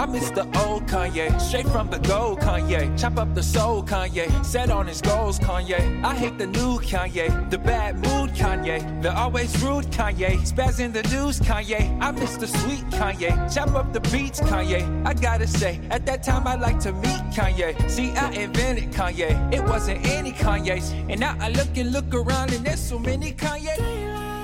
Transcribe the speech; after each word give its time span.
I 0.00 0.06
miss 0.06 0.30
the 0.30 0.46
old 0.64 0.86
Kanye, 0.86 1.38
straight 1.38 1.68
from 1.68 1.90
the 1.90 1.98
gold 1.98 2.40
Kanye. 2.40 2.98
Chop 2.98 3.18
up 3.18 3.34
the 3.34 3.42
soul 3.42 3.82
Kanye, 3.82 4.26
set 4.42 4.70
on 4.70 4.86
his 4.86 5.02
goals 5.02 5.38
Kanye. 5.38 6.02
I 6.02 6.14
hate 6.14 6.38
the 6.38 6.46
new 6.46 6.80
Kanye, 6.80 7.28
the 7.50 7.58
bad 7.58 7.96
mood 7.96 8.30
Kanye, 8.30 8.80
the 9.02 9.14
always 9.14 9.52
rude 9.62 9.84
Kanye, 9.92 10.40
spaz 10.50 10.80
in 10.80 10.92
the 10.92 11.02
news 11.14 11.38
Kanye. 11.38 12.00
I 12.00 12.12
miss 12.12 12.38
the 12.38 12.46
sweet 12.46 12.86
Kanye, 12.98 13.54
chop 13.54 13.74
up 13.74 13.92
the 13.92 14.00
beats 14.00 14.40
Kanye. 14.40 14.80
I 15.06 15.12
gotta 15.12 15.46
say, 15.46 15.78
at 15.90 16.06
that 16.06 16.22
time 16.22 16.46
I 16.46 16.54
like 16.54 16.80
to 16.80 16.92
meet 16.94 17.22
Kanye. 17.36 17.76
See, 17.90 18.12
I 18.12 18.30
invented 18.32 18.92
Kanye, 18.92 19.52
it 19.52 19.62
wasn't 19.64 20.06
any 20.06 20.32
Kanye's, 20.32 20.92
and 21.10 21.20
now 21.20 21.36
I 21.38 21.50
look 21.50 21.76
and 21.76 21.92
look 21.92 22.14
around 22.14 22.54
and 22.54 22.64
there's 22.64 22.80
so 22.80 22.98
many 22.98 23.32
Kanye. 23.32 23.76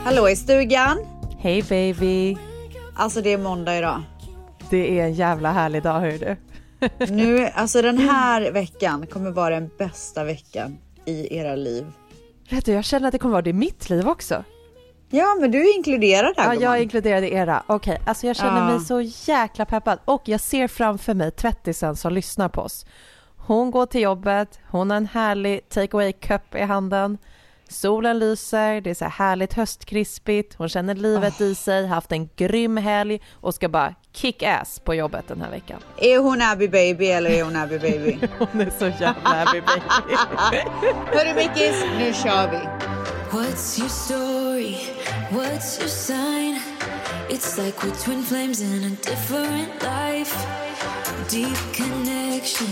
Hallå 0.05 0.29
i 0.29 0.37
stugan. 0.37 0.99
Hej 1.39 1.63
baby! 1.63 2.37
Alltså 2.95 3.21
det 3.21 3.33
är 3.33 3.39
måndag 3.39 3.79
idag. 3.79 4.03
Det 4.71 5.01
är 5.01 5.05
en 5.05 5.13
jävla 5.15 5.53
härlig 5.53 5.83
dag 5.83 6.01
hör 6.01 6.19
du. 6.19 6.37
Nu, 7.13 7.47
alltså 7.55 7.83
den 7.83 7.99
här 7.99 8.51
veckan 8.53 9.07
kommer 9.07 9.31
vara 9.31 9.55
den 9.55 9.71
bästa 9.79 10.25
veckan 10.25 10.79
i 11.05 11.37
era 11.39 11.57
liv. 11.57 11.87
Vet 12.51 12.65
du, 12.65 12.73
jag 12.73 12.85
känner 12.85 13.09
att 13.09 13.13
det 13.13 13.19
kommer 13.19 13.33
vara 13.33 13.43
det 13.43 13.51
i 13.51 13.53
mitt 13.53 13.91
liv 13.91 14.09
också. 14.09 14.45
Ja, 15.11 15.37
men 15.41 15.51
du 15.51 15.61
är 15.71 15.77
inkluderad 15.77 16.35
här 16.37 16.45
Ja, 16.45 16.51
gumman. 16.51 16.63
jag 16.65 16.79
är 16.79 16.83
inkluderad 16.83 17.25
i 17.25 17.33
era. 17.33 17.63
Okej, 17.67 18.01
alltså 18.07 18.27
jag 18.27 18.37
känner 18.37 18.59
Ja. 18.59 18.65
mig 18.77 18.81
så 18.85 19.01
jäkla 19.33 19.65
peppad. 19.65 19.99
Och 20.05 20.23
jag 20.25 20.41
ser 20.41 20.69
framför 20.69 21.15
mig 21.15 21.31
tvättisen 21.31 21.97
som 21.97 22.13
lyssnar 22.13 22.49
på 22.49 22.61
oss. 22.61 22.87
Hon 23.37 23.71
går 23.71 23.87
till 23.87 24.01
jobbet, 24.01 24.59
hon 24.71 24.91
har 24.91 24.97
en 24.97 25.07
härlig 25.07 25.69
take 25.69 25.97
away 25.97 26.13
cup 26.13 26.55
i 26.55 26.61
handen. 26.63 27.19
Solen 27.69 28.19
lyser, 28.19 28.81
det 28.81 28.91
är 28.91 28.95
så 28.95 29.05
här 29.05 29.11
härligt 29.11 29.53
höstkrispigt, 29.53 30.55
hon 30.59 30.69
känner 30.69 30.95
livet 30.95 31.41
i 31.41 31.55
sig, 31.55 31.87
haft 31.87 32.13
en 32.13 32.29
grym 32.37 32.77
helg 32.77 33.21
och 33.41 33.55
ska 33.55 33.69
bara 33.69 33.95
kick 34.13 34.43
ass 34.43 34.81
på 34.85 34.95
jobbet 34.95 35.25
den 35.29 35.41
här 35.41 35.51
veckan. 35.51 35.81
Är 35.99 36.19
hon 36.19 36.43
Abby 36.43 36.69
baby 36.69 37.07
eller 37.07 37.31
är 37.31 37.45
hon 37.45 37.57
Abby 37.57 37.79
baby? 37.79 38.19
Hon 38.39 38.61
är 38.61 38.71
så 38.79 38.85
jävla 38.87 39.15
happy 39.23 39.61
baby. 39.61 39.83
Hörru 41.13 41.35
Mickis, 41.35 41.85
nu 41.99 42.13
kör 42.13 42.51
vi. 42.51 42.59
What's 43.31 43.79
your 43.79 43.89
story? 43.89 44.77
What's 45.31 45.81
your 45.81 45.89
sign? 45.89 46.61
It's 47.29 47.59
like 47.59 47.83
we're 47.83 47.95
twin 48.05 48.23
flames 48.23 48.61
in 48.61 48.85
a 48.85 48.91
different 48.91 49.83
life. 49.83 50.35
Deep 51.29 51.57
connection 51.73 52.67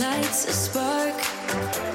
lights 0.00 0.48
a 0.48 0.52
spark. 0.52 1.14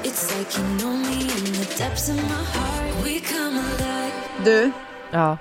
It's 0.04 0.34
like 0.36 0.56
you 0.56 0.64
know 0.78 0.96
me 0.96 1.20
in 1.22 1.52
the 1.52 1.74
depths 1.78 2.08
of 2.08 2.16
my 2.16 2.44
heart. 2.54 3.04
We 3.04 3.20
come 3.20 3.56
alive. 3.58 4.12
Du, 4.44 4.70
Ja, 5.12 5.38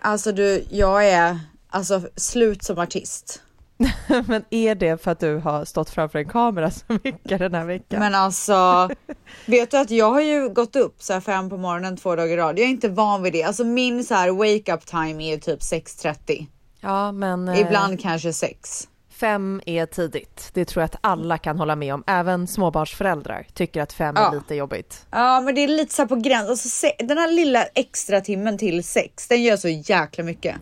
alltså 0.00 0.32
du, 0.32 0.64
jag 0.70 1.08
är 1.08 1.40
alltså 1.70 2.02
slut 2.16 2.62
som 2.64 2.78
artist. 2.78 3.42
men 4.26 4.44
är 4.50 4.74
det 4.74 5.02
för 5.02 5.10
att 5.10 5.20
du 5.20 5.36
har 5.36 5.64
stått 5.64 5.90
framför 5.90 6.18
en 6.18 6.28
kamera 6.28 6.70
så 6.70 6.84
mycket 7.04 7.38
den 7.38 7.54
här 7.54 7.64
veckan? 7.64 8.00
Men 8.00 8.14
alltså, 8.14 8.90
vet 9.46 9.70
du 9.70 9.76
att 9.78 9.90
jag 9.90 10.10
har 10.10 10.20
ju 10.20 10.48
gått 10.48 10.76
upp 10.76 11.02
så 11.02 11.12
här 11.12 11.20
fem 11.20 11.50
på 11.50 11.56
morgonen 11.56 11.96
två 11.96 12.16
dagar 12.16 12.32
i 12.32 12.36
rad. 12.36 12.58
Jag 12.58 12.64
är 12.66 12.70
inte 12.70 12.88
van 12.88 13.22
vid 13.22 13.32
det. 13.32 13.42
Alltså 13.42 13.64
min 13.64 14.04
så 14.04 14.14
här 14.14 14.30
wake 14.30 14.74
up 14.74 14.86
time 14.86 15.24
är 15.24 15.30
ju 15.34 15.40
typ 15.40 15.60
6.30. 15.60 16.46
Ja, 16.80 17.12
men 17.12 17.48
eh, 17.48 17.60
Ibland 17.60 18.00
kanske 18.00 18.32
6. 18.32 18.88
fem 19.10 19.60
är 19.66 19.86
tidigt. 19.86 20.50
Det 20.52 20.64
tror 20.64 20.80
jag 20.80 20.84
att 20.84 20.96
alla 21.00 21.38
kan 21.38 21.58
hålla 21.58 21.76
med 21.76 21.94
om. 21.94 22.04
Även 22.06 22.46
småbarnsföräldrar 22.46 23.46
tycker 23.54 23.82
att 23.82 23.92
fem 23.92 24.14
Ja. 24.18 24.30
är 24.30 24.34
lite 24.34 24.54
jobbigt. 24.54 25.06
Ja, 25.10 25.40
men 25.40 25.54
det 25.54 25.60
är 25.64 25.68
lite 25.68 25.94
så 25.94 26.02
här 26.02 26.08
på 26.08 26.16
gräns. 26.16 26.48
Alltså, 26.50 26.68
se- 26.68 26.96
den 26.98 27.18
här 27.18 27.32
lilla 27.32 27.64
extra 27.64 28.20
timmen 28.20 28.58
till 28.58 28.84
6, 28.84 29.28
den 29.28 29.42
gör 29.42 29.56
så 29.56 29.68
jäkla 29.68 30.24
mycket. 30.24 30.56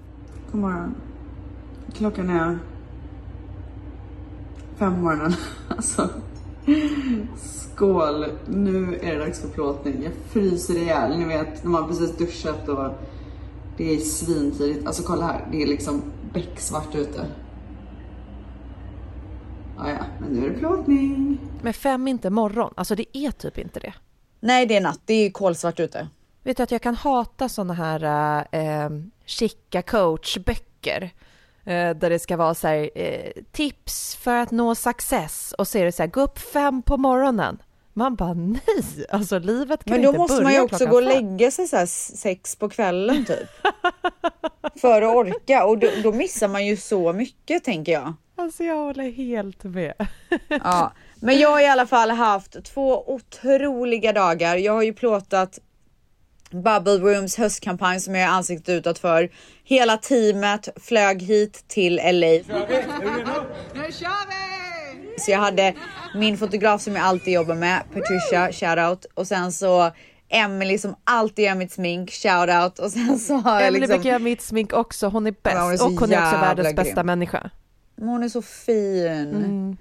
God 0.52 0.60
morgon. 0.60 0.94
Klockan 1.96 2.30
är 2.30 2.58
fem 4.80 4.94
på 4.94 5.00
morgonen. 5.00 5.32
Alltså, 5.68 6.08
skål. 7.36 8.26
Nu 8.46 8.98
är 9.02 9.12
det 9.12 9.18
dags 9.18 9.40
för 9.40 9.48
plåtning. 9.48 10.02
Jag 10.02 10.12
fryser 10.30 10.76
ihjäl. 10.76 11.18
Ni 11.18 11.24
vet 11.24 11.64
när 11.64 11.70
man 11.70 11.88
precis 11.88 12.16
duschat 12.16 12.68
och 12.68 12.92
det 13.76 13.94
är 13.94 13.98
svintidigt. 13.98 14.86
Alltså 14.86 15.02
kolla 15.02 15.26
här. 15.26 15.48
Det 15.52 15.62
är 15.62 15.66
liksom 15.66 16.02
becksvart 16.32 16.94
ute. 16.94 17.26
Ah, 19.78 19.90
ja, 19.90 19.98
men 20.20 20.30
nu 20.30 20.46
är 20.46 20.50
det 20.50 20.58
plåtning. 20.58 21.38
Men 21.62 21.72
fem 21.72 22.06
är 22.06 22.10
inte 22.10 22.30
morgon. 22.30 22.74
Alltså 22.76 22.94
det 22.94 23.16
är 23.16 23.30
typ 23.30 23.58
inte 23.58 23.80
det. 23.80 23.94
Nej, 24.40 24.66
det 24.66 24.76
är 24.76 24.80
natt. 24.80 25.00
Det 25.04 25.14
är 25.14 25.30
kolsvart 25.30 25.80
ute. 25.80 26.08
Vet 26.42 26.56
du 26.56 26.62
att 26.62 26.70
jag 26.70 26.82
kan 26.82 26.94
hata 26.94 27.48
såna 27.48 27.74
här 27.74 28.02
eh, 28.50 28.90
chicka 29.24 29.82
coachböcker. 29.82 31.10
Eh, 31.64 31.96
där 31.96 32.10
det 32.10 32.18
ska 32.18 32.36
vara 32.36 32.54
så 32.54 32.68
här, 32.68 32.90
eh, 32.94 33.32
tips 33.52 34.16
för 34.16 34.36
att 34.36 34.50
nå 34.50 34.74
success. 34.74 35.54
Och 35.58 35.68
så 35.68 35.78
är 35.78 35.84
det 35.84 35.92
så 35.92 36.02
här, 36.02 36.10
gå 36.10 36.20
upp 36.20 36.38
fem 36.38 36.82
på 36.82 36.96
morgonen. 36.96 37.62
Man 37.92 38.14
bara 38.14 38.34
nej, 38.34 39.06
alltså 39.10 39.38
livet 39.38 39.84
kan 39.84 39.92
Men 39.92 40.02
då 40.02 40.08
inte 40.08 40.18
måste 40.18 40.34
börja 40.34 40.44
man 40.44 40.52
ju 40.52 40.60
också 40.60 40.86
gå 40.86 40.96
och 40.96 41.02
lägga 41.02 41.50
sig 41.50 41.68
så 41.68 41.76
här 41.76 41.86
sex 42.16 42.56
på 42.56 42.68
kvällen 42.68 43.24
typ. 43.24 43.48
För 44.80 45.02
att 45.02 45.16
orka 45.16 45.64
och 45.64 45.78
då, 45.78 45.88
då 46.02 46.12
missar 46.12 46.48
man 46.48 46.66
ju 46.66 46.76
så 46.76 47.12
mycket 47.12 47.64
tänker 47.64 47.92
jag. 47.92 48.14
Alltså 48.36 48.64
jag 48.64 48.76
håller 48.76 49.10
helt 49.10 49.64
med. 49.64 49.94
Ja, 50.48 50.92
men 51.14 51.38
jag 51.38 51.50
har 51.50 51.60
i 51.60 51.66
alla 51.66 51.86
fall 51.86 52.10
haft 52.10 52.64
två 52.64 53.14
otroliga 53.14 54.12
dagar. 54.12 54.56
Jag 54.56 54.72
har 54.72 54.82
ju 54.82 54.92
plåtat 54.92 55.58
Bubble 56.50 56.98
Rooms 56.98 57.36
höstkampanj 57.36 58.00
som 58.00 58.14
jag 58.14 58.24
är 58.24 58.28
ansiktet 58.28 58.68
utåt 58.68 58.98
för. 58.98 59.30
Hela 59.64 59.96
teamet 59.96 60.68
flög 60.76 61.22
hit 61.22 61.64
till 61.68 62.00
LA. 62.04 62.38
Så 65.18 65.30
jag 65.30 65.38
hade 65.38 65.74
min 66.14 66.38
fotograf 66.38 66.82
som 66.82 66.96
jag 66.96 67.04
alltid 67.04 67.34
jobbar 67.34 67.54
med, 67.54 67.82
Patricia, 67.94 68.52
shoutout. 68.52 69.06
Och 69.14 69.26
sen 69.26 69.52
så 69.52 69.92
Emily 70.28 70.78
som 70.78 70.94
alltid 71.04 71.44
gör 71.44 71.54
mitt 71.54 71.72
smink, 71.72 72.10
shoutout. 72.10 72.78
Och 72.78 72.90
sen 72.90 73.18
så 73.18 73.34
har 73.34 73.60
jag 73.60 73.72
liksom... 73.72 73.88
brukar 73.88 74.10
göra 74.10 74.18
mitt 74.18 74.42
smink 74.42 74.72
också, 74.72 75.08
hon 75.08 75.26
är 75.26 75.34
bäst. 75.42 75.56
Ja, 75.56 75.62
hon 75.62 75.72
är 75.72 75.82
och 75.84 75.90
hon 75.90 76.12
är 76.12 76.22
också 76.22 76.36
världens 76.36 76.76
bästa 76.76 76.94
grym. 76.94 77.06
människa. 77.06 77.50
Men 77.96 78.08
Hon 78.08 78.22
är 78.22 78.28
så 78.28 78.42
fin. 78.42 79.06
Mm. 79.06 79.76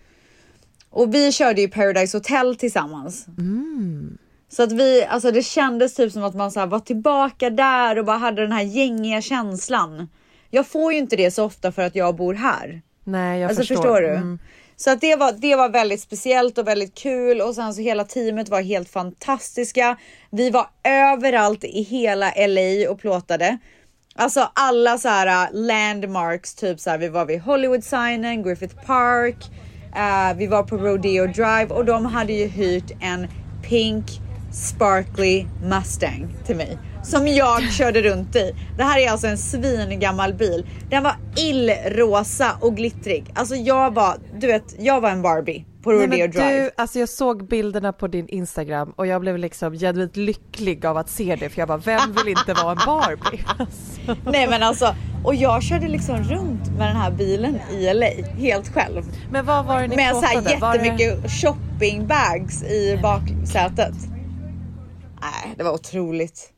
Och 0.89 1.13
vi 1.13 1.31
körde 1.31 1.61
ju 1.61 1.67
Paradise 1.67 2.17
Hotel 2.17 2.55
tillsammans. 2.55 3.27
Mm. 3.27 4.17
Så 4.49 4.63
att 4.63 4.71
vi, 4.71 5.05
alltså 5.05 5.31
det 5.31 5.43
kändes 5.43 5.95
typ 5.95 6.11
som 6.11 6.23
att 6.23 6.35
man 6.35 6.51
så 6.51 6.65
var 6.65 6.79
tillbaka 6.79 7.49
där 7.49 7.99
och 7.99 8.05
bara 8.05 8.17
hade 8.17 8.41
den 8.41 8.51
här 8.51 8.63
gängiga 8.63 9.21
känslan. 9.21 10.09
Jag 10.49 10.67
får 10.67 10.93
ju 10.93 10.99
inte 10.99 11.15
det 11.15 11.31
så 11.31 11.43
ofta 11.43 11.71
för 11.71 11.81
att 11.81 11.95
jag 11.95 12.15
bor 12.15 12.33
här. 12.33 12.81
Nej, 13.03 13.39
jag 13.39 13.47
alltså 13.49 13.61
förstår. 13.61 13.75
förstår, 13.75 14.01
du? 14.01 14.07
Mm. 14.07 14.39
Så 14.75 14.91
att 14.91 15.01
det 15.01 15.15
var, 15.15 15.31
det 15.31 15.55
var 15.55 15.69
väldigt 15.69 16.01
speciellt 16.01 16.57
och 16.57 16.67
väldigt 16.67 16.95
kul 16.95 17.41
och 17.41 17.55
sen 17.55 17.73
så 17.73 17.81
hela 17.81 18.03
teamet 18.03 18.49
var 18.49 18.61
helt 18.61 18.89
fantastiska. 18.89 19.97
Vi 20.29 20.49
var 20.49 20.67
överallt 20.83 21.63
i 21.63 21.81
hela 21.81 22.33
LA 22.47 22.91
och 22.91 22.99
plåtade. 22.99 23.57
Alltså 24.15 24.51
alla 24.53 24.97
så 24.97 25.09
här 25.09 25.27
uh, 25.27 25.59
landmarks, 25.59 26.55
typ 26.55 26.79
så 26.79 26.89
här, 26.89 26.97
vi 26.97 27.09
var 27.09 27.25
vid 27.25 27.41
Hollywood 27.41 27.83
signen, 27.83 28.43
Griffith 28.43 28.75
Park, 28.85 29.37
uh, 29.95 30.37
vi 30.37 30.47
var 30.47 30.63
på 30.63 30.77
Rodeo 30.77 31.27
Drive 31.27 31.67
och 31.69 31.85
de 31.85 32.05
hade 32.05 32.33
ju 32.33 32.47
hyrt 32.47 32.91
en 33.01 33.27
pink 33.69 34.05
sparkly 34.51 35.45
Mustang 35.63 36.27
till 36.45 36.55
mig 36.55 36.77
som 37.03 37.27
jag 37.27 37.63
körde 37.71 38.01
runt 38.01 38.35
i. 38.35 38.51
Det 38.77 38.83
här 38.83 38.99
är 38.99 39.11
alltså 39.11 39.27
en 39.27 39.37
svingammal 39.37 40.33
bil. 40.33 40.65
Den 40.89 41.03
var 41.03 41.15
illrosa 41.35 42.51
och 42.61 42.75
glittrig. 42.75 43.25
Alltså 43.33 43.55
jag 43.55 43.93
var, 43.93 44.17
du 44.39 44.47
vet, 44.47 44.75
jag 44.79 45.01
var 45.01 45.09
en 45.09 45.21
Barbie 45.21 45.65
på 45.83 45.91
Nej, 45.91 45.99
Rodeo 46.07 46.19
men 46.19 46.31
Drive. 46.31 46.63
du, 46.63 46.71
alltså 46.77 46.99
jag 46.99 47.09
såg 47.09 47.47
bilderna 47.47 47.93
på 47.93 48.07
din 48.07 48.27
Instagram 48.27 48.93
och 48.95 49.07
jag 49.07 49.21
blev 49.21 49.37
liksom 49.37 49.73
genuint 49.73 50.17
lycklig 50.17 50.85
av 50.85 50.97
att 50.97 51.09
se 51.09 51.35
det 51.39 51.49
för 51.49 51.59
jag 51.61 51.67
bara, 51.67 51.77
vem 51.77 52.13
vill 52.13 52.27
inte 52.27 52.53
vara 52.53 52.71
en 52.71 52.77
Barbie? 52.85 53.43
Alltså. 53.59 54.15
Nej 54.31 54.47
men 54.47 54.63
alltså, 54.63 54.95
och 55.23 55.35
jag 55.35 55.63
körde 55.63 55.87
liksom 55.87 56.15
runt 56.23 56.67
med 56.77 56.87
den 56.87 56.95
här 56.95 57.11
bilen 57.11 57.59
i 57.71 57.93
LA 57.93 58.05
helt 58.37 58.73
själv. 58.73 59.03
Men 59.31 59.45
vad 59.45 59.65
var 59.65 59.81
det 59.81 59.87
ni 59.87 59.95
Med 59.95 60.15
så 60.15 60.21
här? 60.21 60.59
Var 60.59 60.77
det- 60.77 60.85
jättemycket 60.85 61.31
shoppingbags 61.31 62.63
i 62.63 62.99
baksätet. 63.01 63.93
Nej, 65.21 65.53
det 65.57 65.63
var 65.63 65.71
otroligt. 65.73 66.53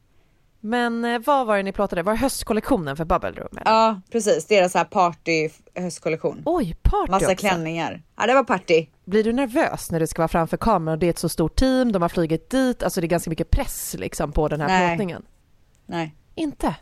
Men 0.64 1.06
eh, 1.06 1.20
vad 1.20 1.48
var 1.48 1.58
det 1.58 1.64
ni 1.64 1.72
plåtade? 1.72 2.04
Var 2.04 2.14
det 2.14 2.20
höstkollektionen 2.20 2.98
för 2.98 3.06
Bubble 3.06 3.32
Room? 3.32 3.58
Eller? 3.58 3.72
Ja, 3.72 4.02
precis. 4.12 4.46
Deras 4.46 4.74
här 4.74 4.84
party 4.84 5.50
höstkollektion. 5.76 6.42
Oj, 6.46 6.76
party 6.82 7.12
Massa 7.12 7.26
också. 7.26 7.36
klänningar. 7.36 8.02
Ja, 8.18 8.28
det 8.28 8.34
var 8.34 8.44
party. 8.44 8.86
Blir 9.06 9.24
du 9.24 9.34
nervös 9.34 9.92
när 9.92 10.00
du 10.00 10.08
ska 10.08 10.22
vara 10.22 10.28
framför 10.28 10.58
kameran 10.58 10.94
och 10.94 11.00
det 11.00 11.06
är 11.06 11.10
ett 11.10 11.20
så 11.20 11.30
stort 11.30 11.56
team, 11.56 11.92
de 11.92 12.02
har 12.02 12.10
flugit 12.10 12.50
dit, 12.50 12.84
alltså 12.84 13.02
det 13.02 13.06
är 13.08 13.10
ganska 13.10 13.30
mycket 13.30 13.50
press 13.52 13.96
liksom 14.00 14.32
på 14.32 14.48
den 14.48 14.62
här 14.62 14.68
Nej. 14.68 14.88
plåtningen? 14.90 15.26
Nej, 15.86 16.16
Inte? 16.36 16.76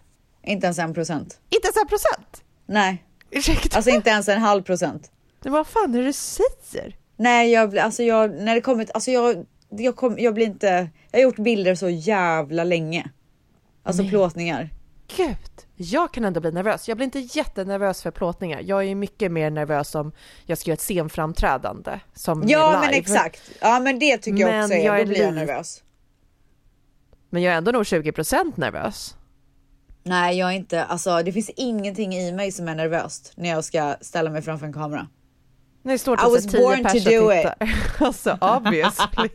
inte 0.44 0.66
ens 0.66 0.80
en 0.80 0.94
procent. 0.94 1.40
Inte 1.50 1.68
ens 1.68 1.78
en 1.78 1.88
procent? 1.88 2.44
Nej, 2.66 3.04
Ursäkta? 3.32 3.76
alltså 3.78 3.92
inte 3.92 4.10
ens 4.10 4.30
en 4.30 4.42
halv 4.42 4.62
procent. 4.64 5.12
Men 5.44 5.54
vad 5.54 5.68
fan 5.68 5.96
är 5.96 6.00
det 6.00 6.06
du 6.06 6.14
säger? 6.14 6.96
Nej, 7.16 7.52
jag 7.52 7.70
blir, 7.70 7.82
alltså 7.82 8.04
jag, 8.04 8.32
när 8.32 8.56
det 8.56 8.62
kommer, 8.62 8.88
alltså 8.94 9.12
jag, 9.12 9.46
jag, 9.70 9.96
kom, 9.96 10.16
jag 10.20 10.34
blir 10.34 10.46
inte, 10.46 10.90
jag 11.12 11.20
har 11.20 11.24
gjort 11.24 11.36
bilder 11.40 11.76
så 11.76 11.90
jävla 11.90 12.64
länge. 12.64 13.10
Alltså 13.84 14.02
Nej. 14.02 14.12
plåtningar. 14.12 14.70
gud. 15.18 15.38
Jag 15.76 16.14
kan 16.14 16.26
ändå 16.26 16.40
bli 16.40 16.52
nervös. 16.52 16.88
Jag 16.88 16.98
blir 16.98 17.06
inte 17.06 17.20
jättenervös 17.20 18.02
för 18.04 18.12
plåtningar. 18.12 18.62
Jag 18.66 18.84
är 18.86 18.96
mycket 18.96 19.32
mer 19.32 19.50
nervös 19.50 19.96
om 19.96 20.12
jag 20.46 20.58
ska 20.58 20.70
göra 20.70 20.74
ett 20.74 20.82
scenframträdande 20.82 22.00
som 22.14 22.44
Ja 22.48 22.68
är 22.76 22.80
men 22.80 22.88
live. 22.88 22.98
exakt. 23.00 23.42
Ja 23.62 23.80
men 23.80 24.00
det 24.00 24.18
tycker 24.18 24.40
jag 24.40 24.50
Men 24.52 24.64
också 24.64 24.74
är, 24.74 24.86
jag 24.86 25.00
är 25.00 25.06
då 25.06 25.10
blir 25.10 25.22
jag 25.22 25.34
nervös. 25.34 25.84
Men 27.30 27.42
jag 27.42 27.54
är 27.54 27.58
ändå 27.58 27.72
nog 27.72 27.84
20% 27.84 28.54
nervös. 28.56 29.16
Nej 30.04 30.38
jag 30.38 30.50
är 30.50 30.54
inte, 30.56 30.84
alltså 30.84 31.24
det 31.24 31.32
finns 31.32 31.50
ingenting 31.50 32.14
i 32.16 32.32
mig 32.32 32.52
som 32.52 32.68
är 32.68 32.76
nervöst 32.76 33.34
när 33.36 33.50
jag 33.50 33.64
ska 33.64 33.96
ställa 34.02 34.30
mig 34.30 34.42
framför 34.42 34.66
en 34.66 34.74
kamera. 34.74 35.08
Det 35.84 36.00
står 36.00 36.14
I 36.14 36.24
was 36.24 36.44
så 36.44 36.50
10 36.50 36.62
born 36.62 36.84
to 36.84 37.00
do 37.10 37.34
it. 37.34 37.48
Alltså 38.00 38.38
obviously. 38.42 39.30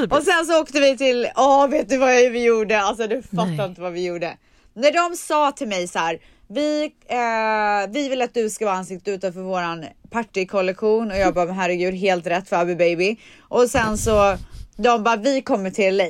Och 0.10 0.22
sen 0.22 0.46
så 0.46 0.60
åkte 0.60 0.80
vi 0.80 0.96
till, 0.96 1.28
åh 1.36 1.68
vet 1.68 1.88
du 1.88 1.96
vad 1.96 2.08
vi 2.08 2.44
gjorde? 2.44 2.80
Alltså 2.80 3.06
du 3.06 3.22
fattar 3.22 3.46
Nej. 3.46 3.66
inte 3.66 3.80
vad 3.80 3.92
vi 3.92 4.04
gjorde. 4.04 4.36
När 4.74 4.92
de 4.92 5.16
sa 5.16 5.52
till 5.52 5.68
mig 5.68 5.88
så 5.88 5.98
här, 5.98 6.18
vi, 6.48 6.84
eh, 7.08 7.90
vi 7.92 8.08
vill 8.08 8.22
att 8.22 8.34
du 8.34 8.50
ska 8.50 8.64
vara 8.64 8.76
ansiktet 8.76 9.08
utåt 9.08 9.34
för 9.34 9.40
våran 9.40 9.84
partykollektion 10.10 11.10
och 11.10 11.16
jag 11.16 11.34
bara, 11.34 11.52
herregud 11.52 11.94
helt 11.94 12.26
rätt 12.26 12.48
för 12.48 12.56
Abby 12.56 12.74
Baby. 12.74 13.16
Och 13.40 13.70
sen 13.70 13.98
så, 13.98 14.36
de 14.76 15.02
bara, 15.02 15.16
vi 15.16 15.42
kommer 15.42 15.70
till 15.70 15.96
LA. 15.96 16.04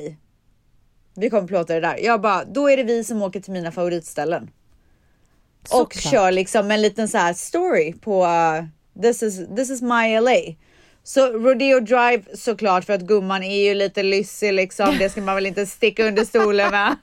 Vi 1.15 1.29
kommer 1.29 1.47
plåta 1.47 1.73
det 1.73 1.79
där. 1.79 1.97
Jag 2.03 2.21
bara, 2.21 2.45
då 2.45 2.69
är 2.69 2.77
det 2.77 2.83
vi 2.83 3.03
som 3.03 3.21
åker 3.21 3.39
till 3.39 3.53
mina 3.53 3.71
favoritställen. 3.71 4.49
Och 5.61 5.93
Såklart. 5.93 6.13
kör 6.13 6.31
liksom 6.31 6.71
en 6.71 6.81
liten 6.81 7.07
så 7.07 7.17
här 7.17 7.33
story 7.33 7.93
på 7.93 8.23
uh, 8.23 8.65
this, 9.01 9.23
is, 9.23 9.47
this 9.55 9.69
is 9.69 9.81
my 9.81 10.19
LA. 10.19 10.55
Så 11.03 11.27
Rodeo 11.27 11.79
Drive 11.79 12.23
såklart 12.33 12.85
för 12.85 12.93
att 12.93 13.01
gumman 13.01 13.43
är 13.43 13.63
ju 13.63 13.73
lite 13.73 14.03
lyssig 14.03 14.53
liksom. 14.53 14.97
Det 14.99 15.09
ska 15.09 15.21
man 15.21 15.35
väl 15.35 15.45
inte 15.45 15.65
sticka 15.65 16.07
under 16.07 16.25
stolen 16.25 16.71
med. 16.71 16.95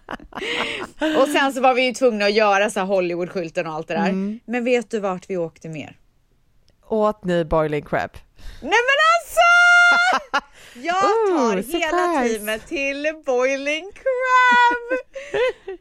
och 1.19 1.29
sen 1.29 1.53
så 1.53 1.61
var 1.61 1.75
vi 1.75 1.83
ju 1.83 1.93
tvungna 1.93 2.25
att 2.25 2.33
göra 2.33 2.71
så 2.71 2.81
här 2.81 2.87
Hollywood-skylten 2.87 3.67
och 3.67 3.73
allt 3.73 3.89
det 3.89 3.95
där. 3.95 4.09
Mm. 4.09 4.41
Men 4.45 4.65
vet 4.65 4.91
du 4.91 5.01
vart 5.01 5.31
vi 5.31 5.37
åkte 5.37 5.69
mer? 5.69 5.97
Åt 6.89 7.25
ni 7.25 7.45
boiling 7.45 7.83
crab? 7.83 8.11
Nej 8.63 8.71
men 8.71 8.99
alltså! 9.19 9.41
Jag 10.83 11.01
tar 11.01 11.57
Ooh, 11.57 11.63
hela 11.73 12.29
teamet 12.29 12.67
till 12.67 13.07
Boiling 13.27 13.91
Crab! 13.93 14.99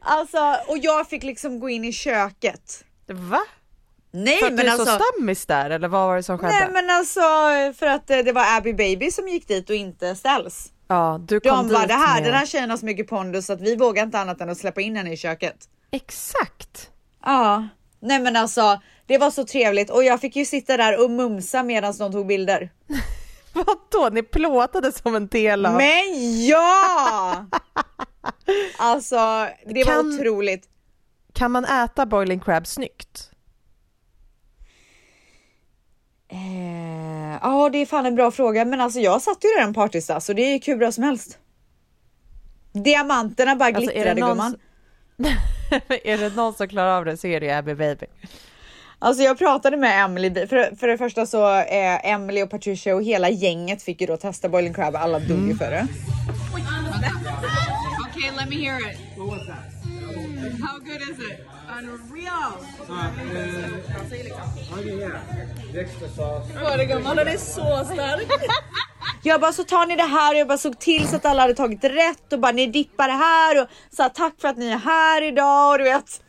Alltså, 0.00 0.56
och 0.66 0.78
jag 0.78 1.08
fick 1.08 1.22
liksom 1.22 1.60
gå 1.60 1.68
in 1.68 1.84
i 1.84 1.92
köket. 1.92 2.84
Va? 3.06 3.40
Nej 4.10 4.38
För 4.38 4.46
att 4.46 4.52
men 4.52 4.64
du 4.64 4.70
är 4.70 4.72
alltså. 4.72 4.86
så 4.86 5.00
stammis 5.04 5.46
där 5.46 5.70
eller 5.70 5.88
vad 5.88 6.06
var 6.06 6.16
det 6.16 6.22
som 6.22 6.38
skedde? 6.38 6.52
Nej 6.52 6.68
men 6.72 6.90
alltså 6.90 7.20
för 7.78 7.86
att 7.86 8.10
eh, 8.10 8.18
det 8.18 8.32
var 8.32 8.56
Abby 8.56 8.72
Baby 8.72 9.10
som 9.10 9.28
gick 9.28 9.48
dit 9.48 9.70
och 9.70 9.76
inte 9.76 10.14
Ställs. 10.14 10.72
Ja, 10.88 11.20
du 11.28 11.40
kom 11.40 11.68
De 11.68 11.74
bara 11.74 11.86
det 11.86 11.94
här, 11.94 12.14
med... 12.14 12.24
den 12.24 12.34
här 12.34 12.46
tjejen 12.46 12.70
har 12.70 12.76
så 12.76 12.86
mycket 12.86 13.08
pondus 13.08 13.46
så 13.46 13.52
att 13.52 13.60
vi 13.60 13.76
vågar 13.76 14.02
inte 14.02 14.18
annat 14.18 14.40
än 14.40 14.50
att 14.50 14.58
släppa 14.58 14.80
in 14.80 14.96
henne 14.96 15.12
i 15.12 15.16
köket. 15.16 15.56
Exakt. 15.90 16.90
Ja, 17.24 17.68
nej 18.00 18.18
men 18.18 18.36
alltså 18.36 18.80
det 19.06 19.18
var 19.18 19.30
så 19.30 19.44
trevligt 19.44 19.90
och 19.90 20.04
jag 20.04 20.20
fick 20.20 20.36
ju 20.36 20.44
sitta 20.44 20.76
där 20.76 21.04
och 21.04 21.10
mumsa 21.10 21.62
medan 21.62 21.94
de 21.98 22.12
tog 22.12 22.26
bilder. 22.26 22.70
Vadå, 23.92 24.08
ni 24.12 24.22
plåtade 24.22 24.92
som 24.92 25.14
en 25.14 25.26
del 25.28 25.66
av... 25.66 25.74
Men 25.74 26.46
ja! 26.46 27.46
Alltså 28.78 29.48
det 29.66 29.84
var 29.84 29.92
Kan- 29.92 30.14
otroligt. 30.14 30.68
Kan 31.32 31.52
man 31.52 31.64
äta 31.64 32.06
boiling 32.06 32.40
crab 32.40 32.66
snyggt? 32.66 33.30
Eh, 36.28 37.38
Ja, 37.42 37.68
det 37.72 37.78
är 37.78 37.86
fan 37.86 38.06
en 38.06 38.14
bra 38.14 38.30
fråga, 38.30 38.64
men 38.64 38.80
alltså 38.80 39.00
jag 39.00 39.22
satt 39.22 39.44
ju 39.44 39.48
redan 39.48 39.74
partystas 39.74 40.24
så 40.26 40.32
det 40.32 40.42
är 40.42 40.52
ju 40.52 40.60
hur 40.72 40.76
bra 40.78 40.92
som 40.92 41.04
helst. 41.04 41.38
Diamanterna 42.72 43.56
bara 43.56 43.66
Alltså, 43.66 43.80
är 43.82 43.94
glittrade 43.94 44.14
det 44.14 44.20
någon 44.20 44.30
gumman. 44.36 44.56
är 46.04 46.18
det 46.18 46.36
någon 46.36 46.54
som 46.54 46.68
klarar 46.68 46.98
av 46.98 47.04
det 47.04 47.16
så 47.16 47.26
är 47.26 47.40
det 47.40 47.46
ju 47.46 47.52
Abby 47.52 47.74
Baby. 47.74 48.06
Alltså 49.00 49.22
jag 49.22 49.38
pratade 49.38 49.76
med 49.76 50.04
Emily, 50.04 50.46
för, 50.46 50.76
för 50.76 50.88
det 50.88 50.98
första 50.98 51.26
så 51.26 51.54
eh, 51.54 52.10
Emily 52.10 52.42
och 52.42 52.50
Patricia 52.50 52.94
och 52.94 53.02
hela 53.02 53.30
gänget 53.30 53.82
fick 53.82 54.00
ju 54.00 54.06
då 54.06 54.16
testa 54.16 54.48
boiling 54.48 54.74
crab, 54.74 54.96
alla 54.96 55.18
dog 55.18 55.48
ju 55.48 55.56
för 55.56 55.70
det. 55.70 55.86
Okay, 58.10 58.30
let 58.36 58.48
me 58.48 58.56
hear 58.56 58.90
it. 58.90 58.98
What 59.16 59.28
was 59.28 59.46
that? 59.46 59.56
How 60.60 60.78
good 60.78 61.02
is 61.02 61.18
it? 61.30 61.46
Unreal. 61.78 62.52
Skådegumman, 66.54 67.16
den 67.16 67.28
är 67.28 67.36
så 67.36 67.84
stark. 67.84 68.28
Jag 69.22 69.40
bara 69.40 69.52
så 69.52 69.64
tar 69.64 69.86
ni 69.86 69.96
det 69.96 70.02
här 70.02 70.34
och 70.34 70.40
jag 70.40 70.48
bara 70.48 70.58
såg 70.58 70.78
till 70.78 71.08
så 71.08 71.16
att 71.16 71.24
alla 71.24 71.42
hade 71.42 71.54
tagit 71.54 71.84
rätt 71.84 72.32
och 72.32 72.40
bara 72.40 72.52
ni 72.52 72.66
dippar 72.66 73.08
det 73.08 73.14
här 73.14 73.62
och 73.62 73.68
här, 73.98 74.08
tack 74.08 74.34
för 74.40 74.48
att 74.48 74.56
ni 74.56 74.68
är 74.68 74.78
här 74.78 75.22
idag 75.22 75.72
och 75.72 75.78
du 75.78 75.84
vet. 75.84 76.20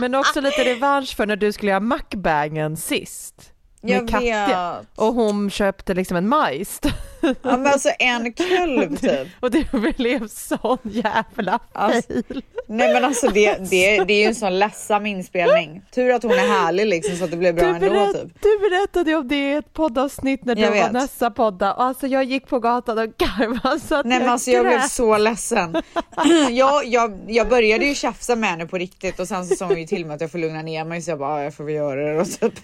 Men 0.00 0.14
också 0.14 0.40
lite 0.40 0.64
revansch 0.64 1.16
för 1.16 1.26
när 1.26 1.36
du 1.36 1.52
skulle 1.52 1.70
göra 1.70 1.80
mukbangen 1.80 2.76
sist. 2.76 3.34
Med 3.80 3.90
Jag 3.96 4.08
Katja. 4.08 4.46
vet. 4.78 4.88
Och 4.94 5.14
hon 5.14 5.50
köpte 5.50 5.94
liksom 5.94 6.16
en 6.16 6.28
majs. 6.28 6.80
Ja 7.20 7.36
men 7.42 7.66
alltså 7.66 7.90
en 7.98 8.32
kulv 8.32 8.96
typ. 9.00 9.28
Och 9.40 9.50
det 9.50 9.72
blev 9.96 10.28
sån 10.28 10.78
jävla 10.82 11.58
Alltså, 11.72 12.12
fail. 12.12 12.42
Nej 12.68 12.92
men 12.94 13.04
alltså 13.04 13.28
det, 13.28 13.54
det, 13.70 14.04
det 14.04 14.12
är 14.14 14.20
ju 14.20 14.24
en 14.24 14.34
sån 14.34 14.58
ledsam 14.58 15.06
inspelning. 15.06 15.82
Tur 15.94 16.10
att 16.12 16.22
hon 16.22 16.32
är 16.32 16.36
härlig 16.48 16.86
liksom 16.86 17.16
så 17.16 17.24
att 17.24 17.30
det 17.30 17.36
blev 17.36 17.54
bra 17.54 17.64
Du, 17.64 17.70
ändå 17.70 17.88
berätt, 17.90 18.12
typ. 18.22 18.42
du 18.42 18.58
berättade 18.70 19.14
om 19.16 19.28
det 19.28 19.50
i 19.50 19.52
ett 19.52 19.72
poddavsnitt 19.72 20.44
när 20.44 20.54
du 20.54 20.60
Jag 20.60 20.70
och 20.70 20.76
vet. 20.76 20.86
Vanessa 20.92 21.30
poddade. 21.30 21.72
Och 21.72 21.82
Alltså 21.82 22.06
jag 22.06 22.24
gick 22.24 22.46
på 22.48 22.58
gatan 22.58 22.98
och 22.98 23.04
garvade 23.18 23.80
så 23.80 23.94
att 23.94 24.06
Nej 24.06 24.20
men 24.20 24.28
alltså 24.28 24.50
jag 24.50 24.64
blev 24.66 24.78
grät. 24.78 24.90
så 24.90 25.18
ledsen. 25.18 25.76
jag, 26.50 26.86
jag, 26.86 27.18
jag 27.28 27.48
började 27.48 27.84
ju 27.86 27.94
tjafsa 27.94 28.36
med 28.36 28.50
henne 28.50 28.66
på 28.66 28.78
riktigt 28.78 29.20
och 29.20 29.28
sen 29.28 29.46
så 29.46 29.56
sa 29.56 29.66
hon 29.66 29.78
ju 29.80 29.86
till 29.86 30.06
mig 30.06 30.14
att 30.14 30.20
jag 30.20 30.30
får 30.30 30.38
lugna 30.38 30.62
ner 30.62 30.84
mig 30.84 31.02
så 31.02 31.10
jag 31.10 31.18
bara 31.18 31.38
"Ja, 31.38 31.44
jag 31.44 31.54
får 31.54 31.64
väl 31.64 31.74
göra 31.74 32.12
det 32.14 32.20
och 32.20 32.26
typ 32.26 32.54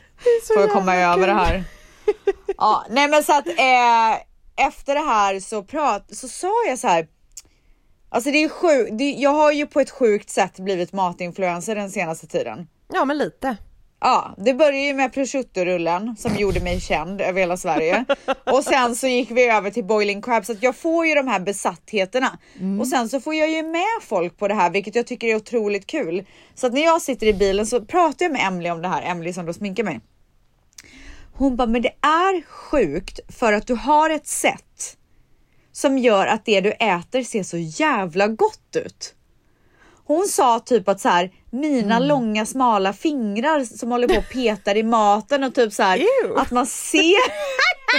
så 0.46 0.54
får 0.54 0.62
jag 0.62 0.70
komma 0.72 0.96
jävla 0.96 1.12
över 1.24 1.26
det 1.26 1.32
kul. 1.32 1.54
här. 1.56 1.64
Ja, 2.56 2.84
nej 2.90 3.08
men 3.08 3.22
så 3.22 3.32
att 3.38 3.46
eh, 3.46 3.54
efter 4.56 4.94
det 4.94 5.00
här 5.00 5.40
så 5.40 5.62
prat, 5.62 6.16
så 6.16 6.28
sa 6.28 6.52
jag 6.68 6.78
så 6.78 6.88
här. 6.88 7.08
Alltså 8.08 8.30
det 8.30 8.44
är 8.44 8.48
sjukt, 8.48 9.20
jag 9.20 9.30
har 9.30 9.52
ju 9.52 9.66
på 9.66 9.80
ett 9.80 9.90
sjukt 9.90 10.30
sätt 10.30 10.58
blivit 10.58 10.92
matinfluencer 10.92 11.74
den 11.74 11.90
senaste 11.90 12.26
tiden. 12.26 12.68
Ja 12.92 13.04
men 13.04 13.18
lite. 13.18 13.56
Ja, 14.04 14.34
det 14.38 14.54
började 14.54 14.78
ju 14.78 14.94
med 14.94 15.12
prosciutto-rullen 15.12 16.16
som 16.16 16.36
gjorde 16.36 16.60
mig 16.60 16.80
känd 16.80 17.20
över 17.20 17.40
hela 17.40 17.56
Sverige. 17.56 18.04
Och 18.44 18.64
sen 18.64 18.96
så 18.96 19.06
gick 19.06 19.30
vi 19.30 19.48
över 19.48 19.70
till 19.70 19.84
boiling 19.84 20.22
crab 20.22 20.46
så 20.46 20.52
att 20.52 20.62
jag 20.62 20.76
får 20.76 21.06
ju 21.06 21.14
de 21.14 21.28
här 21.28 21.40
besattheterna. 21.40 22.38
Och 22.80 22.88
sen 22.88 23.08
så 23.08 23.20
får 23.20 23.34
jag 23.34 23.50
ju 23.50 23.62
med 23.62 24.02
folk 24.02 24.38
på 24.38 24.48
det 24.48 24.54
här 24.54 24.70
vilket 24.70 24.94
jag 24.94 25.06
tycker 25.06 25.28
är 25.28 25.36
otroligt 25.36 25.86
kul. 25.86 26.24
Så 26.54 26.66
att 26.66 26.72
när 26.72 26.82
jag 26.82 27.02
sitter 27.02 27.26
i 27.26 27.34
bilen 27.34 27.66
så 27.66 27.84
pratar 27.84 28.24
jag 28.24 28.32
med 28.32 28.46
Emily 28.46 28.70
om 28.70 28.82
det 28.82 28.88
här, 28.88 29.02
Emily 29.10 29.32
som 29.32 29.46
då 29.46 29.52
sminkar 29.52 29.84
mig. 29.84 30.00
Hon 31.34 31.56
bara, 31.56 31.66
men 31.68 31.82
det 31.82 31.94
är 32.02 32.46
sjukt 32.46 33.20
för 33.28 33.52
att 33.52 33.66
du 33.66 33.74
har 33.74 34.10
ett 34.10 34.26
sätt 34.26 34.96
som 35.72 35.98
gör 35.98 36.26
att 36.26 36.44
det 36.44 36.60
du 36.60 36.70
äter 36.72 37.22
ser 37.22 37.42
så 37.42 37.56
jävla 37.56 38.28
gott 38.28 38.76
ut. 38.76 39.14
Hon 40.04 40.26
sa 40.28 40.60
typ 40.60 40.88
att 40.88 41.00
så 41.00 41.08
här, 41.08 41.30
mina 41.50 41.96
Mm. 41.96 42.08
långa 42.08 42.46
smala 42.46 42.92
fingrar 42.92 43.64
som 43.64 43.90
håller 43.90 44.08
på 44.08 44.14
och 44.18 44.28
petar 44.32 44.76
i 44.76 44.82
maten 44.82 45.44
och 45.44 45.54
typ 45.54 45.72
så 45.72 45.82
här 45.82 46.02
att 46.36 46.50
man 46.50 46.66
ser. 46.66 47.52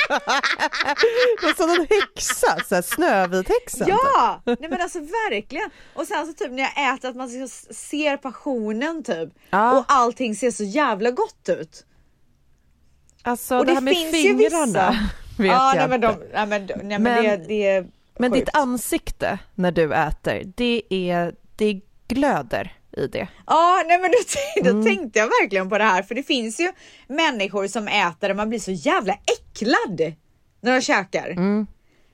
Det 1.41 1.47
är 1.47 1.55
som 1.55 1.69
en 1.69 1.87
häxa, 1.89 2.57
så 2.69 2.75
här 2.75 2.81
snövit 2.81 3.47
häxan. 3.49 3.87
ja, 3.89 4.41
nej 4.45 4.57
men 4.69 4.81
alltså 4.81 4.99
verkligen. 4.99 5.69
Och 5.95 6.07
sen 6.07 6.27
så 6.27 6.33
typ 6.33 6.51
när 6.51 6.63
jag 6.63 6.93
äter 6.95 7.09
att 7.09 7.15
man 7.15 7.29
ser 7.71 8.17
passionen 8.17 9.03
typ 9.03 9.29
Ja. 9.49 9.77
och 9.79 9.85
allting 9.87 10.35
ser 10.35 10.51
så 10.51 10.63
jävla 10.63 11.11
gott 11.11 11.49
ut. 11.49 11.85
Alltså 13.23 13.57
och 13.57 13.65
det, 13.65 13.73
här 13.73 13.81
med 13.81 13.95
finns 13.95 14.13
ju 14.15 14.37
fingrarna 14.37 14.65
vissa. 14.65 15.09
vet 15.37 15.51
ja, 15.51 15.75
jag 15.75 15.89
nej, 15.89 15.99
men 15.99 16.09
inte. 16.11 16.25
de, 16.25 16.33
nej, 16.33 16.47
men, 16.47 16.65
nej, 16.87 16.99
men, 16.99 17.03
Men- 17.03 17.23
det, 17.23 17.47
det 17.47 17.67
är 17.67 17.87
Men 18.19 18.31
ditt 18.31 18.49
ansikte 18.55 19.39
när 19.55 19.71
du 19.71 19.93
äter, 19.93 20.43
det 20.55 20.81
är, 20.89 21.35
det 21.55 21.79
glöder 22.07 22.73
i 22.97 23.07
det. 23.07 23.27
Ja, 23.47 23.83
nej 23.87 23.99
men 23.99 24.11
då, 24.11 24.17
då 24.63 24.69
Mm. 24.69 24.85
tänkte 24.85 25.19
jag 25.19 25.25
verkligen 25.27 25.69
på 25.69 25.77
det 25.77 25.83
här 25.83 26.03
för 26.03 26.15
det 26.15 26.23
finns 26.23 26.59
ju 26.59 26.71
människor 27.07 27.67
som 27.67 27.87
äter 27.87 28.29
och 28.29 28.35
man 28.35 28.49
blir 28.49 28.59
så 28.59 28.71
jävla 28.71 29.13
äcklad 29.13 30.13
när 30.61 30.71
de 30.75 30.81
käkar. 30.81 31.29
Mm. 31.29 31.67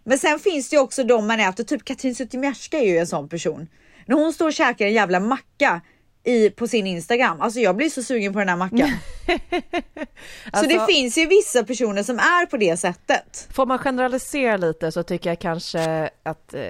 Men 0.03 0.17
sen 0.19 0.39
finns 0.39 0.69
det 0.69 0.75
ju 0.75 0.81
också 0.81 1.03
de 1.03 1.27
man 1.27 1.39
äter, 1.39 1.63
typ 1.63 1.85
Katrin 1.85 2.15
Zytomierska 2.15 2.77
är 2.79 2.85
ju 2.87 2.97
en 2.97 3.07
sån 3.07 3.29
person. 3.29 3.67
När 4.05 4.15
hon 4.15 4.33
står 4.33 4.47
och 4.47 4.53
käkar 4.53 4.85
en 4.85 4.93
jävla 4.93 5.19
macka 5.19 5.81
i, 6.29 6.49
på 6.49 6.67
sin 6.67 6.87
Instagram, 6.87 7.41
alltså 7.41 7.59
jag 7.59 7.75
blir 7.75 7.89
så 7.89 8.03
sugen 8.03 8.33
på 8.33 8.39
den 8.39 8.49
här 8.49 8.55
mackan. 8.55 8.89
så 9.27 10.65
det 10.65 10.75
Alltså- 10.75 10.85
finns 10.85 11.17
ju 11.17 11.25
vissa 11.25 11.63
personer 11.63 12.03
som 12.03 12.19
är 12.19 12.45
på 12.45 12.57
det 12.57 12.77
sättet. 12.77 13.47
Får 13.51 13.65
man 13.65 13.79
generalisera 13.79 14.57
lite 14.57 14.91
så 14.91 15.03
tycker 15.03 15.29
jag 15.29 15.39
kanske 15.39 16.09
att 16.23 16.53
eh, 16.53 16.61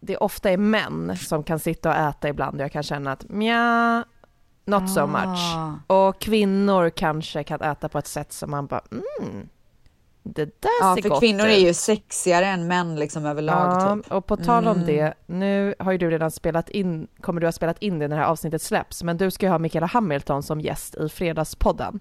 det 0.00 0.16
ofta 0.16 0.50
är 0.50 0.56
män 0.56 1.16
som 1.16 1.42
kan 1.44 1.58
sitta 1.58 1.88
och 1.88 1.96
äta 1.96 2.28
ibland 2.28 2.60
och 2.60 2.64
jag 2.64 2.72
kan 2.72 2.82
känna 2.82 3.12
att 3.12 3.28
mja, 3.28 4.04
not 4.64 4.90
so 4.94 5.06
much. 5.06 5.54
Ah. 5.88 5.94
Och 6.06 6.20
kvinnor 6.20 6.90
kanske 6.90 7.44
kan 7.44 7.60
äta 7.60 7.88
på 7.88 7.98
ett 7.98 8.06
sätt 8.06 8.32
som 8.32 8.50
man 8.50 8.66
bara 8.66 8.82
mm, 8.92 9.48
det 10.34 10.44
där 10.44 10.70
Ja, 10.80 10.94
ser 10.96 11.02
för 11.02 11.08
gott 11.08 11.20
kvinnor 11.20 11.44
är 11.46 11.56
ju 11.58 11.74
sexigare 11.74 12.46
än 12.46 12.66
män 12.68 12.96
liksom 12.96 13.26
överlag 13.26 13.82
Ja, 13.82 13.96
typ. 13.96 14.12
och 14.12 14.26
på 14.26 14.36
tal 14.36 14.68
om 14.68 14.86
det, 14.86 15.14
nu 15.26 15.74
har 15.78 15.92
ju 15.92 15.98
du 15.98 16.10
redan 16.10 16.30
spelat 16.30 16.70
in, 16.70 17.06
kommer 17.20 17.40
du 17.40 17.46
ha 17.46 17.52
spelat 17.52 17.82
in 17.82 17.98
det 17.98 18.08
när 18.08 18.16
det 18.16 18.22
här 18.22 18.28
avsnittet 18.30 18.62
släpps, 18.62 19.02
men 19.02 19.16
du 19.16 19.30
ska 19.30 19.46
ju 19.46 19.50
ha 19.50 19.58
Michaela 19.58 19.86
Hamilton 19.86 20.42
som 20.42 20.60
gäst 20.60 20.94
i 20.94 21.08
Fredagspodden. 21.08 22.00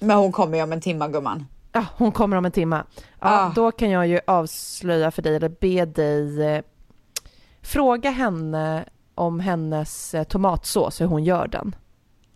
Men 0.00 0.16
hon 0.16 0.32
kommer 0.32 0.56
ju 0.58 0.62
om 0.64 0.72
en 0.72 0.80
timma 0.80 1.08
gumman. 1.08 1.46
Ja, 1.72 1.84
hon 1.96 2.12
kommer 2.12 2.36
om 2.36 2.44
en 2.44 2.52
timme. 2.52 2.82
Ja, 2.96 3.02
Ah. 3.20 3.52
Då 3.54 3.70
kan 3.72 3.90
jag 3.90 4.06
ju 4.06 4.20
avslöja 4.26 5.10
för 5.10 5.22
dig, 5.22 5.36
eller 5.36 5.48
be 5.48 5.84
dig 5.84 6.42
eh, 6.42 6.62
fråga 7.62 8.10
henne 8.10 8.84
om 9.14 9.40
hennes 9.40 10.14
eh, 10.14 10.24
tomatsås, 10.24 11.00
hur 11.00 11.06
hon 11.06 11.24
gör 11.24 11.46
den. 11.48 11.76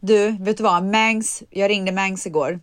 Du, 0.01 0.31
vet 0.41 0.57
du 0.57 0.63
vad? 0.63 0.85
Mangs, 0.85 1.43
jag 1.51 1.71
ringde 1.71 1.93
Mangs 1.93 2.27
igår. 2.27 2.61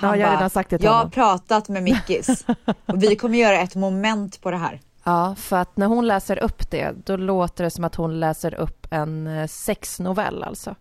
Ja, 0.00 0.16
jag 0.16 0.26
har 0.26 0.34
redan 0.34 0.50
sagt 0.50 0.70
det 0.70 0.78
till 0.78 0.84
Jag 0.84 0.90
har 0.92 0.98
honom." 0.98 1.10
pratat 1.10 1.68
med 1.68 1.82
Mickis 1.82 2.44
och 2.86 3.02
vi 3.02 3.16
kommer 3.16 3.38
göra 3.38 3.58
ett 3.60 3.74
moment 3.74 4.40
på 4.40 4.50
det 4.50 4.56
här. 4.56 4.80
Ja, 5.04 5.34
för 5.38 5.56
att 5.56 5.76
när 5.76 5.86
hon 5.86 6.06
läser 6.06 6.38
upp 6.38 6.70
det, 6.70 6.92
då 7.04 7.16
låter 7.16 7.64
det 7.64 7.70
som 7.70 7.84
att 7.84 7.94
hon 7.94 8.20
läser 8.20 8.54
upp 8.54 8.86
en 8.90 9.26
eh, 9.26 9.46
sexnovell 9.46 10.42
alltså. 10.42 10.74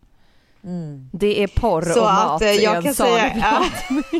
Det 1.11 1.43
är 1.43 1.47
porr 1.47 1.81
Mm. 1.81 1.93
Så 1.93 2.01
och 2.01 2.11
att 2.11 2.27
mat 2.27 2.41
eh, 2.41 2.51
i 2.51 2.63
jag 2.63 2.83
kan 2.83 2.93
säga, 2.93 3.33
ja, 3.35 3.63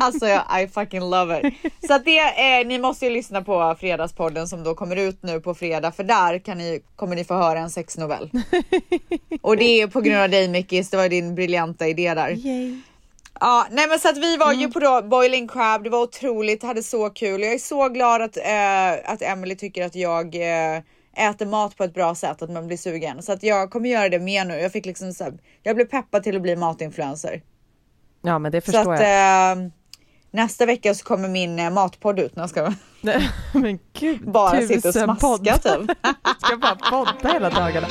alltså 0.00 0.26
I 0.60 0.68
fucking 0.74 1.10
love 1.10 1.40
it. 1.48 1.72
Så 1.86 1.94
att 1.94 2.04
det, 2.04 2.18
eh, 2.18 2.66
ni 2.66 2.78
måste 2.78 3.06
ju 3.06 3.12
lyssna 3.12 3.42
på 3.42 3.76
Fredagspodden 3.80 4.48
som 4.48 4.64
då 4.64 4.74
kommer 4.74 4.96
ut 4.96 5.22
nu 5.22 5.40
på 5.40 5.54
fredag 5.54 5.92
för 5.92 6.04
där 6.04 6.38
kan 6.38 6.58
ni, 6.58 6.82
kommer 6.96 7.16
ni 7.16 7.24
få 7.24 7.34
höra 7.34 7.58
en 7.58 7.70
sexnovell. 7.70 8.30
Och 9.40 9.56
det 9.56 9.80
är 9.82 9.86
på 9.86 10.00
grund 10.00 10.22
av 10.22 10.30
dig 10.30 10.48
Mickis, 10.48 10.90
det 10.90 10.96
var 10.96 11.08
din 11.08 11.34
briljanta 11.34 11.86
idé 11.86 12.14
där. 12.14 12.30
Ja, 13.44 13.66
nej 13.70 13.88
men 13.88 13.98
så 13.98 14.08
att 14.08 14.18
vi 14.18 14.36
var 14.36 14.52
ju 14.52 14.70
på 14.70 14.78
då 14.78 15.02
Boiling 15.02 15.48
Crab, 15.48 15.84
det 15.84 15.90
var 15.90 16.02
otroligt, 16.02 16.62
hade 16.62 16.82
så 16.82 17.10
kul. 17.10 17.42
Jag 17.42 17.52
är 17.52 17.58
så 17.58 17.88
glad 17.88 18.22
att, 18.22 18.36
eh, 18.36 19.12
att 19.12 19.22
Emily 19.22 19.56
tycker 19.56 19.86
att 19.86 19.94
jag 19.94 20.34
eh, 20.34 20.82
äter 21.28 21.46
mat 21.46 21.76
på 21.76 21.84
ett 21.84 21.94
bra 21.94 22.14
sätt, 22.14 22.42
att 22.42 22.50
man 22.50 22.66
blir 22.66 22.76
sugen. 22.76 23.22
Så 23.22 23.32
att 23.32 23.42
jag 23.42 23.70
kommer 23.70 23.88
göra 23.88 24.08
det 24.08 24.18
mer 24.18 24.44
nu. 24.44 24.54
Jag 24.54 24.72
fick 24.72 24.86
liksom 24.86 25.12
så 25.12 25.24
här, 25.24 25.32
jag 25.62 25.76
blev 25.76 25.84
peppad 25.84 26.22
till 26.22 26.36
att 26.36 26.42
bli 26.42 26.56
matinfluencer. 26.56 27.42
Ja, 28.22 28.38
men 28.38 28.52
det 28.52 28.60
Så 28.60 28.72
förstår 28.72 28.94
att 28.94 29.00
jag. 29.00 29.52
eh, 29.52 29.68
nästa 30.30 30.66
vecka 30.66 30.94
så 30.94 31.04
kommer 31.04 31.28
min 31.28 31.58
eh, 31.58 31.70
matpodd 31.70 32.18
ut 32.18 32.36
när 32.36 32.42
jag 32.42 32.50
ska 32.50 32.72
Nej, 33.00 33.30
men 33.54 33.78
gud, 33.92 34.30
bara 34.30 34.60
sitta 34.60 34.88
och 34.88 34.94
smaska 34.94 35.58
typ. 35.58 35.90
ska 36.38 36.56
bara 36.56 36.74
podda 36.90 37.32
hela 37.32 37.50
dagarna. 37.50 37.88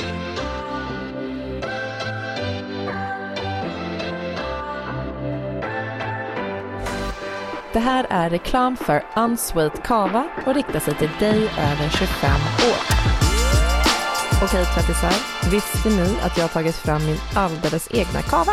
Det 7.72 7.78
här 7.78 8.06
är 8.10 8.30
reklam 8.30 8.76
för 8.76 9.02
Unsweet 9.16 9.82
Kava 9.82 10.28
och 10.46 10.54
riktar 10.54 10.80
sig 10.80 10.94
till 10.94 11.10
dig 11.18 11.38
över 11.42 11.88
25 11.88 12.30
år. 12.70 12.78
Okej 14.44 14.64
tvättisar, 14.64 15.14
visste 15.50 15.88
ni 15.88 16.16
att 16.22 16.36
jag 16.36 16.44
har 16.44 16.48
tagit 16.48 16.74
fram 16.74 17.06
min 17.06 17.18
alldeles 17.34 17.88
egna 17.90 18.22
kava? 18.22 18.52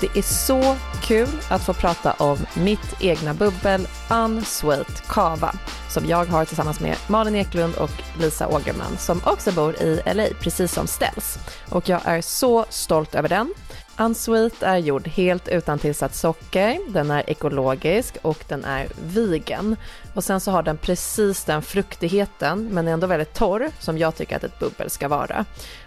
Det 0.00 0.18
är 0.18 0.22
så 0.22 0.76
kul 1.02 1.28
att 1.50 1.66
få 1.66 1.72
prata 1.72 2.12
om 2.12 2.38
mitt 2.56 2.96
egna 3.00 3.34
bubbel 3.34 3.86
Unsweet 4.10 5.08
Kava 5.08 5.54
som 5.88 6.06
jag 6.06 6.24
har 6.24 6.44
tillsammans 6.44 6.80
med 6.80 6.96
Malin 7.06 7.34
Eklund 7.34 7.74
och 7.74 7.90
Lisa 8.20 8.48
Ågerman 8.48 8.96
som 8.98 9.20
också 9.24 9.52
bor 9.52 9.82
i 9.82 10.02
LA, 10.14 10.26
precis 10.40 10.72
som 10.72 10.86
Ställs. 10.86 11.38
Och 11.68 11.88
jag 11.88 12.00
är 12.04 12.20
så 12.20 12.64
stolt 12.68 13.14
över 13.14 13.28
den. 13.28 13.54
Unsweet 13.98 14.62
är 14.62 14.76
gjord 14.76 15.08
helt 15.08 15.48
utan 15.48 15.78
tillsatt 15.78 16.14
socker, 16.14 16.78
den 16.88 17.10
är 17.10 17.30
ekologisk 17.30 18.16
och 18.22 18.44
den 18.48 18.64
är 18.64 18.88
vegan. 19.02 19.76
Och 20.14 20.24
sen 20.24 20.40
så 20.40 20.50
har 20.50 20.62
den 20.62 20.76
precis 20.76 21.44
den 21.44 21.62
fruktigheten, 21.62 22.68
men 22.72 22.88
är 22.88 22.92
ändå 22.92 23.06
väldigt 23.06 23.34
torr, 23.34 23.70
som 23.78 23.98
jag 23.98 24.16
tycker 24.16 24.36
att 24.36 24.44
ett 24.44 24.58
bubbel 24.58 24.90
ska 24.90 25.08
vara. 25.08 25.44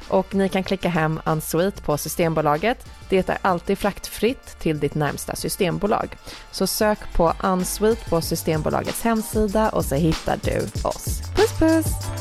Och 0.07 0.35
ni 0.35 0.49
kan 0.49 0.63
klicka 0.63 0.89
hem 0.89 1.19
Unsweet 1.25 1.83
på 1.83 1.97
Systembolaget. 1.97 2.85
Det 3.09 3.29
är 3.29 3.37
alltid 3.41 3.77
fraktfritt 3.77 4.59
till 4.59 4.79
ditt 4.79 4.95
närmsta 4.95 5.35
systembolag. 5.35 6.17
Så 6.51 6.67
sök 6.67 7.13
på 7.13 7.33
Unsweet 7.43 8.09
på 8.09 8.21
Systembolagets 8.21 9.01
hemsida 9.01 9.69
och 9.69 9.85
så 9.85 9.95
hittar 9.95 10.39
du 10.43 10.87
oss. 10.87 11.21
Puss 11.35 11.59
puss! 11.59 12.20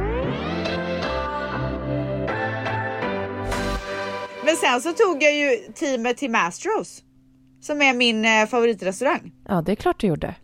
Men 4.51 4.57
sen 4.57 4.81
så 4.81 4.93
tog 4.93 5.23
jag 5.23 5.35
ju 5.35 5.57
teamet 5.73 6.17
till 6.17 6.31
Mastros. 6.31 7.03
Som 7.61 7.81
är 7.81 7.93
min 7.93 8.25
eh, 8.25 8.45
favoritrestaurang. 8.45 9.31
Ja, 9.47 9.61
det 9.61 9.71
är 9.71 9.75
klart 9.75 9.99
du 9.99 10.07
gjorde. 10.07 10.35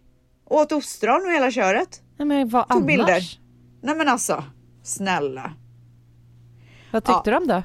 Åt 0.45 0.71
ostron 0.71 1.21
och 1.25 1.31
hela 1.31 1.51
köret. 1.51 2.01
Nej, 2.17 2.25
men 2.27 2.49
vad 2.49 2.67
Tog 2.69 2.77
annars? 2.77 2.87
bilder. 2.87 3.39
Nej 3.81 3.95
men 3.95 4.07
alltså, 4.07 4.43
snälla. 4.83 5.53
Vad 6.91 7.03
tyckte 7.03 7.31
du 7.31 7.37
om 7.37 7.47
det? 7.47 7.63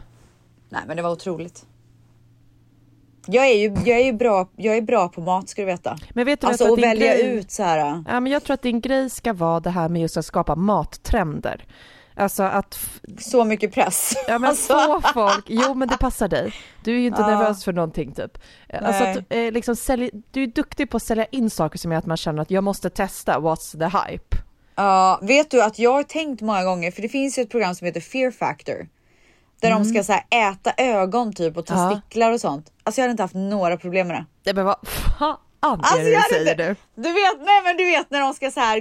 Nej 0.69 0.83
men 0.87 0.97
det 0.97 1.03
var 1.03 1.11
otroligt. 1.11 1.67
Jag 3.27 3.47
är 3.47 3.55
ju, 3.55 3.65
jag 3.85 4.01
är 4.01 4.05
ju 4.05 4.13
bra, 4.13 4.49
jag 4.57 4.77
är 4.77 4.83
bra 4.83 5.09
på 5.09 5.21
mat 5.21 5.49
ska 5.49 5.63
du 5.63 5.67
veta. 5.67 5.99
Men 6.15 6.27
vet 6.27 6.41
du 6.41 6.47
alltså 6.47 6.65
vet 6.65 6.73
att 6.73 6.77
din 6.79 6.89
välja 6.89 7.15
grej- 7.15 7.37
ut 7.39 7.51
så 7.51 7.63
här. 7.63 8.05
Ja, 8.09 8.21
men 8.21 8.33
jag 8.33 8.45
tror 8.45 8.55
att 8.55 8.63
din 8.63 8.81
grej 8.81 9.11
ska 9.11 9.33
vara 9.33 9.61
det 9.61 9.71
här 9.71 9.89
med 9.89 10.03
just 10.03 10.17
att 10.17 10.27
skapa 10.27 10.57
mattrender. 10.57 11.67
Alltså 12.17 12.43
att... 12.43 12.79
Så 13.19 13.45
mycket 13.45 13.73
press. 13.75 14.15
Ja 14.29 14.39
men 14.39 14.51
Alltså. 14.51 14.75
få 14.75 15.01
folk, 15.15 15.45
jo 15.49 15.75
men 15.75 15.89
det 15.89 15.97
passar 15.99 16.29
dig. 16.29 16.53
Du 16.85 16.95
är 16.95 16.99
ju 17.01 17.07
inte 17.07 17.21
Ja. 17.23 17.27
nervös 17.27 17.65
för 17.65 17.73
någonting 17.73 18.13
typ. 18.15 18.39
Alltså 18.83 19.05
Nej. 19.05 19.13
att, 19.19 19.25
eh, 19.29 19.53
liksom 19.53 19.77
sälj, 19.77 20.11
du 20.31 20.43
är 20.43 20.47
duktig 20.47 20.91
på 20.91 20.97
att 20.97 21.03
sälja 21.03 21.25
in 21.25 21.51
saker 21.51 21.79
som 21.79 21.93
gör 21.93 21.99
att 21.99 22.07
man 22.07 22.17
känner 22.17 22.43
att 22.43 22.51
jag 22.51 22.65
måste 22.65 22.91
testa, 22.91 23.39
what's 23.39 23.79
the 23.79 23.99
hype? 24.13 24.37
Ja, 24.75 25.19
vet 25.23 25.51
du 25.51 25.63
att 25.63 25.79
jag 25.79 25.93
har 25.93 26.03
tänkt 26.03 26.41
många 26.41 26.65
gånger, 26.65 26.91
för 26.91 27.03
det 27.03 27.09
finns 27.09 27.39
ju 27.39 27.43
ett 27.43 27.51
program 27.51 27.75
som 27.75 27.85
heter 27.87 28.01
Fear 28.01 28.31
Factor. 28.31 28.89
Där 29.61 29.71
de 29.71 29.85
ska 29.85 30.05
så 30.05 30.13
här, 30.13 30.51
äta 30.53 30.73
ögon 30.77 31.33
typ 31.33 31.57
och 31.57 31.71
Mm. 31.71 31.83
Ja. 31.83 31.91
testiklar 31.91 32.33
och 32.33 32.41
sånt. 32.41 32.67
Alltså 32.85 33.01
jag 33.01 33.03
hade 33.05 33.11
inte 33.11 33.23
haft 33.23 33.35
några 33.35 33.77
problem 33.77 34.09
med 34.09 34.17
det. 34.17 34.25
Det 34.51 34.55
men 34.55 34.65
vad 34.65 34.77
fan 35.19 35.37
Alltså, 35.61 35.97
det 35.97 36.03
du 36.17 36.21
säger 36.31 36.51
inte- 36.51 36.69
nu? 36.69 36.77
Du 36.95 37.13
vet, 37.13 37.39
nej 37.41 37.63
men 37.65 37.77
du 37.77 37.85
vet 37.85 38.11
när 38.11 38.21
de 38.21 38.35
ska 38.35 38.51
så 38.51 38.61
här 38.61 38.79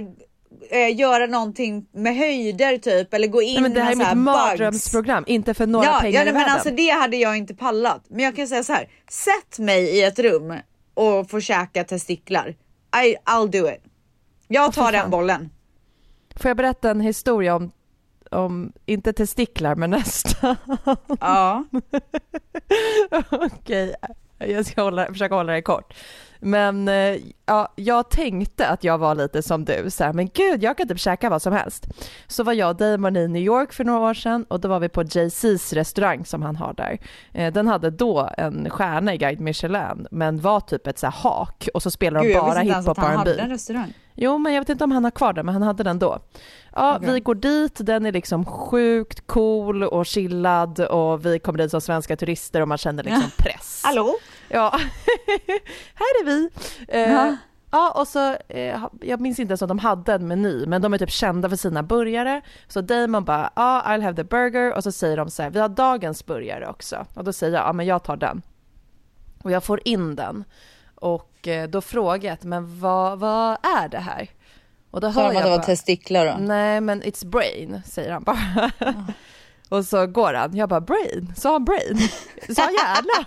eh, 0.70 0.96
göra 0.96 1.26
någonting 1.26 1.86
med 1.92 2.16
höjder 2.16 2.78
typ 2.78 3.14
eller 3.14 3.28
gå 3.28 3.42
in 3.42 3.54
Nej, 3.54 3.62
men 3.62 3.74
det 3.74 3.80
här 3.80 3.92
är 3.92 3.96
mitt 4.14 4.24
mardrömsprogram, 4.24 5.24
inte 5.26 5.54
för 5.54 5.66
några 5.66 5.86
ja, 5.86 5.98
pengar 6.00 6.18
ja, 6.18 6.24
nej, 6.24 6.34
men 6.34 6.52
alltså 6.52 6.70
det 6.70 6.90
hade 6.90 7.16
jag 7.16 7.36
inte 7.36 7.54
pallat. 7.54 8.04
Men 8.08 8.24
jag 8.24 8.36
kan 8.36 8.48
säga 8.48 8.62
så 8.62 8.72
här, 8.72 8.88
sätt 9.10 9.58
mig 9.58 9.82
i 9.82 10.02
ett 10.02 10.18
rum 10.18 10.54
och 10.94 11.30
få 11.30 11.40
käka 11.40 11.84
testiklar. 11.84 12.48
I, 13.04 13.16
I'll 13.24 13.48
do 13.48 13.68
it. 13.68 13.82
Jag 14.48 14.72
tar 14.72 14.92
den 14.92 15.10
bollen. 15.10 15.50
Får 16.36 16.48
jag 16.48 16.56
berätta 16.56 16.90
en 16.90 17.00
historia 17.00 17.54
om, 17.54 17.72
om 18.30 18.72
inte 18.86 19.12
testiklar 19.12 19.74
men 19.74 19.90
nästan? 19.90 20.56
Ja. 21.20 21.64
Okej, 23.30 23.94
jag 24.38 24.66
ska 24.66 24.82
hålla, 24.82 25.06
försöka 25.06 25.34
hålla 25.34 25.52
det 25.52 25.62
kort. 25.62 25.94
Men 26.44 26.88
eh, 26.88 27.16
ja, 27.46 27.72
jag 27.76 28.10
tänkte 28.10 28.68
att 28.68 28.84
jag 28.84 28.98
var 28.98 29.14
lite 29.14 29.42
som 29.42 29.64
du, 29.64 29.90
så 29.90 30.04
här, 30.04 30.12
men 30.12 30.28
gud 30.34 30.62
jag 30.62 30.76
kan 30.76 30.88
typ 30.88 30.98
käka 30.98 31.30
vad 31.30 31.42
som 31.42 31.52
helst. 31.52 31.86
Så 32.26 32.44
var 32.44 32.52
jag 32.52 32.70
och 32.70 32.76
Damon 32.76 33.16
i 33.16 33.28
New 33.28 33.42
York 33.42 33.72
för 33.72 33.84
några 33.84 34.00
år 34.00 34.14
sedan 34.14 34.44
och 34.48 34.60
då 34.60 34.68
var 34.68 34.80
vi 34.80 34.88
på 34.88 35.02
JC's 35.02 35.74
restaurang 35.74 36.24
som 36.24 36.42
han 36.42 36.56
har 36.56 36.72
där. 36.74 36.98
Eh, 37.32 37.52
den 37.52 37.66
hade 37.66 37.90
då 37.90 38.30
en 38.38 38.70
stjärna 38.70 39.14
i 39.14 39.18
Guide 39.18 39.40
Michelin 39.40 40.06
men 40.10 40.40
var 40.40 40.60
typ 40.60 40.86
ett 40.86 40.98
så 40.98 41.06
här 41.06 41.14
hak 41.22 41.68
och 41.74 41.82
så 41.82 41.90
spelade 41.90 42.26
Gud, 42.26 42.32
de 42.32 42.36
jag 42.36 42.44
bara 42.44 42.50
visste 42.50 42.62
inte 42.62 42.72
ens 42.72 42.86
hiphop 42.86 42.98
att 42.98 43.04
han 43.04 43.16
hade 43.16 43.34
en 43.34 43.50
restaurang. 43.50 43.92
Jo, 44.14 44.38
men 44.38 44.52
jag 44.52 44.60
vet 44.60 44.68
inte 44.68 44.84
om 44.84 44.92
han 44.92 45.04
har 45.04 45.10
kvar 45.10 45.32
den, 45.32 45.46
men 45.46 45.52
han 45.52 45.62
hade 45.62 45.82
den 45.82 45.98
då. 45.98 46.18
Ja, 46.72 46.96
Okej. 46.96 47.12
vi 47.12 47.20
går 47.20 47.34
dit, 47.34 47.76
den 47.78 48.06
är 48.06 48.12
liksom 48.12 48.44
sjukt 48.44 49.26
cool 49.26 49.82
och 49.82 50.06
chillad 50.06 50.80
och 50.80 51.26
vi 51.26 51.38
kommer 51.38 51.58
dit 51.58 51.70
som 51.70 51.80
svenska 51.80 52.16
turister 52.16 52.60
och 52.60 52.68
man 52.68 52.78
känner 52.78 53.02
liksom 53.02 53.30
press. 53.38 53.82
Hallå? 53.84 54.14
Ja, 54.52 54.70
här 55.94 56.20
är 56.22 56.24
vi. 56.24 56.48
Eh, 56.88 57.34
Ja. 57.74 57.90
Och 57.90 58.08
så, 58.08 58.36
eh, 58.48 58.84
jag 59.00 59.20
minns 59.20 59.38
inte 59.38 59.50
ens 59.50 59.62
om 59.62 59.68
de 59.68 59.78
hade 59.78 60.12
en 60.14 60.28
meny, 60.28 60.66
men 60.66 60.82
de 60.82 60.94
är 60.94 60.98
typ 60.98 61.10
kända 61.10 61.48
för 61.48 61.56
sina 61.56 61.82
burgare. 61.82 62.40
Så 62.68 62.80
Damon 62.80 63.24
bara, 63.24 63.50
ja, 63.56 63.82
I'll 63.86 64.02
have 64.02 64.16
the 64.16 64.24
burger. 64.24 64.74
Och 64.74 64.82
så 64.82 64.92
säger 64.92 65.16
de 65.16 65.30
så 65.30 65.42
här, 65.42 65.50
vi 65.50 65.58
har 65.60 65.68
dagens 65.68 66.26
burgare 66.26 66.68
också. 66.68 67.06
Och 67.14 67.24
då 67.24 67.32
säger 67.32 67.52
jag, 67.58 67.66
ja 67.68 67.72
men 67.72 67.86
jag 67.86 68.02
tar 68.02 68.16
den. 68.16 68.42
Och 69.42 69.50
jag 69.50 69.64
får 69.64 69.80
in 69.84 70.16
den. 70.16 70.44
Och 70.94 71.48
eh, 71.48 71.68
då 71.68 71.80
frågar 71.80 72.30
jag, 72.30 72.44
men 72.44 72.80
vad, 72.80 73.18
vad 73.18 73.52
är 73.62 73.88
det 73.88 73.98
här? 73.98 74.28
Och 74.90 75.00
då 75.00 75.12
Sa 75.12 75.20
hör 75.20 75.28
de 75.28 75.34
jag 75.34 75.36
att 75.40 75.44
det 75.44 75.50
var 75.50 75.58
bara, 75.58 75.66
testiklar 75.66 76.26
då? 76.26 76.36
Nej, 76.38 76.80
men 76.80 77.02
it's 77.02 77.26
brain, 77.26 77.82
säger 77.86 78.12
han 78.12 78.22
bara. 78.22 78.70
Och 79.72 79.84
så 79.84 80.06
går 80.06 80.34
han, 80.34 80.56
jag 80.56 80.68
bara 80.68 80.80
brain, 80.80 81.32
sa 81.36 81.52
han 81.52 81.64
brain? 81.64 81.98
Sa 82.56 82.62
han 82.62 82.72
hjärna? 82.72 83.26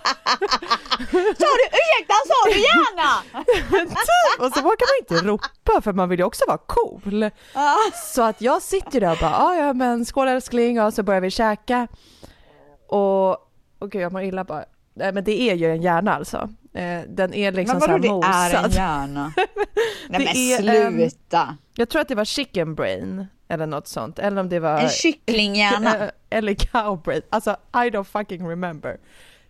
Sa 1.38 1.46
du 1.58 1.66
ursäkta, 1.72 2.14
sa 2.26 2.44
du 2.44 2.58
gärna? 2.60 3.42
typ! 3.88 4.40
Och 4.40 4.52
så 4.52 4.62
vågar 4.62 4.86
man 4.86 4.98
inte 5.18 5.28
ropa 5.28 5.80
för 5.82 5.92
man 5.92 6.08
vill 6.08 6.18
ju 6.18 6.24
också 6.24 6.44
vara 6.48 6.58
cool. 6.66 7.30
Så 8.14 8.22
att 8.22 8.40
jag 8.40 8.62
sitter 8.62 9.00
där 9.00 9.10
och 9.12 9.18
bara, 9.20 9.36
"Ah, 9.36 9.54
ja 9.56 9.72
men 9.72 10.04
skål 10.04 10.28
älskling 10.28 10.80
och 10.82 10.94
så 10.94 11.02
börjar 11.02 11.20
vi 11.20 11.30
käka. 11.30 11.88
Och, 12.88 13.30
och 13.78 13.90
gud 13.90 14.02
jag 14.02 14.12
mår 14.12 14.22
illa 14.22 14.44
bara. 14.44 14.64
Nej 14.94 15.12
men 15.12 15.24
det 15.24 15.40
är 15.50 15.54
ju 15.54 15.70
en 15.70 15.82
hjärna 15.82 16.14
alltså. 16.14 16.36
Eh, 16.74 17.00
Den 17.08 17.34
är 17.34 17.52
liksom 17.52 17.78
men 17.78 17.80
så 17.88 17.92
vadå 17.92 18.22
här 18.22 18.50
det 18.50 18.56
är 18.56 18.58
en 18.58 18.62
mosad. 18.64 18.72
hjärna? 18.74 19.32
Nej 20.08 20.20
men 20.20 20.28
är, 20.28 21.08
sluta. 21.10 21.56
Jag 21.74 21.88
tror 21.88 22.00
att 22.02 22.08
det 22.08 22.14
var 22.14 22.24
chicken 22.24 22.74
brain 22.74 23.26
eller 23.48 23.66
något 23.66 23.88
sånt. 23.88 24.18
Eller 24.18 24.40
om 24.40 24.48
det 24.48 24.60
var... 24.60 24.78
En 24.78 24.88
kycklinghjärna. 24.88 26.10
eller 26.30 26.54
cow 26.54 27.02
brain. 27.02 27.22
Alltså 27.30 27.50
I 27.72 27.90
don't 27.90 28.04
fucking 28.04 28.48
remember. 28.48 28.90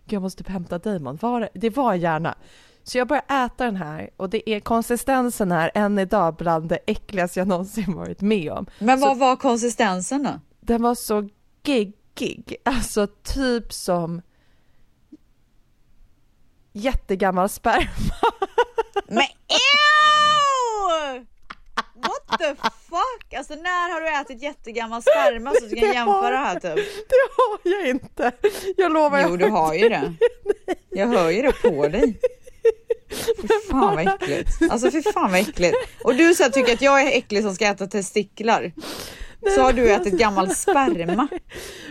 Gud, 0.05 0.15
jag 0.15 0.21
måste 0.21 0.43
typ 0.43 0.51
hämta 0.51 0.77
Damon. 0.77 1.17
Var 1.21 1.39
det? 1.41 1.49
det 1.53 1.69
var 1.69 1.93
en 1.93 1.99
hjärna. 1.99 2.35
Så 2.83 2.97
jag 2.97 3.07
börjar 3.07 3.45
äta 3.45 3.65
den 3.65 3.75
här 3.75 4.09
och 4.17 4.29
det 4.29 4.49
är 4.49 4.59
konsistensen 4.59 5.51
här 5.51 5.71
än 5.75 5.99
idag 5.99 6.35
bland 6.35 6.69
det 6.69 6.79
äckligaste 6.87 7.39
jag 7.39 7.47
någonsin 7.47 7.95
varit 7.95 8.21
med 8.21 8.51
om. 8.51 8.65
Men 8.79 8.99
vad 8.99 9.09
Så 9.09 9.19
var 9.19 9.35
konsistensen 9.35 10.23
då? 10.23 10.39
den 10.59 10.81
var 10.81 10.95
så 10.95 11.29
geggig. 11.63 12.55
Alltså 12.65 13.07
typ 13.07 13.73
som 13.73 14.21
jättegammal 16.71 17.49
sperma. 17.49 17.89
Men 19.07 19.23
ew! 21.13 21.25
What 22.01 22.39
the 22.39 22.55
fuck? 22.89 23.33
Alltså 23.37 23.55
när 23.55 23.93
har 23.93 24.01
du 24.01 24.21
ätit 24.21 24.43
jättegammal 24.43 25.01
sperma 25.01 25.53
så 25.53 25.65
du 25.65 25.75
kan 25.75 25.79
Det 25.79 25.87
har 25.87 25.93
jämföra 25.93 26.37
här 26.37 26.53
typ? 26.53 26.85
Det 27.09 27.15
har 27.37 27.59
jag 27.63 27.89
inte. 27.89 28.31
Jag 28.77 28.91
lovar. 28.91 29.25
Jo 29.29 29.37
du 29.37 29.49
har 29.49 29.73
ju 29.73 29.89
det. 29.89 30.13
Jag 30.89 31.07
hör 31.07 31.29
ju 31.29 31.41
det 31.41 31.51
på 31.51 31.87
dig. 31.87 32.19
Fy 33.41 33.47
fan 33.71 33.95
vad 33.95 34.07
äckligt. 34.07 34.49
Alltså 34.69 34.91
fy 34.91 35.01
fan 35.01 35.31
vad 35.31 35.39
äckligt. 35.39 35.77
Och 36.03 36.15
du 36.15 36.35
så 36.35 36.43
här, 36.43 36.49
tycker 36.49 36.73
att 36.73 36.81
jag 36.81 37.01
är 37.01 37.17
äcklig 37.17 37.43
som 37.43 37.55
ska 37.55 37.65
äta 37.65 37.87
testiklar. 37.87 38.71
Så 39.55 39.61
har 39.61 39.73
du 39.73 39.91
ätit 39.91 40.19
gammal 40.19 40.49
sperma. 40.49 41.27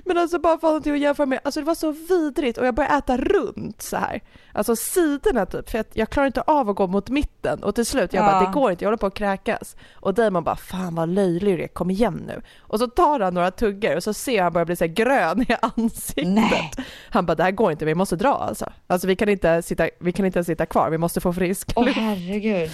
Men 0.05 0.19
alltså 0.19 0.39
bara 0.39 0.59
för 0.59 0.77
att 0.77 0.87
jämföra 0.87 1.27
med, 1.27 1.41
alltså 1.45 1.61
det 1.61 1.67
var 1.67 1.75
så 1.75 1.93
vidrigt 1.93 2.59
och 2.59 2.67
jag 2.67 2.75
började 2.75 2.95
äta 2.97 3.17
runt 3.17 3.83
så 3.83 3.97
här. 3.97 4.21
Alltså 4.53 4.77
sidorna 4.77 5.47
typ, 5.47 5.71
för 5.71 5.79
att 5.79 5.89
jag 5.93 6.11
klarar 6.11 6.27
inte 6.27 6.41
av 6.41 6.71
att 6.71 6.77
gå 6.77 6.87
mot 6.87 7.09
mitten 7.09 7.63
och 7.63 7.75
till 7.75 7.87
slut 7.87 8.13
jag 8.13 8.25
bara 8.25 8.41
Ja. 8.41 8.47
det 8.47 8.53
går 8.53 8.71
inte, 8.71 8.85
jag 8.85 8.89
håller 8.89 8.97
på 8.99 9.07
att 9.07 9.15
kräkas. 9.15 9.77
Och 9.95 10.15
Damon 10.15 10.45
bara 10.45 10.57
fan 10.57 10.95
vad 10.95 11.09
löjlig 11.09 11.59
du 11.59 11.63
är, 11.63 11.69
kom 11.69 11.91
igen 11.91 12.25
nu. 12.27 12.43
Och 12.59 12.79
så 12.79 12.87
tar 12.87 13.21
han 13.21 13.35
några 13.35 13.51
tuggor 13.51 13.97
och 13.97 14.03
så 14.03 14.13
ser 14.15 14.37
jag 14.37 14.45
han 14.45 14.53
börjar 14.53 14.67
bli 14.67 14.77
så 14.77 14.85
här 14.85 14.93
grön 14.93 15.43
i 15.43 15.57
ansiktet. 15.77 16.27
Nej. 16.29 16.71
Han 17.11 17.27
bara 17.27 17.35
det 17.35 17.43
här 17.43 17.51
går 17.51 17.73
inte, 17.73 17.85
vi 17.85 17.95
måste 17.95 18.17
dra 18.17 18.35
alltså. 18.35 18.73
Alltså 18.87 19.07
vi 19.09 19.17
kan 19.17 19.29
inte 19.29 19.63
sitta, 19.63 19.89
vi 20.01 20.13
kan 20.13 20.27
inte 20.27 20.45
sitta 20.45 20.67
kvar, 20.67 20.91
vi 20.91 20.99
måste 20.99 21.21
få 21.21 21.33
frisk 21.33 21.73
Åh 21.77 21.85
luft. 21.85 21.97
herregud. 21.99 22.71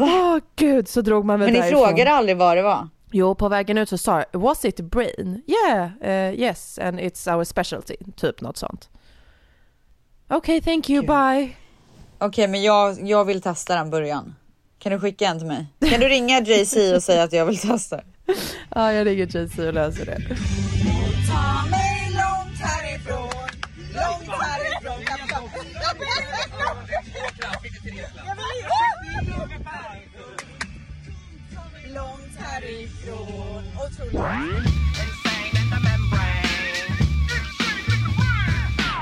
Åh 0.00 0.38
gud, 0.56 0.88
så 0.88 1.00
drog 1.00 1.24
man 1.24 1.38
mig 1.38 1.46
Men 1.46 1.54
ni 1.54 1.60
därifrån. 1.60 1.86
frågade 1.88 2.10
aldrig 2.12 2.36
vad 2.36 2.56
det 2.56 2.62
var? 2.62 2.88
Jo, 3.16 3.34
på 3.34 3.48
vägen 3.48 3.78
ut 3.78 3.88
så 3.88 3.98
sa 3.98 4.24
jag, 4.32 4.40
was 4.40 4.64
it 4.64 4.80
brain? 4.80 5.42
Yeah, 5.46 5.90
uh, 6.02 6.40
yes, 6.40 6.78
and 6.78 7.00
it's 7.00 7.36
our 7.36 7.44
specialty. 7.44 7.96
Typ 8.16 8.40
något 8.40 8.56
sånt. 8.56 8.88
Okej, 10.28 10.60
thank 10.60 10.90
you, 10.90 11.02
bye. 11.06 11.56
Okej, 12.18 12.48
men 12.48 12.62
jag, 12.62 13.08
jag 13.08 13.24
vill 13.24 13.42
testa 13.42 13.74
den 13.74 13.90
början. 13.90 14.34
Kan 14.78 14.92
du 14.92 15.00
skicka 15.00 15.26
en 15.26 15.38
till 15.38 15.46
mig? 15.46 15.66
Kan 15.90 16.00
du 16.00 16.08
ringa 16.08 16.40
JC 16.40 16.76
och 16.94 17.02
säga 17.02 17.22
att 17.22 17.32
jag 17.32 17.46
vill 17.46 17.58
testa? 17.58 18.00
Ja, 18.74 18.92
jag 18.92 19.06
ringer 19.06 19.26
JC 19.26 19.58
och 19.58 19.74
löser 19.74 20.06
det. 20.06 20.18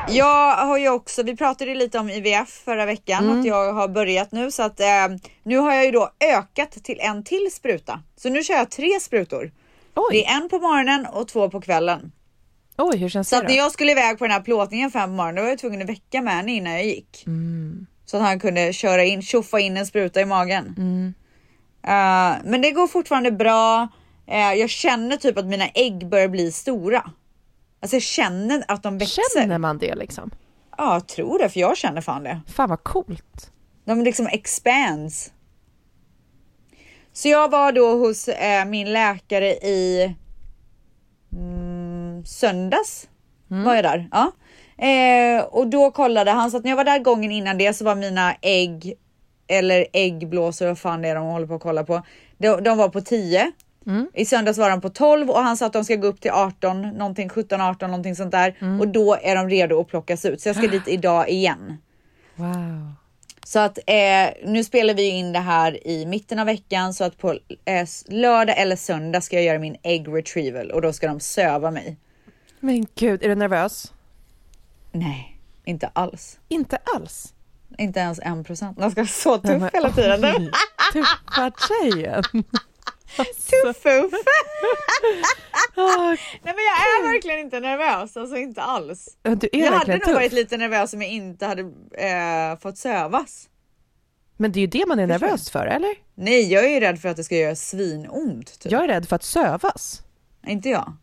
Jag 0.08 0.56
har 0.56 0.78
ju 0.78 0.88
också, 0.88 1.22
vi 1.22 1.36
pratade 1.36 1.74
lite 1.74 1.98
om 1.98 2.10
IVF 2.10 2.48
förra 2.64 2.86
veckan 2.86 3.24
Mm. 3.24 3.40
att 3.40 3.46
jag 3.46 3.72
har 3.72 3.88
börjat 3.88 4.32
nu 4.32 4.50
så 4.50 4.62
att 4.62 4.80
eh, 4.80 4.86
nu 5.42 5.56
har 5.58 5.74
jag 5.74 5.84
ju 5.84 5.90
då 5.90 6.10
ökat 6.34 6.70
till 6.72 7.00
en 7.00 7.24
till 7.24 7.48
spruta. 7.52 8.00
Så 8.16 8.28
nu 8.28 8.42
kör 8.42 8.54
jag 8.54 8.70
tre 8.70 9.00
sprutor. 9.00 9.50
Det 10.10 10.26
är 10.26 10.36
en 10.42 10.48
på 10.48 10.58
morgonen 10.58 11.06
och 11.06 11.28
två 11.28 11.50
på 11.50 11.60
kvällen. 11.60 12.12
Oj, 12.78 12.96
hur 12.96 13.08
känns 13.08 13.28
Så 13.28 13.36
det 13.36 13.42
då? 13.42 13.48
när 13.48 13.56
jag 13.56 13.72
skulle 13.72 13.92
iväg 13.92 14.18
på 14.18 14.24
den 14.24 14.30
här 14.32 14.40
plåtningen 14.40 14.90
fem 14.90 15.10
på 15.10 15.14
morgonen 15.14 15.34
då 15.36 15.42
var 15.42 15.48
jag 15.48 15.58
tvungen 15.58 15.82
att 15.82 15.88
väcka 15.88 16.22
med 16.22 16.34
henne 16.34 16.52
innan 16.52 16.72
jag 16.72 16.84
gick. 16.84 17.24
Mm. 17.26 17.86
Så 18.04 18.16
att 18.16 18.22
han 18.22 18.40
kunde 18.40 18.72
köra 18.72 19.04
in, 19.04 19.22
tjoffa 19.22 19.60
in 19.60 19.76
en 19.76 19.86
spruta 19.86 20.20
i 20.20 20.24
magen. 20.24 20.74
Mm. 20.78 21.14
Eh, 21.84 22.38
men 22.44 22.60
det 22.62 22.70
går 22.70 22.86
fortfarande 22.86 23.30
bra. 23.32 23.88
Eh, 24.26 24.52
jag 24.52 24.70
känner 24.70 25.16
typ 25.16 25.38
att 25.38 25.46
mina 25.46 25.68
ägg 25.68 26.08
börjar 26.08 26.28
bli 26.28 26.52
stora. 26.52 27.10
Alltså 27.80 27.96
jag 27.96 28.02
känner 28.02 28.64
att 28.68 28.82
de 28.82 28.98
växer. 28.98 29.40
Känner 29.40 29.58
man 29.58 29.78
det 29.78 29.94
liksom? 29.94 30.30
Ja, 30.78 30.94
jag 30.94 31.08
tror 31.08 31.38
det 31.38 31.48
för 31.48 31.60
jag 31.60 31.76
känner 31.76 32.00
fan 32.00 32.22
det. 32.22 32.40
Fan 32.46 32.68
vad 32.68 32.82
coolt. 32.84 33.52
De 33.84 34.02
liksom 34.02 34.26
expands. 34.26 35.32
Så 37.12 37.28
jag 37.28 37.50
var 37.50 37.72
då 37.72 37.98
hos 37.98 38.28
eh, 38.28 38.64
min 38.64 38.92
läkare 38.92 39.50
i 39.52 40.14
mm, 41.32 42.24
söndags. 42.26 43.08
Var 43.48 43.74
jag 43.74 43.84
där? 43.84 44.08
Ja. 44.12 44.32
Eh, 44.86 45.44
och 45.44 45.66
då 45.66 45.90
kollade 45.90 46.30
han 46.30 46.50
så 46.50 46.56
att 46.56 46.64
när 46.64 46.70
jag 46.70 46.76
var 46.76 46.84
där 46.84 46.98
gången 46.98 47.32
innan 47.32 47.58
det 47.58 47.74
så 47.74 47.84
var 47.84 47.94
mina 47.94 48.34
ägg 48.40 48.94
eller 49.46 49.86
äggblåsor, 49.92 50.66
vad 50.66 50.78
fan 50.78 51.02
det 51.02 51.08
är 51.08 51.14
de 51.14 51.24
håller 51.24 51.46
på 51.46 51.54
att 51.54 51.62
kolla 51.62 51.84
på. 51.84 52.02
De, 52.38 52.64
de 52.64 52.78
var 52.78 52.88
på 52.88 53.00
10. 53.00 53.52
I 54.14 54.24
söndags 54.24 54.58
var 54.58 54.70
de 54.70 54.80
på 54.80 54.88
12 54.88 55.30
och 55.30 55.38
han 55.38 55.56
sa 55.56 55.66
att 55.66 55.72
de 55.72 55.84
ska 55.84 55.96
gå 55.96 56.06
upp 56.06 56.20
till 56.20 56.30
18, 56.30 56.82
någonting 56.82 57.28
17, 57.28 57.60
18, 57.60 57.90
någonting 57.90 58.16
sånt 58.16 58.32
där. 58.32 58.56
Och 58.80 58.88
då 58.88 59.18
är 59.22 59.36
de 59.36 59.48
redo 59.48 59.80
att 59.80 59.88
plockas 59.88 60.24
ut. 60.24 60.40
Så 60.40 60.48
jag 60.48 60.56
ska 60.56 60.68
dit 60.68 60.88
idag 60.88 61.30
igen. 61.30 61.76
Wow. 62.34 62.92
Så 63.44 63.58
att 63.58 63.78
eh, 63.86 64.30
nu 64.44 64.64
spelar 64.64 64.94
vi 64.94 65.08
in 65.08 65.32
det 65.32 65.38
här 65.38 65.86
i 65.86 66.06
mitten 66.06 66.38
av 66.38 66.46
veckan 66.46 66.94
så 66.94 67.04
att 67.04 67.18
på 67.18 67.38
eh, 67.64 67.88
lördag 68.08 68.58
eller 68.58 68.76
söndag 68.76 69.20
ska 69.20 69.36
jag 69.36 69.44
göra 69.44 69.58
min 69.58 69.76
egg 69.82 70.08
retrieval 70.08 70.70
och 70.70 70.82
då 70.82 70.92
ska 70.92 71.06
de 71.06 71.20
söva 71.20 71.70
mig. 71.70 71.96
Men 72.60 72.86
gud, 72.94 73.22
är 73.22 73.28
du 73.28 73.34
nervös? 73.34 73.92
Nej, 74.92 75.38
inte 75.64 75.90
alls. 75.92 76.38
Inte 76.48 76.78
alls? 76.94 77.34
Inte 77.78 78.00
ens 78.00 78.20
en 78.22 78.44
procent. 78.44 78.78
Jag 78.80 78.92
ska 78.92 79.00
vara 79.00 79.08
så 79.08 79.38
tuff 79.38 79.62
hela 79.72 79.92
tiden. 79.92 80.50
Tuffa 80.92 81.52
tjejen. 81.68 82.22
Tuff-uff. 83.16 84.12
Ah, 85.76 86.08
Nej 86.08 86.18
men 86.42 86.54
jag 86.54 86.78
är 86.98 87.12
verkligen 87.12 87.38
inte 87.40 87.60
nervös, 87.60 88.16
alltså 88.16 88.36
inte 88.36 88.62
alls. 88.62 89.08
Du 89.22 89.30
är 89.52 89.58
jag 89.64 89.72
hade 89.72 89.92
nog 89.92 90.02
tuff. 90.04 90.14
varit 90.14 90.32
lite 90.32 90.56
nervös 90.56 90.92
om 90.94 91.02
jag 91.02 91.10
inte 91.10 91.46
hade 91.46 91.62
eh, 91.98 92.58
fått 92.60 92.78
sövas. 92.78 93.48
Men 94.36 94.52
det 94.52 94.58
är 94.58 94.60
ju 94.60 94.66
det 94.66 94.86
man 94.86 94.98
är 94.98 95.06
nervös 95.06 95.50
för, 95.50 95.66
eller? 95.66 95.94
Nej, 96.14 96.52
jag 96.52 96.64
är 96.64 96.68
ju 96.68 96.80
rädd 96.80 97.00
för 97.00 97.08
att 97.08 97.16
det 97.16 97.24
ska 97.24 97.36
göra 97.36 97.56
svinont. 97.56 98.60
Typ. 98.60 98.72
Jag 98.72 98.84
är 98.84 98.88
rädd 98.88 99.08
för 99.08 99.16
att 99.16 99.24
sövas. 99.24 100.02
Inte 100.46 100.68
jag. 100.68 100.96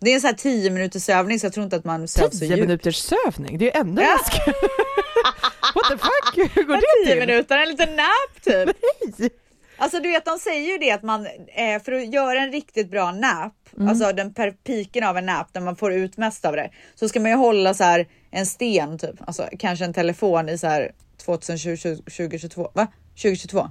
Det 0.00 0.10
är 0.10 0.14
en 0.14 0.20
sån 0.20 0.28
här 0.28 0.34
10 0.34 0.70
minuters 0.70 1.02
sövning 1.02 1.40
så 1.40 1.46
jag 1.46 1.52
tror 1.52 1.64
inte 1.64 1.76
att 1.76 1.84
man 1.84 2.08
sövs 2.08 2.32
så 2.32 2.38
10 2.38 2.48
djupt. 2.48 2.60
minuters 2.60 2.96
sövning, 2.96 3.58
det 3.58 3.70
är 3.70 3.74
ju 3.74 3.80
ännu 3.80 4.02
Ja. 4.02 4.16
läskigare. 4.18 4.54
What 5.74 5.84
the 5.90 5.98
fuck? 5.98 6.56
Hur 6.56 6.62
går 6.62 6.74
det 6.74 7.04
tio 7.04 7.12
till? 7.12 7.20
minuter, 7.28 7.58
en 7.58 7.68
liten 7.68 7.96
nap 7.96 8.42
typ. 8.44 8.76
Nej. 9.18 9.30
Alltså 9.78 10.00
du 10.00 10.08
vet 10.08 10.24
de 10.24 10.38
säger 10.38 10.72
ju 10.72 10.78
det 10.78 10.90
att 10.90 11.02
man 11.02 11.26
eh, 11.54 11.82
för 11.84 11.92
att 11.92 12.12
göra 12.14 12.38
en 12.40 12.52
riktigt 12.52 12.90
bra 12.90 13.12
nap, 13.12 13.52
Mm. 13.76 13.88
alltså 13.88 14.12
den 14.12 14.34
per 14.34 14.50
piken 14.50 15.04
av 15.04 15.16
en 15.18 15.26
nap 15.26 15.52
där 15.52 15.60
man 15.60 15.76
får 15.76 15.92
ut 15.92 16.16
mest 16.16 16.44
av 16.44 16.52
det, 16.56 16.70
så 16.94 17.08
ska 17.08 17.20
man 17.20 17.30
ju 17.30 17.36
hålla 17.36 17.74
så 17.74 17.84
här 17.84 18.06
en 18.30 18.46
sten 18.46 18.98
typ, 18.98 19.14
alltså 19.26 19.48
kanske 19.58 19.84
en 19.84 19.92
telefon 19.92 20.48
i 20.48 20.58
så 20.58 20.66
här 20.66 20.92
2020, 21.24 21.96
2022, 21.96 22.70
va? 22.74 22.86
2022. 23.22 23.70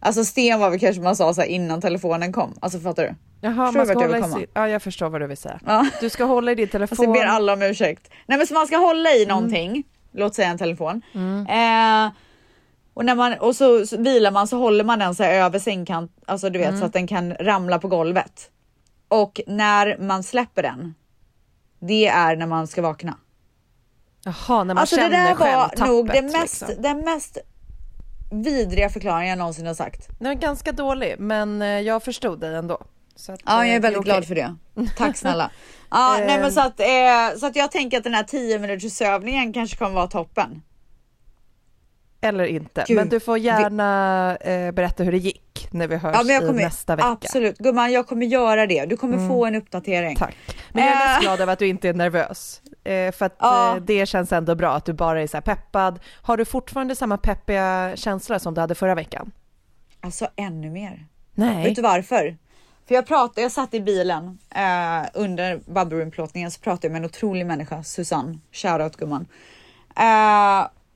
Alltså 0.00 0.24
sten 0.24 0.60
var 0.60 0.70
väl 0.70 0.78
kanske 0.80 1.02
man 1.02 1.16
sa 1.16 1.34
så 1.34 1.40
här 1.40 1.48
innan 1.48 1.80
telefonen 1.80 2.32
kom, 2.32 2.54
alltså 2.60 2.78
fattar 2.80 3.02
du? 3.02 3.14
Jaha, 3.40 3.66
Förstår 3.66 3.78
man 3.78 3.86
ska 3.86 3.92
jag 3.92 4.08
hålla 4.20 4.26
vill 4.36 4.42
i. 4.44 4.46
Ja, 4.54 4.68
jag 4.68 4.82
förstår 4.82 5.08
vad 5.08 5.20
du 5.20 5.26
vill 5.26 5.36
säga. 5.36 5.60
Ja. 5.66 5.86
Du 6.00 6.10
ska 6.10 6.24
hålla 6.24 6.52
i 6.52 6.54
din 6.54 6.64
Alltså 6.64 6.78
jag 6.78 6.88
telefon. 6.88 7.12
ber 7.12 7.24
alla 7.24 7.52
om 7.52 7.62
ursäkt. 7.62 8.10
Nej 8.26 8.38
men 8.38 8.46
så 8.46 8.54
man 8.54 8.66
ska 8.66 8.76
hålla 8.76 9.10
i 9.10 9.26
någonting, 9.26 9.84
låt 10.12 10.34
säga 10.34 10.48
en 10.48 10.58
telefon. 10.58 11.02
Eh, 11.48 12.12
och, 12.94 13.04
när 13.04 13.14
man, 13.14 13.34
och 13.38 13.56
så, 13.56 13.86
så 13.86 13.96
vilar 13.96 14.30
man 14.30 14.48
så 14.48 14.58
håller 14.58 14.84
man 14.84 14.98
den 14.98 15.14
så 15.14 15.22
här 15.22 15.34
över 15.34 15.58
sängkant, 15.58 16.12
alltså 16.26 16.50
du 16.50 16.58
vet 16.58 16.78
så 16.78 16.84
att 16.84 16.92
den 16.92 17.06
kan 17.06 17.34
ramla 17.34 17.78
på 17.78 17.88
golvet. 17.88 18.50
Och 19.08 19.40
när 19.46 19.98
man 19.98 20.22
släpper 20.22 20.62
den, 20.62 20.94
det 21.80 22.06
är 22.06 22.36
när 22.36 22.46
man 22.46 22.66
ska 22.66 22.82
vakna. 22.82 23.16
Jaha, 24.24 24.64
när 24.64 24.74
man 24.74 24.78
alltså 24.78 24.96
det 24.96 25.02
känner 25.02 25.28
där 25.28 25.34
själv 25.34 25.56
var 25.56 25.68
tappet, 25.68 25.86
nog 25.86 26.08
det 26.08 26.22
mest, 26.22 26.60
liksom. 26.60 26.82
den 26.82 26.98
mest 26.98 27.38
vidriga 28.32 28.90
förklaringen 28.90 29.28
jag 29.28 29.38
någonsin 29.38 29.66
har 29.66 29.74
sagt. 29.74 30.08
Den 30.18 30.26
är 30.30 30.34
ganska 30.34 30.72
dålig, 30.72 31.14
men 31.18 31.62
eh, 31.62 31.68
jag 31.68 32.02
förstod 32.02 32.40
dig 32.40 32.54
ändå. 32.54 32.74
Att, 33.28 33.40
Ja, 33.44 33.66
jag 33.66 33.68
eh, 33.68 33.70
är 33.70 33.74
det 33.74 33.78
väldigt 33.78 34.00
okej. 34.00 34.12
glad 34.12 34.26
för 34.26 34.34
det. 34.34 34.56
Tack 34.96 35.16
snälla. 35.16 35.50
Ja, 35.90 36.16
nej, 36.26 36.40
men 36.40 36.52
så, 36.52 36.60
att, 36.60 36.80
eh, 36.80 37.38
så 37.40 37.46
att 37.46 37.56
jag 37.56 37.70
tänker 37.70 37.98
att 37.98 38.04
den 38.04 38.14
här 38.14 38.22
10 38.22 38.58
minuters 38.58 39.00
övningen 39.02 39.52
kanske 39.52 39.76
kommer 39.76 39.94
vara 39.94 40.06
toppen. 40.06 40.62
Eller 42.24 42.44
inte. 42.44 42.84
Gud, 42.88 42.96
men 42.96 43.08
du 43.08 43.20
får 43.20 43.38
gärna 43.38 44.36
eh, 44.40 44.72
berätta 44.72 45.04
hur 45.04 45.12
det 45.12 45.18
gick 45.18 45.68
när 45.70 45.88
vi 45.88 45.96
hörs 45.96 46.16
Ja, 46.28 46.38
kommer, 46.38 46.52
nästa 46.52 46.96
vecka. 46.96 47.08
Absolut, 47.08 47.58
gumman 47.58 47.92
jag 47.92 48.06
kommer 48.06 48.26
göra 48.26 48.66
det. 48.66 48.84
Du 48.84 48.96
kommer 48.96 49.14
Mm. 49.16 49.28
få 49.28 49.46
en 49.46 49.54
uppdatering. 49.54 50.16
Tack. 50.16 50.36
Men 50.72 50.84
jag 50.84 50.92
är 50.92 50.96
mest 51.06 51.16
Eh. 51.16 51.20
glad 51.22 51.40
över 51.40 51.52
att 51.52 51.58
du 51.58 51.66
inte 51.66 51.88
är 51.88 51.94
nervös. 51.94 52.62
Eh, 52.84 53.12
för 53.12 53.26
att 53.26 53.36
Ja. 53.38 53.76
eh, 53.76 53.82
det 53.82 54.06
känns 54.06 54.32
ändå 54.32 54.54
bra 54.54 54.72
att 54.74 54.84
du 54.84 54.92
bara 54.92 55.22
är 55.22 55.26
så 55.26 55.36
här 55.36 55.42
peppad. 55.42 56.00
Har 56.22 56.36
du 56.36 56.44
fortfarande 56.44 56.96
samma 56.96 57.16
peppiga 57.18 57.92
känsla 57.96 58.38
som 58.38 58.54
du 58.54 58.60
hade 58.60 58.74
förra 58.74 58.94
veckan? 58.94 59.32
Alltså 60.00 60.28
ännu 60.36 60.70
mer. 60.70 61.06
Nej. 61.34 61.64
Vet 61.64 61.76
du 61.76 61.82
varför? 61.82 62.36
För 62.88 62.94
jag 62.94 63.06
pratade, 63.06 63.40
jag 63.42 63.52
satt 63.52 63.74
i 63.74 63.80
bilen 63.80 64.38
eh, 64.54 65.08
under 65.14 65.60
Bubble 65.66 66.50
så 66.50 66.60
pratade 66.60 66.86
jag 66.86 66.92
med 66.92 66.98
en 66.98 67.04
otrolig 67.04 67.46
människa, 67.46 67.82
Susanne. 67.82 68.38
Shoutout 68.52 68.96
gumman. 68.96 69.26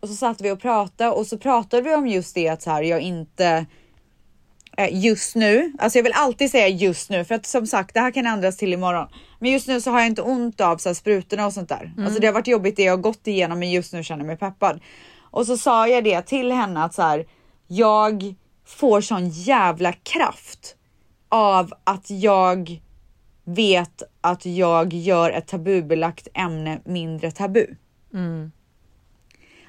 Och 0.00 0.08
så 0.08 0.14
satt 0.14 0.40
vi 0.40 0.50
och 0.50 0.60
pratade 0.60 1.10
och 1.10 1.26
så 1.26 1.38
pratade 1.38 1.82
vi 1.82 1.94
om 1.94 2.06
just 2.06 2.34
det 2.34 2.48
att 2.48 2.62
så 2.62 2.70
här, 2.70 2.82
jag 2.82 3.00
inte 3.00 3.66
eh, 4.76 5.04
just 5.04 5.34
nu, 5.34 5.72
alltså 5.78 5.98
jag 5.98 6.02
vill 6.02 6.12
alltid 6.16 6.50
säga 6.50 6.68
just 6.68 7.10
nu 7.10 7.24
för 7.24 7.34
att 7.34 7.46
som 7.46 7.66
sagt 7.66 7.94
det 7.94 8.00
här 8.00 8.10
kan 8.10 8.26
ändras 8.26 8.56
till 8.56 8.72
imorgon. 8.72 9.08
Men 9.38 9.50
just 9.50 9.68
nu 9.68 9.80
så 9.80 9.90
har 9.90 9.98
jag 9.98 10.06
inte 10.06 10.22
ont 10.22 10.60
av 10.60 10.76
så 10.76 10.88
här, 10.88 10.94
sprutorna 10.94 11.46
och 11.46 11.52
sånt 11.52 11.68
där. 11.68 11.92
Alltså 12.04 12.20
det 12.20 12.26
har 12.26 12.34
varit 12.34 12.46
jobbigt 12.46 12.76
det 12.76 12.82
jag 12.82 12.92
har 12.92 13.02
gått 13.02 13.26
igenom 13.26 13.58
men 13.58 13.70
just 13.70 13.92
nu 13.92 14.04
känner 14.04 14.20
jag 14.20 14.26
mig 14.26 14.36
peppad. 14.36 14.80
Och 15.30 15.46
så 15.46 15.56
sa 15.56 15.88
jag 15.88 16.04
det 16.04 16.22
till 16.22 16.52
henne 16.52 16.84
att 16.84 16.94
så 16.94 17.02
här, 17.02 17.26
jag 17.66 18.34
får 18.66 19.00
sån 19.00 19.28
jävla 19.28 19.92
kraft 19.92 20.76
av 21.28 21.72
att 21.84 22.10
jag 22.10 22.80
vet 23.44 24.02
att 24.20 24.46
jag 24.46 24.92
gör 24.92 25.30
ett 25.30 25.46
tabubelagt 25.46 26.28
ämne 26.34 26.80
mindre 26.84 27.30
tabu. 27.30 27.66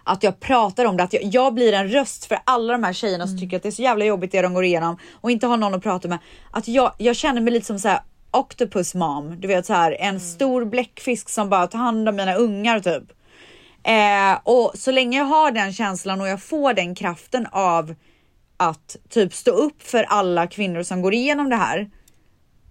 Att 0.08 0.24
jag 0.24 0.40
pratar 0.40 0.86
om 0.86 0.98
det, 0.98 1.04
att 1.04 1.14
jag, 1.14 1.24
jag 1.24 1.54
blir 1.54 1.74
en 1.74 1.88
röst 1.88 2.26
för 2.26 2.40
alla 2.46 2.74
de 2.74 2.84
här 2.84 2.94
tjejerna 2.94 3.28
som 3.28 3.40
tycker 3.40 3.58
att 3.58 3.64
det 3.64 3.70
är 3.70 3.72
så 3.72 3.82
jävla 3.82 4.06
jobbigt 4.06 4.32
det 4.32 4.42
de 4.42 4.54
går 4.54 4.64
igenom 4.64 4.98
och 5.22 5.32
inte 5.32 5.48
har 5.48 5.58
någon 5.58 5.74
att 5.74 5.84
prata 5.84 6.08
med. 6.08 6.18
Att 6.52 6.68
jag, 6.68 6.94
jag 6.98 7.16
känner 7.16 7.42
mig 7.42 7.54
lite 7.54 7.66
som 7.66 7.80
så 7.80 7.88
här 7.88 8.00
octopus 8.32 8.96
mom, 8.96 9.42
du 9.42 9.48
vet 9.48 9.66
så 9.66 9.74
här 9.74 9.98
en 10.00 10.20
stor 10.20 10.66
bläckfisk 10.66 11.30
som 11.30 11.50
bara 11.50 11.68
tar 11.68 11.80
hand 11.80 12.10
om 12.10 12.16
mina 12.16 12.36
ungar 12.36 12.80
typ. 12.80 13.04
Eh, 13.84 14.40
och 14.44 14.72
så 14.76 14.92
länge 14.92 15.18
jag 15.18 15.26
har 15.26 15.52
den 15.52 15.74
känslan 15.74 16.22
och 16.22 16.28
jag 16.28 16.44
får 16.44 16.74
den 16.74 16.96
kraften 16.96 17.48
av 17.52 17.96
att 18.58 18.96
typ 19.10 19.34
stå 19.34 19.52
upp 19.52 19.84
för 19.84 20.04
alla 20.04 20.48
kvinnor 20.48 20.84
som 20.84 21.02
går 21.02 21.14
igenom 21.14 21.50
det 21.50 21.56
här 21.56 21.90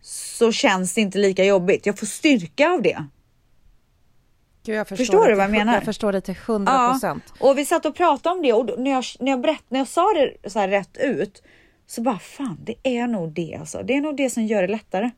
så 0.03 0.53
känns 0.53 0.95
det 0.95 1.01
inte 1.01 1.19
lika 1.19 1.45
jobbigt. 1.45 1.87
Jag 1.87 1.99
får 1.99 2.07
styrka 2.07 2.71
av 2.71 2.83
det. 2.83 3.05
Gud, 4.67 4.77
jag 4.77 4.89
Förstår 4.89 5.25
det 5.25 5.31
du 5.31 5.35
vad 5.35 5.45
jag 5.45 5.51
menar? 5.51 5.75
Jag 5.75 5.85
förstår 5.85 6.13
det 6.13 6.21
till 6.21 6.37
100 6.47 6.91
procent. 6.91 7.33
och 7.41 7.59
vi 7.59 7.65
satt 7.65 7.87
och 7.87 7.95
pratade 7.95 8.35
om 8.37 8.43
det 8.43 8.53
och 8.53 8.81
när 8.81 8.91
jag, 8.91 9.05
när 9.21 9.31
jag, 9.33 9.41
berätt, 9.41 9.65
när 9.69 9.79
jag 9.79 9.89
sa 9.89 10.07
det 10.15 10.51
så 10.51 10.59
här 10.59 10.69
rätt 10.69 10.97
ut 10.97 11.43
så 11.87 12.03
bara 12.03 12.19
fan, 12.19 12.59
det 12.65 12.75
är 12.83 13.07
nog 13.07 13.33
det 13.33 13.57
alltså. 13.61 13.83
Det 13.83 13.97
är 13.97 14.01
nog 14.01 14.17
det 14.17 14.31
som 14.31 14.43
gör 14.45 14.63
det 14.63 14.69
lättare. 14.69 15.11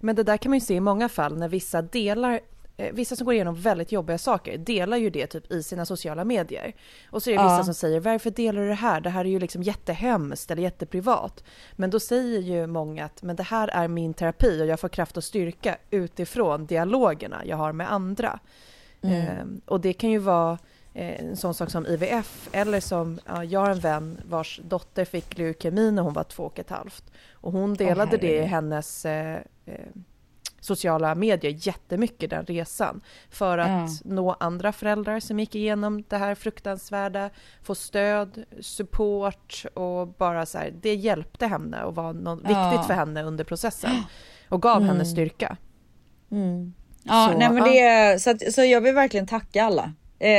Men 0.00 0.16
det 0.16 0.22
där 0.22 0.36
kan 0.36 0.50
man 0.50 0.56
ju 0.56 0.64
se 0.64 0.74
i 0.74 0.80
många 0.80 1.08
fall 1.08 1.38
när 1.38 1.48
vissa 1.48 1.82
delar 1.82 2.40
eh, 2.76 2.92
Vissa 2.92 3.16
som 3.16 3.24
går 3.24 3.34
igenom 3.34 3.54
väldigt 3.54 3.92
jobbiga 3.92 4.18
saker 4.18 4.58
delar 4.58 4.96
ju 4.96 5.10
det 5.10 5.26
typ 5.26 5.52
i 5.52 5.62
sina 5.62 5.86
sociala 5.86 6.24
medier. 6.24 6.72
Och 7.10 7.22
så 7.22 7.30
är 7.30 7.34
det 7.34 7.42
vissa 7.42 7.56
Ja. 7.56 7.64
som 7.64 7.74
säger 7.74 8.00
varför 8.00 8.30
delar 8.30 8.62
du 8.62 8.68
det 8.68 8.74
här? 8.74 9.00
Det 9.00 9.10
här 9.10 9.24
är 9.24 9.28
ju 9.28 9.38
liksom 9.38 9.62
jättehemskt 9.62 10.50
eller 10.50 10.62
jätteprivat. 10.62 11.44
Men 11.72 11.90
då 11.90 12.00
säger 12.00 12.40
ju 12.40 12.66
många 12.66 13.04
att 13.04 13.22
men 13.22 13.36
det 13.36 13.42
här 13.42 13.68
är 13.68 13.88
min 13.88 14.14
terapi 14.14 14.62
och 14.62 14.66
jag 14.66 14.80
får 14.80 14.88
kraft 14.88 15.16
och 15.16 15.24
styrka 15.24 15.76
utifrån 15.90 16.66
dialogerna 16.66 17.42
jag 17.44 17.56
har 17.56 17.72
med 17.72 17.92
andra. 17.92 18.38
Mm. 19.02 19.14
Ehm, 19.38 19.60
och 19.66 19.80
det 19.80 19.92
kan 19.92 20.10
ju 20.10 20.18
vara 20.18 20.58
eh, 20.94 21.20
en 21.24 21.36
sån 21.36 21.54
sak 21.54 21.70
som 21.70 21.86
IVF 21.86 22.48
eller 22.52 22.80
som, 22.80 23.20
ja, 23.26 23.44
jag 23.44 23.60
har 23.60 23.70
en 23.70 23.80
vän 23.80 24.20
vars 24.28 24.60
dotter 24.64 25.04
fick 25.04 25.38
leukemi 25.38 25.90
när 25.90 26.02
hon 26.02 26.12
var 26.12 26.24
två 26.24 26.42
och 26.44 26.58
ett 26.58 26.70
halvt. 26.70 27.04
Och 27.32 27.52
hon 27.52 27.74
delade 27.74 28.16
det 28.16 28.36
i 28.36 28.42
hennes 28.46 29.04
eh, 29.04 29.38
eh, 29.66 29.74
sociala 30.60 31.14
medier 31.14 31.66
jättemycket 31.66 32.30
den 32.30 32.44
resan. 32.46 33.00
För 33.30 33.58
att 33.58 33.68
Ja. 33.68 33.88
nå 34.04 34.36
andra 34.40 34.72
föräldrar 34.72 35.20
som 35.20 35.40
gick 35.40 35.54
igenom 35.54 36.04
det 36.08 36.16
här 36.16 36.34
fruktansvärda, 36.34 37.30
få 37.62 37.74
stöd, 37.74 38.44
support 38.60 39.64
och 39.74 40.08
bara 40.08 40.46
så 40.46 40.58
här, 40.58 40.74
det 40.82 40.94
hjälpte 40.94 41.46
henne 41.46 41.84
och 41.84 41.94
var 41.94 42.12
något 42.12 42.40
Ja. 42.48 42.70
viktigt 42.70 42.86
för 42.86 42.94
henne 42.94 43.22
under 43.22 43.44
processen. 43.44 43.90
Och 44.48 44.62
gav 44.62 44.82
henne 44.82 45.04
styrka. 45.04 45.56
Ja, 47.04 47.28
Så, 47.32 47.38
nej 47.38 47.48
men 47.48 47.56
ja. 47.58 47.64
det 47.64 47.78
är, 47.80 48.18
så, 48.18 48.30
att, 48.30 48.52
så 48.54 48.64
jag 48.64 48.80
vill 48.80 48.94
verkligen 48.94 49.26
tacka 49.26 49.64
alla. 49.64 49.92
Eh, 50.18 50.30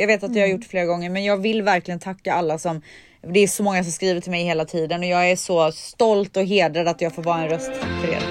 jag 0.00 0.06
vet 0.06 0.22
att 0.22 0.34
jag 0.34 0.42
har 0.42 0.46
Mm. 0.48 0.56
gjort 0.60 0.66
flera 0.70 0.84
gånger, 0.84 1.10
men 1.10 1.24
jag 1.24 1.36
vill 1.36 1.62
verkligen 1.62 2.00
tacka 2.00 2.34
alla 2.34 2.58
som 2.58 2.82
det 3.22 3.40
är 3.40 3.46
så 3.48 3.62
många 3.62 3.82
som 3.84 3.92
skriver 3.92 4.20
till 4.20 4.30
mig 4.30 4.44
hela 4.44 4.64
tiden 4.64 5.00
och 5.00 5.06
jag 5.06 5.30
är 5.30 5.36
så 5.36 5.72
stolt 5.72 6.36
och 6.36 6.44
hedrad 6.44 6.88
att 6.88 7.00
jag 7.00 7.14
får 7.14 7.22
vara 7.22 7.38
en 7.42 7.48
röst 7.48 7.70
för 8.00 8.08
er. 8.08 8.22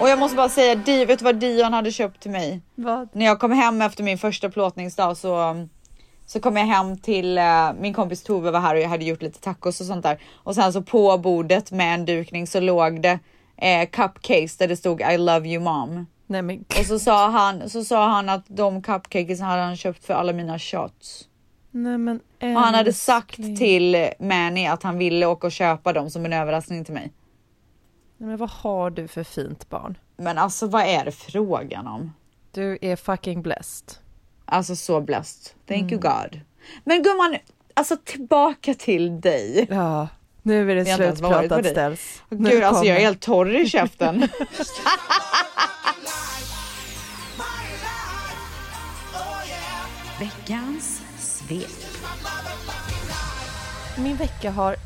Och 0.00 0.08
jag 0.08 0.18
måste 0.18 0.36
bara 0.36 0.48
säga, 0.48 0.74
vet 0.74 1.18
du 1.18 1.24
vad 1.24 1.36
Dion 1.36 1.72
hade 1.72 1.92
köpt 1.92 2.20
till 2.22 2.30
mig? 2.30 2.60
Vad? 2.74 3.08
När 3.12 3.26
jag 3.26 3.40
kom 3.40 3.52
hem 3.52 3.82
efter 3.82 4.02
min 4.04 4.18
första 4.18 4.50
plåtningsdag 4.50 5.16
så, 5.16 5.56
så 6.30 6.40
kom 6.40 6.56
jag 6.56 6.64
hem 6.64 6.98
till 6.98 7.38
eh, 7.38 7.72
min 7.80 7.94
kompis 7.94 8.22
Tove 8.22 8.50
var 8.50 8.60
här 8.60 8.74
och 8.74 8.80
jag 8.80 8.88
hade 8.88 9.04
gjort 9.04 9.22
lite 9.22 9.40
tacos 9.40 9.80
och 9.80 9.86
sånt 9.86 10.02
där. 10.02 10.18
Och 10.34 10.54
sen 10.54 10.72
så 10.72 10.82
på 10.82 11.18
bordet 11.18 11.72
med 11.72 11.94
en 11.94 12.04
dukning 12.04 12.46
så 12.46 12.60
låg 12.60 13.02
det 13.02 13.18
eh, 13.56 13.88
cupcakes 13.90 14.56
där 14.56 14.68
det 14.68 14.76
stod 14.76 15.00
I 15.00 15.18
love 15.18 15.48
you 15.48 15.62
mom. 15.62 16.06
Nej 16.26 16.42
men 16.42 16.64
Och 16.78 16.86
så 16.86 16.98
sa 16.98 17.30
han, 17.30 17.70
så 17.70 17.84
sa 17.84 18.08
han 18.08 18.28
att 18.28 18.44
de 18.46 18.82
cupcakes 18.82 19.40
hade 19.40 19.62
han 19.62 19.76
köpt 19.76 20.04
för 20.04 20.14
alla 20.14 20.32
mina 20.32 20.58
shots. 20.58 21.28
Nej 21.70 21.98
men 21.98 22.20
Och 22.40 22.60
han 22.60 22.74
hade 22.74 22.92
sagt 22.92 23.36
till 23.36 24.08
Manny 24.18 24.66
att 24.66 24.82
han 24.82 24.98
ville 24.98 25.26
åka 25.26 25.46
och 25.46 25.52
köpa 25.52 25.92
dem 25.92 26.10
som 26.10 26.24
en 26.24 26.32
överraskning 26.32 26.84
till 26.84 26.94
mig. 26.94 27.12
Nej, 28.18 28.28
men 28.28 28.36
vad 28.36 28.50
har 28.50 28.90
du 28.90 29.08
för 29.08 29.24
fint 29.24 29.68
barn? 29.68 29.98
Men 30.16 30.38
alltså 30.38 30.66
vad 30.66 30.82
är 30.82 31.04
det 31.04 31.12
frågan 31.12 31.86
om? 31.86 32.12
Du 32.52 32.78
är 32.80 32.96
fucking 32.96 33.42
blessed. 33.42 33.94
Alltså 34.50 34.76
så 34.76 35.00
blessed. 35.00 35.52
Thank 35.68 35.92
you 35.92 36.00
God. 36.00 36.40
Men 36.84 37.02
gumman, 37.02 37.36
alltså 37.74 37.96
tillbaka 38.04 38.74
till 38.74 39.20
dig. 39.20 39.66
Ja, 39.70 40.08
nu 40.42 40.70
är 40.70 40.74
det 40.74 40.84
slutpratat 40.84 41.62
dig. 41.62 41.72
ställs. 41.72 42.22
Nu 42.28 42.50
Gud, 42.50 42.62
alltså 42.62 42.84
jag 42.84 42.96
är 42.96 43.00
helt 43.00 43.20
torr 43.20 43.56
i 43.56 43.68
käften. 43.68 44.20
Veckans 50.20 51.02
svep. 51.18 51.84
Min 53.98 54.16
vecka 54.16 54.50
har 54.50 54.76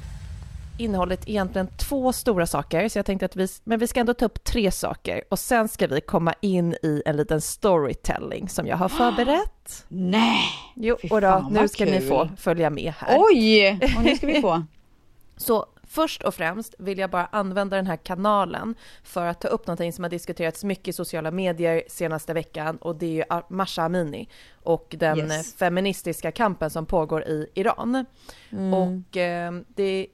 innehållit 0.79 1.29
egentligen 1.29 1.69
två 1.77 2.13
stora 2.13 2.47
saker, 2.47 2.89
så 2.89 2.99
jag 2.99 3.07
tänkte 3.07 3.27
att 3.27 3.37
vi, 3.37 3.49
men 3.65 3.79
vi 3.79 3.87
ska 3.87 4.01
ändå 4.01 4.15
ta 4.15 4.25
upp 4.25 4.45
tre 4.45 4.71
saker 4.71 5.23
och 5.29 5.39
sen 5.39 5.69
ska 5.69 5.87
vi 5.87 6.01
komma 6.01 6.35
in 6.41 6.73
i 6.83 7.03
en 7.07 7.17
liten 7.17 7.41
storytelling 7.41 8.49
som 8.49 8.67
jag 8.67 8.77
har 8.77 8.89
förberett. 8.99 9.85
Nej! 9.89 10.41
Jo, 10.75 10.97
och 11.11 11.21
då, 11.21 11.49
nu 11.51 11.69
ska 11.69 11.85
ni 11.85 11.99
kul. 11.99 12.09
få 12.09 12.29
följa 12.37 12.71
med 12.71 12.93
här. 12.99 13.17
Oj! 13.19 13.81
Och 13.97 14.05
nu 14.05 14.17
ska 14.17 14.27
vi 14.27 14.41
få. 14.41 14.65
Så 15.37 15.67
Först 15.95 16.23
och 16.23 16.35
främst 16.35 16.75
vill 16.79 16.99
jag 16.99 17.11
bara 17.11 17.27
använda 17.27 17.77
den 17.77 17.87
här 17.87 17.97
kanalen 17.97 18.75
för 19.03 19.27
att 19.27 19.41
ta 19.41 19.49
upp 19.49 19.67
någonting 19.67 19.93
som 19.93 20.05
har 20.05 20.11
diskuterats 20.11 20.65
mycket 20.65 20.89
i 20.89 20.93
sociala 20.93 21.31
medier 21.31 21.83
senaste 21.89 22.35
veckan 22.35 22.77
och 22.77 22.97
det 22.97 23.07
är 23.07 23.11
ju 23.11 23.43
Masha 23.49 23.83
Amini 23.83 24.29
och 24.63 24.95
den 24.99 25.19
Yes. 25.19 25.55
feministiska 25.55 26.33
kampen 26.33 26.71
som 26.71 26.87
pågår 26.87 27.25
i 27.25 27.47
Iran. 27.55 28.05
Mm. 28.51 28.75
Och 28.75 29.17
eh, 29.17 29.53
det, 29.69 30.07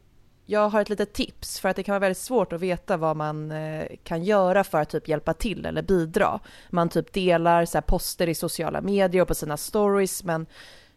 jag 0.51 0.69
har 0.69 0.81
ett 0.81 0.89
litet 0.89 1.13
tips 1.13 1.61
för 1.61 1.69
att 1.69 1.77
det 1.77 1.83
kan 1.83 1.93
vara 1.93 2.01
väldigt 2.01 2.19
svårt 2.19 2.53
att 2.53 2.61
veta 2.61 2.97
vad 2.97 3.17
man 3.17 3.53
eh, 3.53 3.87
kan 4.05 4.25
göra 4.25 4.65
för 4.65 4.81
att 4.81 4.89
typ 4.91 5.09
hjälpa 5.09 5.35
till 5.35 5.67
eller 5.67 5.83
bidra. 5.83 6.41
Man 6.71 6.89
typ 6.89 7.13
delar 7.13 7.65
så 7.65 7.79
här, 7.79 7.83
poster 7.83 8.29
i 8.29 8.35
sociala 8.35 8.81
medier 8.81 9.23
och 9.23 9.29
på 9.29 9.35
sina 9.35 9.57
stories 9.57 10.25
men 10.25 10.47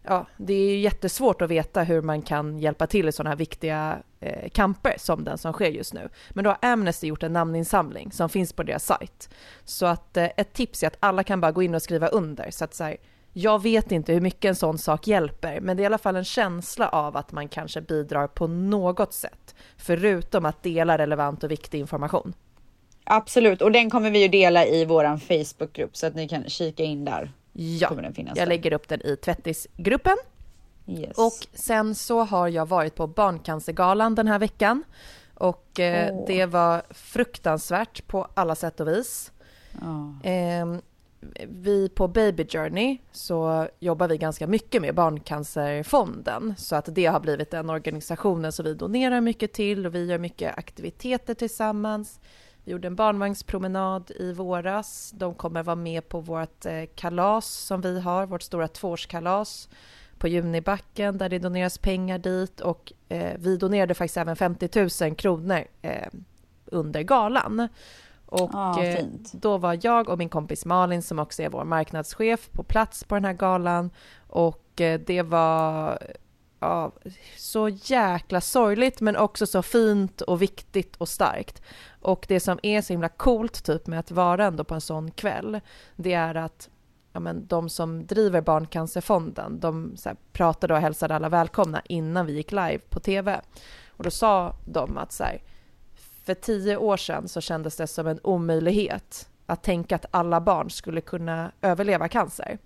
ja, 0.03 0.27
det 0.37 0.53
är 0.53 0.69
ju 0.69 0.79
jättesvårt 0.79 1.41
att 1.41 1.49
veta 1.49 1.83
hur 1.83 2.01
man 2.01 2.21
kan 2.21 2.59
hjälpa 2.59 2.87
till 2.87 3.07
i 3.07 3.11
sådana 3.11 3.29
här 3.29 3.37
viktiga 3.37 3.97
eh, 4.19 4.49
kamper 4.49 4.95
som 4.97 5.23
den 5.23 5.37
som 5.37 5.53
sker 5.53 5.69
just 5.69 5.93
nu. 5.93 6.09
Men 6.29 6.43
då 6.43 6.49
har 6.49 6.71
Amnesty 6.71 7.07
gjort 7.07 7.23
en 7.23 7.33
namninsamling 7.33 8.11
som 8.11 8.29
finns 8.29 8.53
på 8.53 8.63
deras 8.63 8.85
sajt. 8.85 9.29
Så 9.63 9.85
att 9.85 10.17
eh, 10.17 10.29
ett 10.37 10.53
tips 10.53 10.83
är 10.83 10.87
att 10.87 10.97
alla 10.99 11.23
kan 11.23 11.41
bara 11.41 11.51
gå 11.51 11.63
in 11.63 11.75
och 11.75 11.81
skriva 11.81 12.07
under. 12.07 12.51
Så 12.51 12.63
att 12.63 12.73
så 12.73 12.83
här, 12.83 12.97
jag 13.33 13.61
vet 13.61 13.91
inte 13.91 14.13
hur 14.13 14.21
mycket 14.21 14.49
en 14.49 14.55
sån 14.55 14.77
sak 14.77 15.07
hjälper, 15.07 15.59
men 15.61 15.77
det 15.77 15.81
är 15.81 15.83
i 15.83 15.85
alla 15.85 15.97
fall 15.97 16.15
en 16.15 16.23
känsla 16.23 16.89
av 16.89 17.17
att 17.17 17.31
man 17.31 17.47
kanske 17.47 17.81
bidrar 17.81 18.27
på 18.27 18.47
något 18.47 19.13
sätt, 19.13 19.55
förutom 19.77 20.45
att 20.45 20.63
dela 20.63 20.97
relevant 20.97 21.43
och 21.43 21.51
viktig 21.51 21.79
information. 21.79 22.33
Absolut, 23.03 23.61
och 23.61 23.71
den 23.71 23.89
kommer 23.89 24.11
vi 24.11 24.21
ju 24.21 24.27
dela 24.27 24.65
i 24.65 24.85
våran 24.85 25.19
Facebookgrupp 25.19 25.97
så 25.97 26.07
att 26.07 26.15
ni 26.15 26.27
kan 26.27 26.49
kika 26.49 26.83
in 26.83 27.05
där. 27.05 27.31
Ja, 27.53 27.89
jag 27.91 28.35
där. 28.35 28.45
lägger 28.45 28.73
upp 28.73 28.87
den 28.87 29.01
i 29.01 29.15
tvättisgruppen. 29.15 30.17
Yes. 30.87 31.17
Och 31.17 31.59
sen 31.59 31.95
så 31.95 32.23
har 32.23 32.47
jag 32.47 32.65
varit 32.65 32.95
på 32.95 33.07
Barncancergalan 33.07 34.15
den 34.15 34.27
här 34.27 34.39
veckan. 34.39 34.83
Och 35.33 35.79
eh, 35.79 36.15
Åh. 36.15 36.23
det 36.27 36.45
var 36.45 36.81
fruktansvärt 36.89 38.07
på 38.07 38.27
alla 38.33 38.55
sätt 38.55 38.79
och 38.79 38.87
vis. 38.87 39.31
Ja. 39.81 40.29
Eh, 40.29 40.65
vi 41.47 41.89
på 41.89 42.07
Baby 42.07 42.47
Journey 42.47 42.97
så 43.11 43.67
jobbar 43.79 44.07
vi 44.07 44.17
ganska 44.17 44.47
mycket 44.47 44.81
med 44.81 44.95
Barncancerfonden. 44.95 46.53
Så 46.57 46.75
att 46.75 46.89
det 46.95 47.05
har 47.05 47.19
blivit 47.19 47.51
den 47.51 47.69
organisationen 47.69 48.51
som 48.51 48.65
vi 48.65 48.73
donerar 48.73 49.21
mycket 49.21 49.53
till 49.53 49.85
och 49.85 49.95
vi 49.95 50.05
gör 50.05 50.17
mycket 50.17 50.57
aktiviteter 50.57 51.33
tillsammans. 51.33 52.19
Vi 52.63 52.71
gjorde 52.71 52.87
en 52.87 52.95
barnvagnspromenad 52.95 54.11
i 54.19 54.33
våras. 54.33 55.13
De 55.15 55.33
kommer 55.33 55.63
vara 55.63 55.75
med 55.75 56.09
på 56.09 56.19
vårt 56.19 56.65
eh, 56.65 56.83
kalas 56.95 57.47
som 57.47 57.81
vi 57.81 57.99
har, 57.99 58.25
vårt 58.25 58.41
stora 58.41 58.67
tvåårskalas 58.67 59.69
på 60.17 60.27
Junibacken 60.27 61.17
där 61.17 61.29
det 61.29 61.39
doneras 61.39 61.77
pengar 61.77 62.17
dit 62.17 62.61
och 62.61 62.93
eh, 63.09 63.37
vi 63.39 63.57
donerade 63.57 63.93
faktiskt 63.93 64.17
även 64.17 64.35
50 64.35 65.05
000 65.05 65.15
kronor 65.15 65.63
eh, 65.81 66.07
under 66.65 67.01
galan. 67.01 67.67
Och 68.33 68.49
Ja, 68.53 68.83
eh, 68.83 69.05
då 69.31 69.57
var 69.57 69.79
jag 69.81 70.09
och 70.09 70.17
min 70.17 70.29
kompis 70.29 70.65
Malin 70.65 71.01
som 71.01 71.19
också 71.19 71.41
är 71.41 71.49
vår 71.49 71.63
marknadschef 71.63 72.49
på 72.51 72.63
plats 72.63 73.03
på 73.03 73.15
den 73.15 73.25
här 73.25 73.33
galan 73.33 73.89
och 74.27 74.81
eh, 74.81 74.99
det 74.99 75.21
var 75.21 75.97
ja, 76.59 76.91
så 77.37 77.69
jäkla 77.69 78.41
sorgligt 78.41 79.01
men 79.01 79.15
också 79.15 79.45
så 79.45 79.61
fint 79.61 80.21
och 80.21 80.41
viktigt 80.41 80.95
och 80.95 81.09
starkt. 81.09 81.61
Och 82.01 82.25
det 82.29 82.39
som 82.39 82.59
är 82.63 82.81
så 82.81 82.93
himla 82.93 83.09
coolt 83.09 83.65
typ 83.65 83.87
med 83.87 83.99
att 83.99 84.11
vara 84.11 84.45
ändå 84.45 84.63
på 84.63 84.73
en 84.73 84.81
sån 84.81 85.11
kväll 85.11 85.59
det 85.95 86.13
är 86.13 86.35
att 86.35 86.69
ja, 87.11 87.19
men 87.19 87.47
de 87.47 87.69
som 87.69 88.05
driver 88.05 88.41
Barncancerfonden 88.41 89.59
de 89.59 89.95
här, 90.05 90.15
pratade 90.31 90.73
och 90.73 90.79
hälsade 90.79 91.15
alla 91.15 91.29
välkomna 91.29 91.81
innan 91.85 92.25
vi 92.25 92.33
gick 92.33 92.51
live 92.51 92.79
på 92.89 92.99
tv. 92.99 93.41
Och 93.89 94.03
då 94.03 94.11
sa 94.11 94.55
de 94.65 94.97
att 94.97 95.11
så 95.11 95.23
här, 95.23 95.41
för 96.23 96.33
tio 96.33 96.77
år 96.77 96.97
sedan 96.97 97.27
så 97.27 97.41
kändes 97.41 97.75
det 97.75 97.87
som 97.87 98.07
en 98.07 98.19
omöjlighet 98.23 99.29
att 99.45 99.63
tänka 99.63 99.95
att 99.95 100.05
alla 100.11 100.41
barn 100.41 100.69
skulle 100.69 101.01
kunna 101.01 101.51
överleva 101.61 102.07
cancer. 102.07 102.57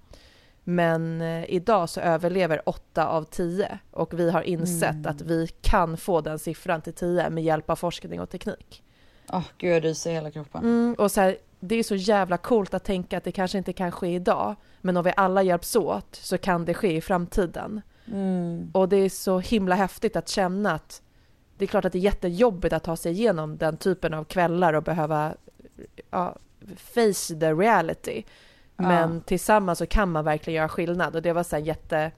Men 0.63 1.21
eh, 1.21 1.45
idag 1.49 1.89
så 1.89 1.99
överlever 2.01 2.61
åtta 2.69 3.07
av 3.07 3.23
tio 3.23 3.79
och 3.91 4.19
vi 4.19 4.31
har 4.31 4.41
insett 4.41 4.89
Mm. 4.95 5.05
att 5.11 5.21
vi 5.21 5.47
kan 5.61 5.97
få 5.97 6.21
den 6.21 6.39
siffran 6.39 6.81
till 6.81 6.93
tio 6.93 7.29
med 7.29 7.43
hjälp 7.43 7.69
av 7.69 7.75
forskning 7.75 8.21
och 8.21 8.29
teknik. 8.29 8.83
Åh 9.31 9.43
gud, 9.57 9.75
jag 9.75 9.83
ryser 9.85 10.11
i 10.11 10.13
hela 10.13 10.31
kroppen. 10.31 10.63
Mm, 10.63 10.95
och 10.97 11.11
så 11.11 11.21
här, 11.21 11.37
det 11.59 11.75
är 11.75 11.83
så 11.83 11.95
jävla 11.95 12.37
coolt 12.37 12.73
att 12.73 12.83
tänka 12.83 13.17
att 13.17 13.23
det 13.23 13.31
kanske 13.31 13.57
inte 13.57 13.73
kan 13.73 13.91
ske 13.91 14.07
idag, 14.07 14.55
men 14.81 14.97
om 14.97 15.03
vi 15.03 15.13
alla 15.17 15.43
hjälps 15.43 15.75
åt 15.75 16.15
så 16.15 16.37
kan 16.37 16.65
det 16.65 16.73
ske 16.73 16.95
i 16.95 17.01
framtiden. 17.01 17.81
Mm. 18.11 18.71
Och 18.73 18.89
det 18.89 18.97
är 18.97 19.09
så 19.09 19.39
himla 19.39 19.75
häftigt 19.75 20.15
att 20.15 20.29
känna 20.29 20.71
att 20.71 21.01
det 21.57 21.65
är 21.65 21.67
klart 21.67 21.85
att 21.85 21.91
det 21.91 21.97
är 21.97 22.01
jättejobbigt 22.01 22.73
att 22.73 22.83
ta 22.83 22.95
sig 22.95 23.11
igenom 23.11 23.57
den 23.57 23.77
typen 23.77 24.13
av 24.13 24.23
kvällar 24.23 24.73
och 24.73 24.83
behöva 24.83 25.33
ja, 26.11 26.35
face 26.77 27.39
the 27.39 27.53
reality. 27.53 28.23
Men 28.75 29.13
Ja. 29.13 29.21
tillsammans 29.25 29.79
så 29.79 29.85
kan 29.85 30.11
man 30.11 30.25
verkligen 30.25 30.57
göra 30.57 30.69
skillnad 30.69 31.15
och 31.15 31.21
det 31.21 31.33
var 31.33 31.43
så 31.43 31.55
här 31.55 31.63
jätte... 31.63 32.11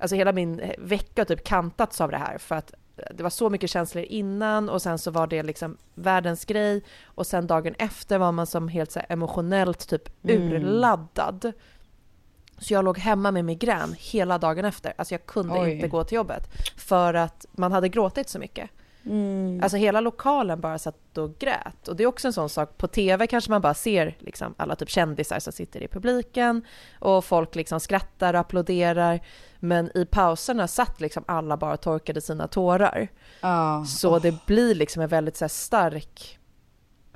Alltså 0.00 0.16
hela 0.16 0.32
min 0.32 0.62
vecka 0.78 1.24
typ 1.24 1.44
kantats 1.44 2.00
av 2.00 2.10
det 2.10 2.16
här 2.16 2.38
för 2.38 2.54
att 2.54 2.74
det 3.14 3.22
var 3.22 3.30
så 3.30 3.50
mycket 3.50 3.70
känslor 3.70 4.04
innan 4.04 4.68
och 4.68 4.82
sen 4.82 4.98
så 4.98 5.10
var 5.10 5.26
det 5.26 5.42
liksom 5.42 5.76
världens 5.94 6.44
grej 6.44 6.82
och 7.04 7.26
sen 7.26 7.46
dagen 7.46 7.74
efter 7.78 8.18
var 8.18 8.32
man 8.32 8.46
som 8.46 8.68
helt 8.68 8.90
så 8.92 9.00
emotionellt 9.08 9.88
typ 9.88 10.24
Mm. 10.24 10.52
urladdad. 10.52 11.52
Så 12.58 12.74
jag 12.74 12.84
låg 12.84 12.98
hemma 12.98 13.30
med 13.30 13.44
migrän 13.44 13.94
hela 13.98 14.38
dagen 14.38 14.64
efter. 14.64 14.92
Alltså 14.96 15.14
jag 15.14 15.26
kunde 15.26 15.60
Oj. 15.60 15.72
inte 15.72 15.88
gå 15.88 16.04
till 16.04 16.16
jobbet 16.16 16.48
för 16.76 17.14
att 17.14 17.46
man 17.52 17.72
hade 17.72 17.88
gråtit 17.88 18.28
så 18.28 18.38
mycket. 18.38 18.70
Mm. 19.06 19.60
Alltså 19.62 19.76
hela 19.76 20.00
lokalen 20.00 20.60
bara 20.60 20.78
satt 20.78 21.18
och 21.18 21.38
grät. 21.38 21.88
Och 21.88 21.96
det 21.96 22.02
är 22.02 22.06
också 22.06 22.28
en 22.28 22.32
sån 22.32 22.48
sak, 22.48 22.78
på 22.78 22.86
TV 22.86 23.26
kanske 23.26 23.50
man 23.50 23.60
bara 23.60 23.74
ser 23.74 24.16
liksom 24.18 24.54
alla 24.56 24.76
typ 24.76 24.90
kändisar 24.90 25.38
som 25.38 25.52
sitter 25.52 25.82
i 25.82 25.88
publiken 25.88 26.64
och 26.98 27.24
folk 27.24 27.54
liksom 27.54 27.80
skrattar 27.80 28.34
och 28.34 28.40
applåderar. 28.40 29.20
Men 29.58 29.96
i 29.96 30.04
pauserna 30.04 30.68
satt 30.68 31.00
liksom 31.00 31.24
alla 31.26 31.56
bara 31.56 31.72
och 31.72 31.80
torkade 31.80 32.20
sina 32.20 32.48
tårar. 32.48 33.08
Ja. 33.40 33.84
Så 33.84 34.18
det 34.18 34.46
blir 34.46 34.74
liksom 34.74 35.02
en 35.02 35.08
väldigt 35.08 35.36
så 35.36 35.48
stark... 35.48 36.37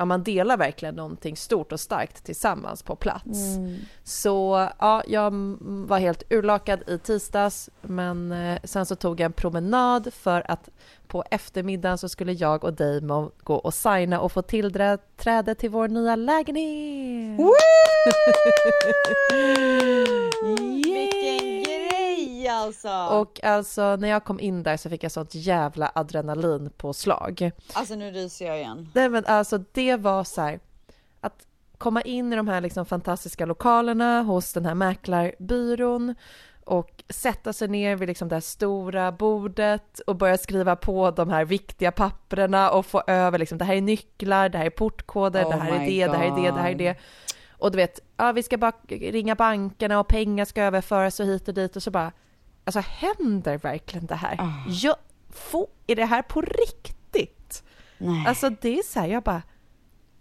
Ja, 0.02 0.06
man 0.06 0.22
delar 0.22 0.56
verkligen 0.56 0.94
någonting 0.94 1.36
stort 1.36 1.72
och 1.72 1.80
starkt 1.80 2.24
tillsammans 2.24 2.82
på 2.82 2.96
plats. 2.96 3.56
Mm. 3.56 3.76
Så 4.04 4.68
ja, 4.78 5.02
jag 5.06 5.30
var 5.60 5.98
helt 5.98 6.22
urlakad 6.30 6.88
i 6.88 6.98
tisdags 6.98 7.70
men 7.80 8.32
eh, 8.32 8.58
sen 8.64 8.86
så 8.86 8.96
tog 8.96 9.20
jag 9.20 9.24
en 9.24 9.32
promenad 9.32 10.14
för 10.14 10.50
att 10.50 10.68
på 11.06 11.24
eftermiddagen 11.30 11.98
så 11.98 12.08
skulle 12.08 12.32
jag 12.32 12.64
och 12.64 12.72
Damon 12.72 13.30
gå 13.42 13.54
och 13.54 13.74
signa 13.74 14.20
och 14.20 14.32
få 14.32 14.42
tillträde 14.42 15.54
till 15.54 15.70
vår 15.70 15.88
nya 15.88 16.16
lägenhet. 16.16 17.40
Vilken 20.42 21.62
alltså! 22.48 23.06
Och 23.10 23.44
alltså 23.44 23.96
när 23.96 24.08
jag 24.08 24.24
kom 24.24 24.40
in 24.40 24.62
där 24.62 24.76
så 24.76 24.90
fick 24.90 25.04
jag 25.04 25.12
sånt 25.12 25.34
jävla 25.34 25.92
adrenalinpåslag. 25.94 27.50
Alltså 27.72 27.94
nu 27.94 28.10
ryser 28.10 28.46
jag 28.46 28.58
igen. 28.58 28.90
Nej 28.94 29.08
men 29.08 29.24
alltså 29.26 29.58
det 29.72 29.96
var 29.96 30.24
så 30.24 30.40
här 30.40 30.60
att 31.20 31.46
komma 31.78 32.02
in 32.02 32.32
i 32.32 32.36
de 32.36 32.48
här 32.48 32.60
liksom 32.60 32.86
fantastiska 32.86 33.46
lokalerna 33.46 34.22
hos 34.22 34.52
den 34.52 34.66
här 34.66 34.74
mäklarbyrån 34.74 36.14
och 36.64 37.04
sätta 37.08 37.52
sig 37.52 37.68
ner 37.68 37.96
vid 37.96 38.08
liksom 38.08 38.28
det 38.28 38.34
här 38.34 38.40
stora 38.40 39.12
bordet 39.12 40.00
och 40.00 40.16
börja 40.16 40.38
skriva 40.38 40.76
på 40.76 41.10
de 41.10 41.30
här 41.30 41.44
viktiga 41.44 41.92
papperna 41.92 42.70
och 42.70 42.86
få 42.86 43.02
över 43.06 43.38
liksom 43.38 43.58
det 43.58 43.64
här 43.64 43.74
är 43.74 43.80
nycklar, 43.80 44.48
det 44.48 44.58
här 44.58 44.66
är 44.66 44.70
portkoder, 44.70 45.44
Oh 45.44 45.50
det 45.50 45.56
här 45.56 45.72
är 45.72 45.86
det, 45.86 46.06
det 46.06 46.16
här 46.16 46.26
är 46.26 46.42
det, 46.42 46.50
det 46.50 46.60
här 46.60 46.68
är 46.68 46.72
God. 46.72 46.78
det. 46.78 46.96
Och 47.50 47.70
du 47.70 47.76
vet, 47.76 48.00
ja 48.16 48.32
vi 48.32 48.42
ska 48.42 48.58
bara 48.58 48.72
ringa 48.88 49.34
bankerna 49.34 50.00
och 50.00 50.08
pengar 50.08 50.44
ska 50.44 50.62
överföras 50.62 51.20
och 51.20 51.26
hit 51.26 51.48
och 51.48 51.54
dit 51.54 51.76
och 51.76 51.82
så 51.82 51.90
bara, 51.90 52.12
alltså 52.64 52.80
händer 52.80 53.58
verkligen 53.58 54.06
det 54.06 54.14
här? 54.14 54.36
Ah. 54.40 54.52
Jag, 54.68 54.96
få, 55.30 55.68
är 55.86 55.96
det 55.96 56.04
här 56.04 56.22
på 56.22 56.40
riktigt? 56.40 57.62
Nej. 57.98 58.24
Alltså 58.26 58.50
det 58.60 58.78
är 58.78 58.82
så 58.82 59.00
här, 59.00 59.06
jag 59.06 59.22
bara, 59.22 59.42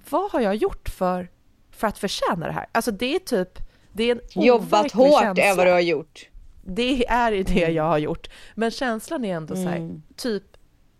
vad 0.10 0.32
har 0.32 0.42
jag 0.42 0.56
gjort 0.56 0.90
för, 0.90 1.28
för 1.72 1.88
att 1.88 1.98
förtjäna 1.98 2.48
det 2.48 2.54
här? 2.54 2.66
Alltså 2.72 2.92
det 2.92 3.16
är 3.16 3.20
typ, 3.20 3.60
det 3.94 4.04
är 4.04 4.16
en 4.16 4.22
Jobbat 4.44 4.92
hårt 4.92 5.22
känsla. 5.22 5.44
är 5.44 5.56
vad 5.56 5.68
du 5.68 5.72
har 5.72 5.80
gjort. 5.80 6.30
Det 6.64 7.06
är 7.08 7.32
det 7.44 7.72
jag 7.74 7.84
har 7.84 7.98
gjort. 7.98 8.30
Men 8.56 8.72
känslan 8.72 9.26
är 9.26 9.36
ändå 9.36 9.56
så 9.56 9.62
här, 9.62 9.76
Mm. 9.78 10.02
typ, 10.16 10.44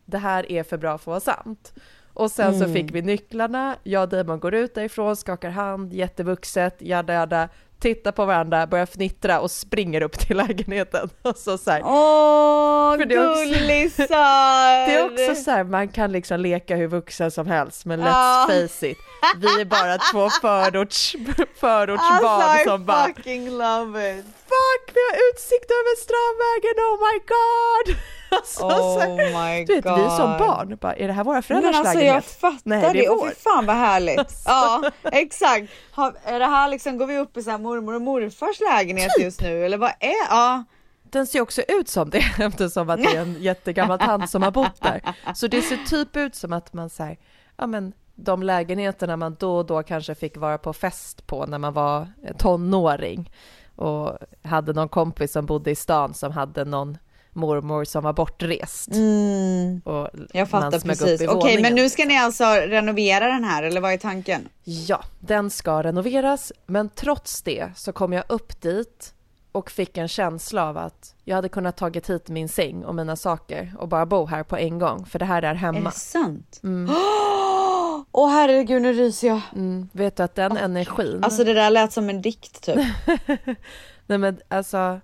det 0.06 0.18
här 0.18 0.52
är 0.52 0.64
för 0.64 0.78
bra 0.78 0.98
för 0.98 1.02
att 1.18 1.26
vara 1.26 1.36
sant. 1.36 1.74
Och 2.14 2.32
sen 2.32 2.60
så 2.60 2.64
Mm. 2.66 2.74
fick 2.74 2.96
vi 2.96 3.02
nycklarna, 3.02 3.76
jag 3.84 4.04
och 4.04 4.10
Damon 4.10 4.40
går 4.40 4.54
ut 4.54 4.76
därifrån, 4.76 5.16
skakar 5.16 5.50
hand, 5.50 5.94
jättevuxet, 5.94 6.76
jada 6.82 7.14
jada, 7.14 7.50
tittar 7.82 8.12
på 8.12 8.26
varandra, 8.26 8.68
börjar 8.68 8.86
fnittra 8.86 9.40
och 9.40 9.52
springer 9.52 10.02
upp 10.02 10.20
till 10.20 10.38
lägenheten. 10.38 11.10
Och 11.22 11.38
så 11.38 11.58
så 11.58 11.72
här, 11.72 11.82
Åh, 11.86 12.98
För 12.98 13.06
det 13.06 13.16
gullisar! 13.16 14.88
Det 14.88 14.96
är 14.96 15.06
också 15.06 15.44
så 15.44 15.52
här, 15.52 15.64
man 15.64 15.88
kan 15.88 16.12
liksom 16.12 16.40
leka 16.40 16.76
hur 16.76 16.88
vuxen 16.88 17.32
som 17.32 17.48
helst, 17.48 17.86
men 17.86 18.02
let's 18.02 18.06
Ja. 18.08 18.46
face 18.48 18.88
it, 18.88 18.98
vi 19.38 19.62
är 19.62 19.66
bara 19.66 19.98
två 19.98 20.30
förorts, 20.42 21.16
förortsbarn 21.60 22.42
Alltså 22.42 22.62
I 22.62 22.66
som 22.66 22.86
bara 22.86 23.08
fucking 23.08 23.50
love 23.58 24.20
it! 24.20 24.26
Fuck, 24.72 24.96
vi 24.96 25.00
har 25.10 25.16
utsikt 25.34 25.72
över 25.72 25.96
Strandvägen, 26.06 26.78
oh 26.90 26.98
my 27.08 27.18
god! 27.34 27.98
Alltså, 28.34 28.64
Oh 28.66 29.02
så 29.02 29.10
my 29.10 29.66
du 29.66 29.76
vet, 29.76 29.86
vi 29.86 30.10
som 30.18 30.30
God. 30.30 30.40
barn, 30.40 30.78
bara, 30.82 30.96
är 30.96 31.08
det 31.08 31.14
här 31.14 31.24
våra 31.24 31.42
föräldrars 31.42 31.76
alltså 31.76 31.94
lägenhet? 31.94 32.14
jag 32.16 32.24
fattar 32.24 32.62
Nej, 32.64 32.94
det 32.94 33.10
Och 33.10 33.28
fy 33.30 33.36
fan 33.36 33.66
vad 33.66 33.76
härligt. 33.76 34.34
Ja, 34.46 34.92
exakt. 35.04 35.72
Har, 35.92 36.16
är 36.24 36.40
det 36.40 36.46
här 36.46 36.70
liksom, 36.70 36.98
går 36.98 37.08
vi 37.08 37.18
upp 37.18 37.38
i 37.38 37.44
så 37.44 37.52
här 37.52 37.58
mormor 37.58 37.96
och 37.96 38.02
morfars 38.02 38.60
lägenhet 38.60 39.12
Typ. 39.16 39.26
just 39.26 39.42
nu? 39.42 39.66
Eller 39.66 39.78
vad 39.78 39.90
är, 40.00 40.28
ja. 40.30 40.64
Den 41.04 41.28
ser 41.28 41.42
också 41.42 41.62
ut 41.68 41.90
som 41.90 42.10
det 42.10 42.24
eftersom 42.40 42.90
att 42.90 43.04
det 43.04 43.10
är 43.16 43.22
en 43.22 43.42
jättegammal 43.42 44.00
tant 44.00 44.30
som 44.30 44.44
har 44.44 44.52
bott 44.52 44.82
där. 44.82 45.02
Så 45.36 45.48
det 45.48 45.62
ser 45.62 45.78
typ 45.78 46.16
ut 46.16 46.36
som 46.36 46.54
att 46.54 46.74
man 46.74 46.90
säger, 46.90 47.18
ja 47.58 47.68
men 47.68 47.94
de 48.16 48.44
lägenheterna 48.44 49.18
man 49.18 49.36
då 49.40 49.58
och 49.58 49.66
då 49.66 49.84
kanske 49.84 50.16
fick 50.16 50.38
vara 50.38 50.58
på 50.58 50.74
fest 50.74 51.28
på 51.28 51.46
när 51.46 51.58
man 51.58 51.74
var 51.74 52.08
tonåring 52.38 53.32
och 53.76 54.18
hade 54.44 54.74
någon 54.74 54.90
kompis 54.90 55.32
som 55.32 55.46
bodde 55.46 55.72
i 55.72 55.76
stan 55.76 56.14
som 56.14 56.32
hade 56.32 56.66
någon 56.66 56.98
mormor 57.34 57.84
som 57.84 58.04
var 58.04 58.14
bortrest. 58.14 58.92
Mm. 58.92 59.82
Och 59.86 60.10
Jag 60.34 60.50
fattar 60.50 60.80
precis. 60.80 61.22
Okej, 61.22 61.28
men 61.28 61.36
våningen. 61.38 61.76
nu 61.76 61.90
ska 61.90 62.06
ni 62.06 62.18
alltså 62.18 62.46
renovera 62.46 63.28
den 63.28 63.44
här 63.44 63.64
eller 63.64 63.82
vad 63.82 63.94
är 63.94 63.98
tanken? 63.98 64.50
Ja, 64.64 65.04
den 65.20 65.50
ska 65.50 65.84
renoveras, 65.84 66.52
men 66.66 66.90
trots 66.90 67.42
det 67.42 67.72
så 67.76 67.92
kom 67.92 68.14
jag 68.14 68.24
upp 68.30 68.62
dit 68.62 69.14
och 69.52 69.72
fick 69.72 69.98
en 69.98 70.08
känsla 70.08 70.70
av 70.70 70.78
att 70.78 71.16
jag 71.24 71.36
hade 71.36 71.50
kunnat 71.50 71.78
tagit 71.78 72.10
hit 72.10 72.30
min 72.30 72.50
säng 72.50 72.86
och 72.86 72.96
mina 72.96 73.16
saker 73.16 73.74
och 73.80 73.88
bara 73.88 74.06
bo 74.06 74.26
här 74.26 74.44
på 74.44 74.58
en 74.58 74.80
gång, 74.80 75.06
för 75.06 75.20
det 75.20 75.26
här 75.26 75.42
är 75.42 75.50
Är 75.50 75.56
hemma. 75.56 75.90
det 75.90 75.96
sant? 75.96 76.60
Mm. 76.64 76.90
Åh 78.12 78.30
herregud, 78.30 78.82
nu 78.82 78.94
ryser 78.94 79.28
jag. 79.28 79.42
Mm, 79.56 79.90
vet 79.92 80.16
du 80.16 80.24
att 80.24 80.36
den 80.36 80.58
energin... 80.58 81.24
Alltså 81.24 81.44
det 81.44 81.54
där 81.54 81.70
lät 81.70 81.94
som 81.94 82.10
en 82.10 82.22
dikt 82.22 82.62
typ. 82.62 82.76
Nej 84.08 84.18
men 84.18 84.40
alltså, 84.48 85.00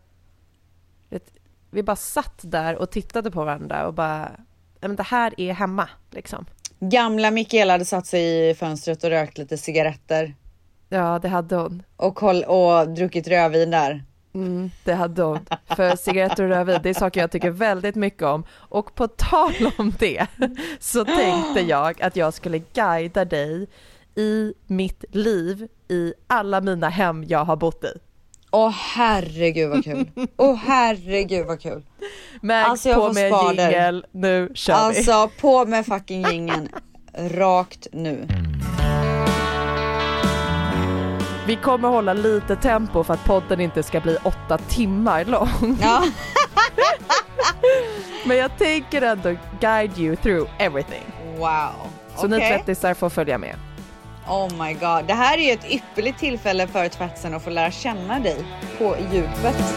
vet, 1.09 1.31
vi 1.71 1.83
bara 1.83 1.95
satt 1.95 2.39
där 2.41 2.75
och 2.75 2.91
tittade 2.91 3.31
på 3.31 3.43
varandra 3.43 3.87
och 3.87 3.93
bara, 3.93 4.31
nej 4.79 4.89
men 4.89 4.95
det 4.95 5.03
här 5.03 5.33
är 5.37 5.53
hemma 5.53 5.89
liksom. 6.11 6.45
Gamla 6.79 7.31
Mikaela 7.31 7.73
hade 7.73 7.85
satt 7.85 8.07
sig 8.07 8.49
i 8.49 8.55
fönstret 8.55 9.03
och 9.03 9.09
rökt 9.09 9.37
lite 9.37 9.57
cigaretter. 9.57 10.35
Ja, 10.89 11.19
det 11.21 11.27
hade 11.27 11.55
hon. 11.55 11.83
Och, 11.95 12.15
koll, 12.15 12.43
och 12.43 12.89
druckit 12.89 13.27
rödvin 13.27 13.71
där. 13.71 14.03
Mm, 14.33 14.71
det 14.83 14.93
hade 14.93 15.23
hon. 15.23 15.39
För 15.65 15.95
cigaretter 15.95 16.43
och 16.43 16.49
rödvin, 16.49 16.79
det 16.83 16.89
är 16.89 16.93
saker 16.93 17.21
jag 17.21 17.31
tycker 17.31 17.49
väldigt 17.49 17.95
mycket 17.95 18.23
om. 18.23 18.43
Och 18.51 18.95
på 18.95 19.07
tal 19.07 19.53
om 19.77 19.93
det 19.99 20.27
så 20.79 21.05
tänkte 21.05 21.61
jag 21.61 22.01
att 22.01 22.15
jag 22.15 22.33
skulle 22.33 22.59
guida 22.59 23.25
dig 23.25 23.67
i 24.15 24.53
mitt 24.67 25.05
liv 25.11 25.67
i 25.87 26.13
alla 26.27 26.61
mina 26.61 26.89
hem 26.89 27.23
jag 27.23 27.45
har 27.45 27.55
bott 27.55 27.83
i. 27.83 27.99
Åh 28.51 28.69
herregud 28.69 29.69
vad 29.69 29.83
kul. 29.83 30.09
Åh 30.37 30.55
herregud 30.55 31.47
vad 31.47 31.61
kul. 31.61 31.83
Mags 32.41 32.67
Alltså, 32.69 32.93
på 32.93 33.13
med 33.13 33.31
jingel, 33.31 34.05
nu 34.11 34.51
kör 34.53 34.73
vi. 34.73 34.79
Alltså 34.79 35.29
på 35.41 35.65
med 35.65 35.85
fucking 35.85 36.27
jingeln. 36.27 36.69
Rakt 37.13 37.87
nu. 37.91 38.27
Vi 41.47 41.55
kommer 41.55 41.87
hålla 41.87 42.13
lite 42.13 42.55
tempo 42.55 43.03
för 43.03 43.13
att 43.13 43.25
podden 43.25 43.59
inte 43.59 43.83
ska 43.83 43.99
bli 43.99 44.17
åtta 44.23 44.57
timmar 44.57 45.25
lång. 45.25 45.77
Ja. 45.81 46.03
Men 48.25 48.37
jag 48.37 48.57
tänker 48.57 49.01
ändå 49.01 49.35
guide 49.59 49.97
you 49.97 50.15
through 50.15 50.49
everything. 50.57 51.03
Wow. 51.37 51.69
Så 52.15 52.27
ni 52.27 52.37
Okej. 52.37 52.49
tvättisar 52.49 52.93
får 52.93 53.09
följa 53.09 53.37
med. 53.37 53.55
Oh 54.27 54.65
my 54.65 54.73
god. 54.73 55.05
Det 55.07 55.13
här 55.13 55.37
är 55.37 55.41
ju 55.41 55.51
ett 55.51 55.71
ypperligt 55.71 56.19
tillfälle 56.19 56.67
för 56.67 56.89
tvättsen 56.89 57.33
att 57.33 57.43
få 57.43 57.49
lära 57.49 57.71
känna 57.71 58.19
dig 58.19 58.45
på 58.77 58.95
djupet. 59.11 59.75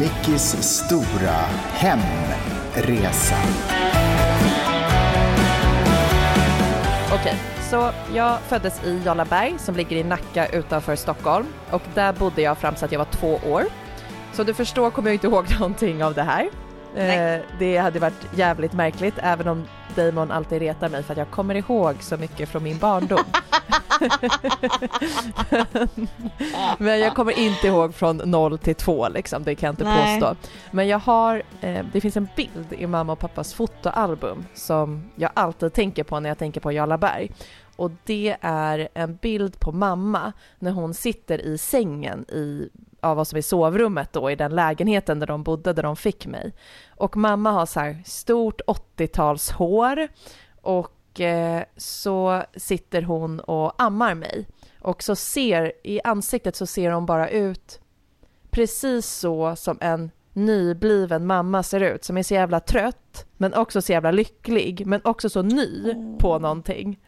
Mickis 0.00 0.62
stora 0.62 1.36
hemresa. 1.72 3.36
Okej, 7.12 7.34
så 7.70 7.90
jag 8.14 8.40
föddes 8.40 8.84
i 8.84 9.02
Jarlaberg 9.04 9.54
som 9.58 9.76
ligger 9.76 9.96
i 9.96 10.04
Nacka 10.04 10.46
utanför 10.46 10.96
Stockholm 10.96 11.46
och 11.70 11.82
där 11.94 12.12
bodde 12.12 12.42
jag 12.42 12.58
fram 12.58 12.74
till 12.74 12.84
att 12.84 12.92
jag 12.92 12.98
var 12.98 13.06
två 13.06 13.40
år. 13.50 13.64
Så 14.32 14.44
du 14.44 14.54
förstår 14.54 14.90
kommer 14.90 15.08
jag 15.08 15.14
inte 15.14 15.26
ihåg 15.26 15.46
någonting 15.60 16.04
av 16.04 16.14
det 16.14 16.22
här. 16.22 16.48
Eh, 16.96 17.40
det 17.58 17.76
hade 17.76 17.98
varit 17.98 18.26
jävligt 18.34 18.72
märkligt 18.72 19.14
även 19.18 19.48
om 19.48 19.64
Damon 19.94 20.30
alltid 20.30 20.58
retar 20.58 20.88
mig 20.88 21.02
för 21.02 21.12
att 21.12 21.18
jag 21.18 21.30
kommer 21.30 21.54
ihåg 21.54 21.96
så 22.00 22.16
mycket 22.16 22.48
från 22.48 22.62
min 22.62 22.78
barndom. 22.78 23.24
Men 26.78 27.00
jag 27.00 27.14
kommer 27.14 27.38
inte 27.38 27.66
ihåg 27.66 27.94
från 27.94 28.16
0 28.16 28.58
till 28.58 28.74
2 28.74 29.08
liksom, 29.08 29.44
det 29.44 29.54
kan 29.54 29.66
jag 29.66 29.72
inte 29.72 29.84
Nej. 29.84 30.20
påstå. 30.20 30.36
Men 30.70 30.88
jag 30.88 30.98
har, 30.98 31.42
eh, 31.60 31.84
det 31.92 32.00
finns 32.00 32.16
en 32.16 32.28
bild 32.36 32.72
i 32.72 32.86
mamma 32.86 33.12
och 33.12 33.18
pappas 33.18 33.54
fotoalbum 33.54 34.44
som 34.54 35.10
jag 35.16 35.30
alltid 35.34 35.72
tänker 35.72 36.04
på 36.04 36.20
när 36.20 36.30
jag 36.30 36.38
tänker 36.38 36.60
på 36.60 36.72
Jarlaberg. 36.72 37.30
Och 37.76 37.90
det 38.04 38.36
är 38.40 38.88
en 38.94 39.16
bild 39.16 39.60
på 39.60 39.72
mamma 39.72 40.32
när 40.58 40.70
hon 40.70 40.94
sitter 40.94 41.40
i 41.40 41.58
sängen 41.58 42.24
i 42.28 42.68
ja, 43.00 43.14
vad 43.14 43.28
som 43.28 43.36
är 43.36 43.42
sovrummet 43.42 44.12
då 44.12 44.30
i 44.30 44.36
den 44.36 44.54
lägenheten 44.54 45.18
där 45.18 45.26
de 45.26 45.42
bodde, 45.42 45.72
där 45.72 45.82
de 45.82 45.96
fick 45.96 46.26
mig. 46.26 46.52
Och 46.90 47.16
mamma 47.16 47.50
har 47.50 47.66
så 47.66 47.80
här 47.80 48.02
stort 48.04 48.60
80-talshår 48.66 50.08
och 50.60 50.95
eh, 51.20 51.62
så 51.76 52.42
sitter 52.56 53.02
hon 53.02 53.40
och 53.40 53.82
ammar 53.82 54.14
mig. 54.14 54.48
Och 54.80 55.02
så 55.02 55.16
ser, 55.16 55.72
i 55.84 56.00
ansiktet 56.04 56.56
så 56.56 56.66
ser 56.66 56.90
hon 56.90 57.06
bara 57.06 57.28
ut 57.28 57.80
precis 58.50 59.06
så 59.06 59.56
som 59.56 59.78
en 59.80 60.10
nybliven 60.32 61.26
mamma 61.26 61.62
ser 61.62 61.80
ut, 61.80 62.04
som 62.04 62.16
är 62.16 62.22
så 62.22 62.34
jävla 62.34 62.60
trött, 62.60 63.26
men 63.36 63.54
också 63.54 63.82
så 63.82 63.92
jävla 63.92 64.10
lycklig, 64.10 64.86
men 64.86 65.00
också 65.04 65.28
så 65.30 65.42
ny 65.42 65.94
på 66.18 66.38
någonting. 66.38 67.00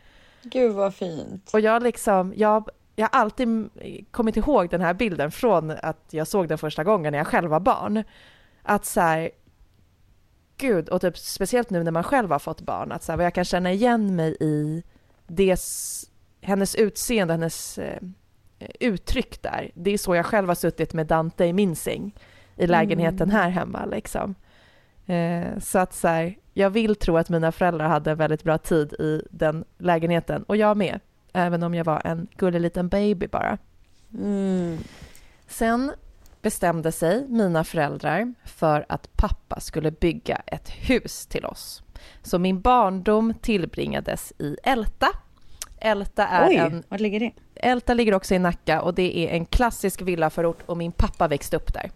Gud 0.42 0.72
vad 0.74 0.94
fint. 0.94 1.50
Och 1.52 1.60
jag 1.60 1.82
liksom, 1.82 2.32
jag, 2.36 2.68
jag 2.96 3.08
har 3.12 3.20
alltid 3.20 3.68
kommit 4.10 4.36
ihåg 4.36 4.70
den 4.70 4.80
här 4.80 4.94
bilden 4.94 5.30
från 5.30 5.70
att 5.70 6.06
jag 6.10 6.26
såg 6.26 6.48
den 6.48 6.58
första 6.58 6.84
gången 6.84 7.12
när 7.12 7.18
jag 7.18 7.26
själv 7.26 7.50
var 7.50 7.60
barn. 7.60 8.04
Att 8.62 8.84
så 8.84 9.00
här, 9.00 9.30
gud, 10.58 10.88
och 10.88 11.00
typ 11.00 11.18
speciellt 11.18 11.70
nu 11.70 11.82
när 11.82 11.90
man 11.90 12.04
själv 12.04 12.30
har 12.30 12.38
fått 12.38 12.60
barn, 12.60 12.92
att 12.92 13.02
så 13.02 13.12
här, 13.12 13.16
vad 13.16 13.26
jag 13.26 13.34
kan 13.34 13.44
känna 13.44 13.72
igen 13.72 14.16
mig 14.16 14.36
i 14.40 14.82
det, 15.26 15.60
hennes 16.40 16.74
utseende, 16.74 17.34
hennes 17.34 17.78
eh, 17.78 18.02
uttryck 18.80 19.42
där. 19.42 19.70
Det 19.74 19.90
är 19.90 19.98
så 19.98 20.14
jag 20.14 20.26
själv 20.26 20.48
har 20.48 20.54
suttit 20.54 20.94
med 20.94 21.06
Dante 21.06 21.44
i 21.44 21.52
min 21.52 21.76
säng 21.76 22.14
i 22.56 22.66
lägenheten 22.66 23.30
här 23.30 23.48
hemma 23.50 23.84
liksom. 23.84 24.34
Eh, 25.06 25.58
så 25.58 25.78
att 25.78 25.94
så 25.94 26.08
här, 26.08 26.38
jag 26.54 26.70
vill 26.70 26.96
tro 26.96 27.16
att 27.16 27.28
mina 27.28 27.52
föräldrar 27.52 27.88
hade 27.88 28.10
en 28.10 28.16
väldigt 28.16 28.42
bra 28.42 28.58
tid 28.58 28.92
i 28.92 29.22
den 29.30 29.64
lägenheten 29.78 30.42
och 30.42 30.56
jag 30.56 30.76
med, 30.76 31.00
även 31.32 31.62
om 31.62 31.74
jag 31.74 31.84
var 31.84 32.02
en 32.04 32.28
gullig 32.36 32.60
liten 32.60 32.88
baby 32.88 33.26
bara. 33.26 33.58
Mm. 34.14 34.78
Sen 35.46 35.92
bestämde 36.42 36.92
sig 36.92 37.27
mina 37.29 37.64
föräldrar 37.64 38.35
för 38.44 38.87
att 38.88 39.16
pappa 39.16 39.61
skulle 39.61 39.90
bygga 39.90 40.42
ett 40.46 40.68
hus 40.68 41.27
till 41.27 41.44
oss. 41.44 41.83
Så 42.22 42.38
min 42.38 42.61
barndom 42.61 43.35
tillbringades 43.35 44.33
i 44.38 44.57
Älta. 44.62 45.09
Älta 45.81 46.27
är 46.27 46.48
Oj, 46.48 46.57
en... 46.57 46.85
vart 46.88 47.01
ligger 47.01 47.20
det? 47.20 47.33
Älta 47.55 47.94
ligger 47.94 48.14
också 48.14 48.35
i 48.35 48.38
Nacka 48.38 48.83
och 48.83 48.94
det 48.94 49.18
är 49.18 49.29
en 49.29 49.46
klassisk 49.46 50.03
villaförort 50.03 50.62
och 50.66 50.77
min 50.77 50.92
pappa 50.92 51.29
växte 51.29 51.57
upp 51.57 51.74
där. 51.74 51.90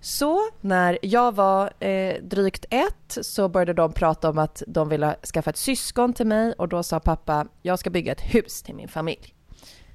Så 0.00 0.40
när 0.60 0.98
jag 1.02 1.34
var 1.34 1.84
eh, 1.84 2.22
drygt 2.22 2.64
ett 2.70 3.18
så 3.22 3.48
började 3.48 3.72
de 3.72 3.92
prata 3.92 4.30
om 4.30 4.38
att 4.38 4.62
de 4.66 4.88
ville 4.88 5.16
skaffa 5.34 5.50
ett 5.50 5.56
syskon 5.56 6.12
till 6.12 6.26
mig 6.26 6.52
och 6.52 6.68
då 6.68 6.82
sa 6.82 7.00
pappa, 7.00 7.46
jag 7.62 7.78
ska 7.78 7.90
bygga 7.90 8.12
ett 8.12 8.34
hus 8.34 8.62
till 8.62 8.74
min 8.74 8.88
familj. 8.88 9.34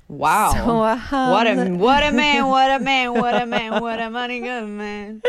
Wow. 0.08 0.52
Så 0.54 0.84
han... 0.84 1.30
What, 1.32 1.48
a, 1.48 1.56
what 1.78 2.04
a 2.04 2.12
man, 2.12 2.50
what 2.50 2.72
a 2.72 2.80
man, 2.80 3.14
what 3.14 3.42
a 3.42 3.46
man, 3.46 3.70
what 3.82 4.00
a 4.00 4.10
money 4.10 4.40
good 4.40 4.70
man. 4.70 5.22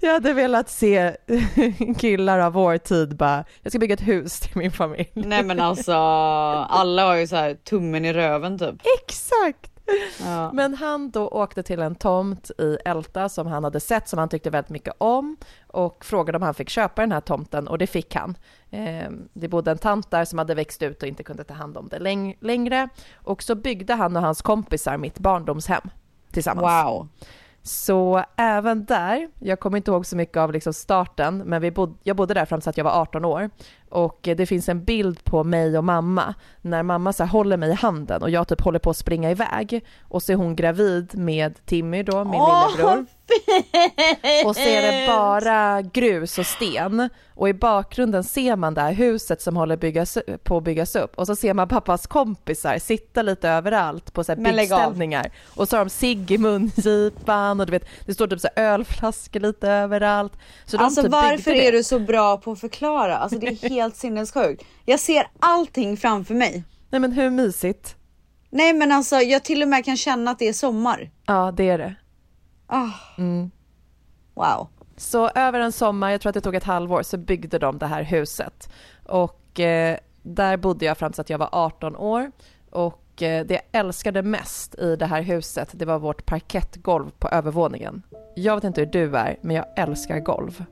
Jag 0.00 0.12
hade 0.12 0.32
velat 0.32 0.70
se 0.70 1.16
killar 1.98 2.38
av 2.38 2.52
vår 2.52 2.78
tid 2.78 3.16
bara, 3.16 3.44
jag 3.62 3.72
ska 3.72 3.78
bygga 3.78 3.94
ett 3.94 4.08
hus 4.08 4.40
till 4.40 4.58
min 4.58 4.72
familj. 4.72 5.10
Nej 5.14 5.42
men 5.42 5.60
alltså, 5.60 5.92
alla 5.92 7.04
har 7.04 7.14
ju 7.14 7.26
så 7.26 7.36
här 7.36 7.54
tummen 7.54 8.04
i 8.04 8.12
röven 8.12 8.58
typ. 8.58 8.74
Exakt! 9.00 9.70
Ja. 10.24 10.52
Men 10.52 10.74
han 10.74 11.10
då 11.10 11.28
åkte 11.28 11.62
till 11.62 11.80
en 11.80 11.94
tomt 11.94 12.50
i 12.58 12.78
Älta 12.84 13.28
som 13.28 13.46
han 13.46 13.64
hade 13.64 13.80
sett, 13.80 14.08
som 14.08 14.18
han 14.18 14.28
tyckte 14.28 14.50
väldigt 14.50 14.70
mycket 14.70 14.94
om 14.98 15.36
och 15.66 16.04
frågade 16.04 16.36
om 16.36 16.42
han 16.42 16.54
fick 16.54 16.68
köpa 16.68 17.00
den 17.00 17.12
här 17.12 17.20
tomten 17.20 17.68
och 17.68 17.78
det 17.78 17.86
fick 17.86 18.14
han. 18.14 18.36
Eh, 18.70 19.10
det 19.32 19.48
bodde 19.48 19.70
en 19.70 19.78
tant 19.78 20.10
där 20.10 20.24
som 20.24 20.38
hade 20.38 20.54
växt 20.54 20.82
ut 20.82 21.02
och 21.02 21.08
inte 21.08 21.22
kunde 21.22 21.44
ta 21.44 21.54
hand 21.54 21.76
om 21.76 21.88
det 21.88 21.98
läng- 21.98 22.36
längre 22.40 22.88
och 23.14 23.42
så 23.42 23.54
byggde 23.54 23.94
han 23.94 24.16
och 24.16 24.22
hans 24.22 24.42
kompisar 24.42 24.96
mitt 24.96 25.18
barndomshem 25.18 25.82
tillsammans. 26.32 26.84
Wow. 26.86 27.08
Så 27.62 28.24
även 28.36 28.84
där, 28.84 29.28
jag 29.38 29.60
kommer 29.60 29.76
inte 29.76 29.90
ihåg 29.90 30.06
så 30.06 30.16
mycket 30.16 30.36
av 30.36 30.52
liksom 30.52 30.72
starten, 30.72 31.38
men 31.38 31.62
vi 31.62 31.70
bod, 31.70 31.98
jag 32.02 32.16
bodde 32.16 32.34
där 32.34 32.44
fram 32.44 32.60
till 32.60 32.68
att 32.70 32.76
jag 32.76 32.84
var 32.84 33.00
18 33.00 33.24
år. 33.24 33.50
Och 33.90 34.18
det 34.22 34.46
finns 34.46 34.68
en 34.68 34.84
bild 34.84 35.24
på 35.24 35.44
mig 35.44 35.78
och 35.78 35.84
mamma 35.84 36.34
när 36.60 36.82
mamma 36.82 37.12
så 37.12 37.24
håller 37.24 37.56
mig 37.56 37.70
i 37.70 37.74
handen 37.74 38.22
och 38.22 38.30
jag 38.30 38.48
typ 38.48 38.60
håller 38.60 38.78
på 38.78 38.90
att 38.90 38.96
springa 38.96 39.30
iväg. 39.30 39.84
Och 40.00 40.22
så 40.22 40.32
är 40.32 40.36
hon 40.36 40.56
gravid 40.56 41.18
med 41.18 41.66
Timmy 41.66 42.02
då, 42.02 42.24
min 42.24 42.40
Åh, 42.40 42.66
lillebror. 42.70 43.06
Och 44.44 44.56
så 44.56 44.62
är 44.62 44.82
det 44.82 45.06
bara 45.06 45.82
grus 45.82 46.38
och 46.38 46.46
sten. 46.46 47.08
Och 47.34 47.48
i 47.48 47.54
bakgrunden 47.54 48.24
ser 48.24 48.56
man 48.56 48.74
det 48.74 48.80
här 48.80 48.92
huset 48.92 49.42
som 49.42 49.56
håller 49.56 49.76
byggas, 49.76 50.18
på 50.42 50.56
att 50.56 50.64
byggas 50.64 50.96
upp. 50.96 51.18
Och 51.18 51.26
så 51.26 51.36
ser 51.36 51.54
man 51.54 51.68
pappas 51.68 52.06
kompisar 52.06 52.78
sitta 52.78 53.22
lite 53.22 53.48
överallt 53.48 54.12
på 54.12 54.24
så 54.24 54.32
här 54.32 54.36
byggställningar. 54.36 55.32
Och 55.54 55.68
så 55.68 55.76
har 55.76 55.84
de 55.84 55.90
cigg 55.90 56.30
i 56.30 56.38
mungipan 56.38 57.60
och 57.60 57.66
du 57.66 57.72
vet, 57.72 57.88
det 58.06 58.14
står 58.14 58.26
typ 58.26 58.40
så 58.40 58.48
här 58.56 58.64
ölflaskor 58.64 59.40
lite 59.40 59.68
överallt. 59.68 60.32
Så 60.64 60.78
alltså 60.78 61.02
typ 61.02 61.12
varför 61.12 61.50
är 61.50 61.72
du 61.72 61.82
så 61.84 61.98
bra 61.98 62.36
på 62.36 62.52
att 62.52 62.60
förklara? 62.60 63.18
Alltså 63.18 63.38
det 63.38 63.46
är 63.46 63.68
helt 63.70 63.96
sinnessjukt. 63.96 64.64
Jag 64.84 65.00
ser 65.00 65.28
allting 65.40 65.96
framför 65.96 66.34
mig. 66.34 66.64
Nej 66.90 67.00
men 67.00 67.12
hur 67.12 67.30
mysigt? 67.30 67.96
Nej 68.50 68.72
men 68.72 68.92
alltså 68.92 69.16
jag 69.16 69.44
till 69.44 69.62
och 69.62 69.68
med 69.68 69.84
kan 69.84 69.96
känna 69.96 70.30
att 70.30 70.38
det 70.38 70.48
är 70.48 70.52
sommar. 70.52 71.10
Ja, 71.26 71.52
det 71.56 71.68
är 71.68 71.78
det. 71.78 71.94
Ah, 72.72 72.90
Mm. 73.18 73.50
wow. 74.34 74.68
Så 74.96 75.28
över 75.28 75.60
en 75.60 75.72
sommar, 75.72 76.10
jag 76.10 76.20
tror 76.20 76.30
att 76.30 76.34
det 76.34 76.40
tog 76.40 76.54
ett 76.54 76.64
halvår, 76.64 77.02
så 77.02 77.18
byggde 77.18 77.58
de 77.58 77.78
det 77.78 77.86
här 77.86 78.02
huset. 78.02 78.70
Och 79.06 79.60
eh, 79.60 79.96
där 80.22 80.56
bodde 80.56 80.84
jag 80.84 80.98
fram 80.98 81.12
till 81.12 81.20
att 81.20 81.30
jag 81.30 81.38
var 81.38 81.48
18 81.52 81.96
år. 81.96 82.32
Och 82.70 83.22
eh, 83.22 83.46
det 83.46 83.54
jag 83.54 83.80
älskade 83.80 84.22
mest 84.22 84.74
i 84.74 84.96
det 84.96 85.06
här 85.06 85.22
huset, 85.22 85.68
det 85.72 85.84
var 85.84 85.98
vårt 85.98 86.26
parkettgolv 86.26 87.10
på 87.18 87.28
övervåningen. 87.28 88.02
Jag 88.36 88.54
vet 88.54 88.64
inte 88.64 88.80
hur 88.80 88.88
du 88.88 89.16
är, 89.16 89.36
men 89.40 89.56
jag 89.56 89.64
älskar 89.76 90.20
golv. 90.20 90.64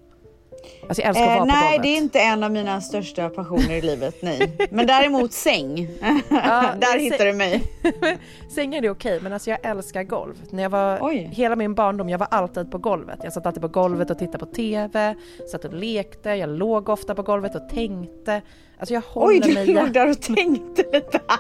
Alltså 0.89 1.03
jag 1.03 1.09
älskar 1.09 1.25
att 1.25 1.29
Eh, 1.31 1.35
vara 1.35 1.39
på 1.39 1.45
nej 1.47 1.63
golvet. 1.69 1.83
det 1.83 1.89
är 1.89 1.97
inte 1.97 2.21
en 2.21 2.43
av 2.45 2.51
mina 2.53 2.81
största 2.81 3.29
passioner 3.29 3.73
i 3.75 3.81
livet, 3.81 4.23
nej. 4.23 4.53
Men 4.71 4.87
däremot 4.87 5.33
säng. 5.33 5.75
Där 6.31 6.93
säng- 6.93 6.99
hittar 7.01 7.25
du 7.25 7.33
mig. 7.33 7.63
Sängar 8.55 8.85
är 8.85 8.91
okej, 8.91 9.21
men 9.23 9.33
alltså 9.33 9.51
jag 9.51 9.59
älskar 9.63 10.03
golv. 10.03 10.35
När 10.51 10.63
jag 10.63 10.71
var, 10.71 11.11
hela 11.13 11.57
min 11.57 11.75
barndom, 11.75 12.09
jag 12.09 12.19
var 12.19 12.29
alltid 12.31 12.71
på 12.71 12.79
golvet. 12.79 13.19
Jag 13.23 13.33
satt 13.33 13.47
alltid 13.47 13.63
på 13.63 13.69
golvet 13.69 14.11
och 14.11 14.19
tittade 14.19 14.39
på 14.39 14.47
TV, 14.47 15.15
satt 15.53 15.65
och 15.65 15.75
lekte, 15.75 16.31
jag 16.31 16.49
låg 16.51 16.89
ofta 16.89 17.15
på 17.15 17.23
golvet 17.23 17.55
och 17.55 17.69
tänkte. 17.69 18.43
Alltså 18.79 18.95
jag 18.95 19.01
håller 19.01 19.43
Oj, 19.49 19.55
du 19.67 19.75
låg 19.75 19.93
där 19.93 20.11
och 20.11 20.21
tänkte 20.21 20.83
lite. 20.93 21.21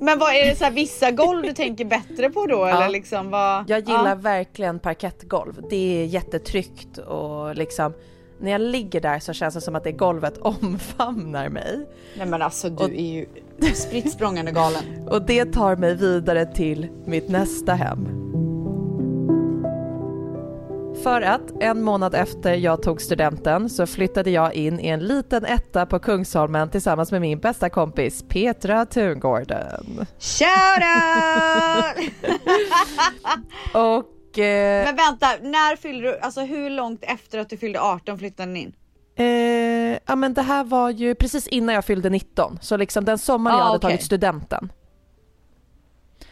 Men 0.00 0.18
vad 0.18 0.34
är 0.34 0.46
det 0.48 0.56
så 0.56 0.64
här 0.64 0.70
vissa 0.72 1.10
golv 1.10 1.42
du 1.42 1.52
tänker 1.52 1.84
bättre 1.84 2.30
på 2.30 2.46
då? 2.46 2.64
Eller 2.64 2.88
liksom 2.88 3.30
vad? 3.30 3.70
Jag 3.70 3.80
gillar 3.80 4.08
Ja. 4.08 4.14
verkligen 4.14 4.78
parkettgolv. 4.78 5.62
Det 5.70 6.02
är 6.02 6.06
jättetryggt 6.06 6.98
och 6.98 7.56
liksom 7.56 7.92
när 8.40 8.50
jag 8.50 8.60
ligger 8.60 9.00
där 9.00 9.18
så 9.18 9.32
känns 9.32 9.54
det 9.54 9.60
som 9.60 9.74
att 9.74 9.84
det 9.84 9.92
golvet 9.92 10.38
omfamnar 10.42 11.48
mig. 11.48 11.86
Nej 12.16 12.26
men 12.26 12.42
alltså 12.42 12.70
du 12.70 12.84
är 12.84 13.12
ju 13.12 13.26
spritt 13.74 14.18
galen. 14.18 14.82
Och 15.10 15.22
det 15.22 15.44
tar 15.44 15.76
mig 15.76 15.94
vidare 15.94 16.46
till 16.46 16.88
mitt 17.06 17.28
nästa 17.28 17.74
hem. 17.74 18.33
För 21.04 21.20
att 21.22 21.62
en 21.62 21.82
månad 21.82 22.14
efter 22.14 22.54
jag 22.54 22.82
tog 22.82 23.00
studenten 23.00 23.70
så 23.70 23.86
flyttade 23.86 24.30
jag 24.30 24.54
in 24.54 24.80
i 24.80 24.88
en 24.88 25.00
liten 25.00 25.44
etta 25.44 25.86
på 25.86 25.98
Kungsholmen 25.98 26.70
tillsammans 26.70 27.12
med 27.12 27.20
min 27.20 27.38
bästa 27.38 27.70
kompis 27.70 28.24
Petra 28.28 28.86
Tungården. 28.86 30.06
Shout 30.18 30.84
out! 30.84 32.10
Och 33.74 34.38
eh, 34.38 34.84
Men 34.84 34.96
vänta, 34.96 35.26
när 35.42 35.76
fyllde 35.76 36.06
du, 36.10 36.18
alltså 36.18 36.40
hur 36.40 36.70
långt 36.70 37.04
efter 37.04 37.38
att 37.38 37.50
du 37.50 37.56
fyllde 37.56 37.80
18 37.80 38.18
flyttade 38.18 38.52
ni 38.52 38.60
in? 38.60 38.72
Eh, 39.16 39.98
ja 40.06 40.16
men 40.16 40.34
det 40.34 40.42
här 40.42 40.64
var 40.64 40.90
ju 40.90 41.14
precis 41.14 41.46
innan 41.46 41.74
jag 41.74 41.84
fyllde 41.84 42.10
19, 42.10 42.58
så 42.60 42.76
liksom 42.76 43.04
den 43.04 43.18
sommaren 43.18 43.56
Ah, 43.56 43.58
jag 43.58 43.64
hade 43.64 43.76
okej. 43.76 43.90
tagit 43.90 44.04
studenten. 44.04 44.72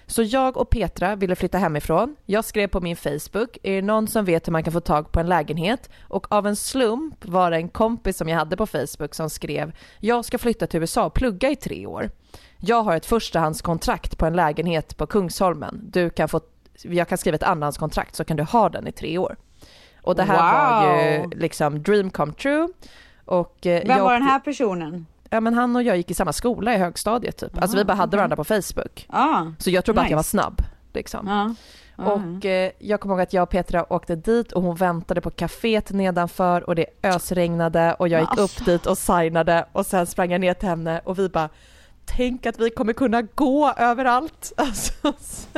Så 0.07 0.23
jag 0.23 0.57
och 0.57 0.71
Petra 0.71 1.17
ville 1.17 1.37
flytta 1.37 1.59
hemifrån. 1.59 2.17
Jag 2.27 2.45
skrev 2.45 2.67
på 2.69 2.81
min 2.81 2.97
Facebook, 2.97 3.59
är 3.63 3.73
det 3.77 3.83
någon 3.83 4.09
som 4.09 4.25
vet 4.25 4.47
hur 4.47 4.53
man 4.53 4.63
kan 4.65 4.73
få 4.73 4.81
tag 4.81 5.13
på 5.13 5.21
en 5.21 5.27
lägenhet? 5.29 5.91
Och 6.03 6.33
av 6.33 6.47
en 6.47 6.57
slump 6.57 7.25
var 7.25 7.51
det 7.51 7.57
en 7.57 7.69
kompis 7.69 8.17
som 8.17 8.29
jag 8.29 8.37
hade 8.39 8.57
på 8.57 8.67
Facebook 8.67 9.15
som 9.15 9.31
skrev, 9.31 9.73
jag 10.01 10.25
ska 10.25 10.39
flytta 10.39 10.67
till 10.67 10.81
USA 10.81 11.05
och 11.05 11.15
plugga 11.15 11.51
i 11.51 11.57
tre 11.57 11.87
år. 11.87 12.11
Jag 12.59 12.83
har 12.83 12.97
ett 12.97 13.07
förstahandskontrakt 13.07 14.19
på 14.19 14.27
en 14.27 14.37
lägenhet 14.37 14.97
på 14.97 15.07
Kungsholmen. 15.07 15.81
Du 15.93 16.11
kan 16.11 16.29
få, 16.29 16.41
jag 16.83 17.09
kan 17.09 17.19
skriva 17.19 17.35
ett 17.35 17.43
andrahandskontrakt 17.43 18.15
så 18.17 18.25
kan 18.25 18.37
du 18.37 18.43
ha 18.43 18.69
den 18.69 18.87
i 18.87 18.93
tre 18.93 19.19
år. 19.19 19.37
Och 20.03 20.15
det 20.17 20.23
här 20.23 20.85
var 20.85 20.95
ju 21.13 21.19
Wow. 21.19 21.31
liksom 21.37 21.83
dream 21.83 22.11
come 22.11 22.33
true. 22.33 22.69
Och, 23.25 23.67
eh, 23.67 23.81
Vem 23.87 23.97
jag 23.97 24.05
var 24.05 24.13
den 24.13 24.23
här 24.23 24.39
personen? 24.41 25.07
Ja 25.33 25.41
men 25.41 25.55
han 25.55 25.77
och 25.77 25.83
jag 25.83 25.97
gick 25.97 26.11
i 26.11 26.15
samma 26.15 26.33
skola 26.33 26.75
i 26.75 26.79
högstadiet 26.79 27.37
typ. 27.37 27.63
Alltså 27.63 27.77
vi 27.77 27.85
bara 27.85 27.95
hade 27.95 28.17
varandra 28.17 28.37
på 28.37 28.45
Facebook. 28.45 29.07
Ah, 29.09 29.45
Så 29.59 29.71
jag 29.71 29.85
tror 29.85 29.95
bara 29.95 30.03
att 30.05 30.11
jag 30.11 30.17
var 30.17 30.21
nice. 30.21 30.31
snabb. 30.31 30.63
Liksom. 30.95 31.27
Ja. 31.27 31.55
ja. 32.05 32.13
Och 32.13 32.45
eh, 32.47 32.71
jag 32.79 33.01
kommer 33.01 33.15
ihåg 33.15 33.23
att 33.23 33.33
jag 33.33 33.43
och 33.43 33.51
Petra 33.51 33.93
åkte 33.93 34.17
dit 34.17 34.53
och 34.53 34.63
hon 34.63 34.77
väntade 34.77 35.21
på 35.21 35.31
kaféet 35.31 35.93
nedanför 35.93 36.69
och 36.69 36.75
det 36.75 36.87
ösregnade 37.03 37.95
och 37.99 38.09
jag 38.09 38.21
gick 38.21 38.31
Alltså. 38.31 38.45
upp 38.63 38.67
dit 38.67 38.87
och 38.87 38.99
signade 38.99 39.67
och 39.73 39.87
sen 39.87 40.07
sprang 40.07 40.33
jag 40.33 40.41
ner 40.41 40.55
till 40.55 40.69
henne 40.69 41.01
och 41.05 41.19
vi 41.19 41.29
bara 41.29 41.49
Tänk 42.05 42.47
att 42.47 42.61
vi 42.61 42.71
kommer 42.71 42.93
kunna 42.93 43.23
gå 43.23 43.73
överallt. 43.77 44.53
Alltså, 44.63 44.93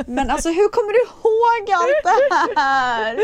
Men 0.07 0.29
alltså 0.29 0.49
hur 0.49 0.69
kommer 0.69 0.93
du 0.93 0.99
ihåg 0.99 1.79
allt 1.79 2.03
det 2.03 2.59
här? 2.61 3.15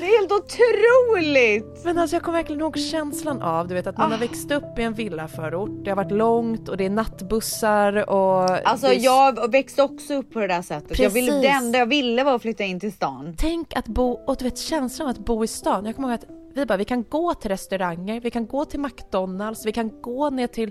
Det 0.00 0.06
är 0.06 0.18
helt 0.18 0.32
otroligt! 0.32 1.84
Men 1.84 1.98
alltså 1.98 2.16
jag 2.16 2.22
kommer 2.22 2.38
verkligen 2.38 2.60
ihåg 2.60 2.78
känslan 2.78 3.42
av 3.42 3.68
du 3.68 3.74
vet 3.74 3.86
att 3.86 3.98
man 3.98 4.10
har 4.10 4.18
Ah. 4.18 4.20
växt 4.20 4.50
upp 4.50 4.78
i 4.78 4.82
en 4.82 4.94
villaförort, 4.94 5.70
det 5.84 5.90
har 5.90 5.96
varit 5.96 6.10
långt 6.12 6.68
och 6.68 6.76
det 6.76 6.84
är 6.86 6.90
nattbussar 6.90 8.10
och 8.10 8.68
Alltså 8.68 8.86
det 8.86 8.94
jag 8.94 9.50
växte 9.52 9.82
också 9.82 10.14
upp 10.14 10.32
på 10.32 10.38
det 10.40 10.46
där 10.46 10.62
sättet. 10.62 10.98
Jag 10.98 11.10
ville, 11.10 11.26
Precis. 11.32 11.42
det 11.42 11.48
enda 11.48 11.78
jag 11.78 11.86
ville 11.86 12.24
var 12.24 12.34
att 12.34 12.42
flytta 12.42 12.64
in 12.64 12.80
till 12.80 12.92
stan. 12.92 13.34
Tänk 13.38 13.76
att 13.76 13.86
bo, 13.86 14.12
och 14.12 14.36
du 14.36 14.44
vet 14.44 14.58
känslan 14.58 15.08
av 15.08 15.10
att 15.10 15.18
bo 15.18 15.44
i 15.44 15.46
stan. 15.46 15.86
Jag 15.86 15.96
kommer 15.96 16.08
ihåg 16.08 16.14
att 16.14 16.24
vi 16.54 16.66
bara, 16.66 16.76
vi 16.78 16.84
kan 16.84 17.02
gå 17.08 17.34
till 17.34 17.50
restauranger, 17.50 18.20
vi 18.20 18.30
kan 18.30 18.46
gå 18.46 18.64
till 18.64 18.80
McDonalds, 18.80 19.66
vi 19.66 19.72
kan 19.72 20.00
gå 20.02 20.30
ner 20.30 20.46
till 20.46 20.70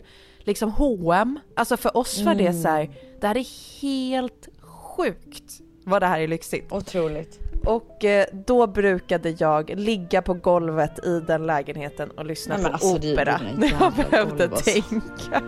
liksom 0.50 0.72
H&M. 0.72 1.40
Alltså 1.56 1.78
för 1.78 1.98
oss 1.98 2.22
var 2.22 2.36
det 2.36 2.48
Mm. 2.48 2.62
så 2.62 2.68
här, 2.68 2.90
det 3.22 3.28
här 3.28 3.38
är 3.38 3.82
helt 3.82 4.48
sjukt 4.62 5.54
vad 5.84 6.02
det 6.02 6.06
här 6.08 6.20
är 6.20 6.28
lyxigt. 6.28 6.72
Otroligt. 6.72 7.40
Och 7.66 8.06
eh, 8.06 8.26
då 8.46 8.68
brukade 8.68 9.30
jag 9.38 9.70
ligga 9.76 10.22
på 10.22 10.34
golvet 10.34 11.06
i 11.06 11.20
den 11.28 11.46
lägenheten 11.48 12.12
och 12.12 12.26
lyssna 12.26 12.56
Nej, 12.58 12.66
på 12.66 12.72
alltså, 12.72 12.96
opera 12.96 13.40
när 13.58 13.68
jag 13.82 13.94
behövde 13.94 14.48
golv, 14.48 14.54
alltså. 14.54 14.72
tänka. 14.72 15.42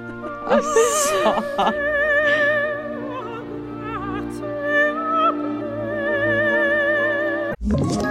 Alltså. 0.48 1.44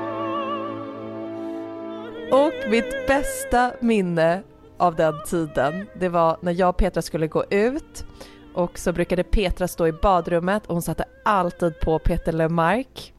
Och 2.31 2.69
mitt 2.69 3.07
bästa 3.07 3.71
minne 3.79 4.43
av 4.77 4.95
den 4.95 5.13
tiden, 5.29 5.87
det 5.99 6.09
var 6.09 6.37
när 6.41 6.51
jag 6.51 6.69
och 6.69 6.77
Petra 6.77 7.01
skulle 7.01 7.27
gå 7.27 7.45
ut 7.49 8.05
och 8.53 8.79
så 8.79 8.93
brukade 8.93 9.23
Petra 9.23 9.67
stå 9.67 9.87
i 9.87 9.91
badrummet 9.91 10.67
och 10.67 10.75
hon 10.75 10.81
satte 10.81 11.03
alltid 11.25 11.79
på 11.79 11.99
Peter 11.99 12.31
Lemark. 12.31 13.13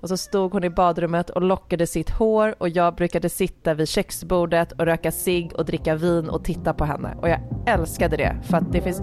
Och 0.00 0.08
så 0.08 0.16
stod 0.16 0.52
hon 0.52 0.64
i 0.64 0.70
badrummet 0.70 1.30
och 1.30 1.42
lockade 1.42 1.86
sitt 1.86 2.10
hår 2.10 2.54
och 2.58 2.68
jag 2.68 2.94
brukade 2.94 3.28
sitta 3.28 3.74
vid 3.74 3.88
köksbordet 3.88 4.72
och 4.72 4.84
röka 4.84 5.12
cigg 5.12 5.52
och 5.54 5.64
dricka 5.64 5.94
vin 5.94 6.28
och 6.28 6.44
titta 6.44 6.74
på 6.74 6.84
henne. 6.84 7.16
Och 7.20 7.28
jag 7.28 7.40
älskade 7.66 8.16
det 8.16 8.36
för 8.42 8.56
att 8.56 8.72
det 8.72 8.80
finns 8.80 9.02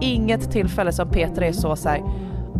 inget 0.00 0.52
tillfälle 0.52 0.92
som 0.92 1.10
Petra 1.10 1.46
är 1.46 1.52
så, 1.52 1.76
så 1.76 1.88
här 1.88 2.02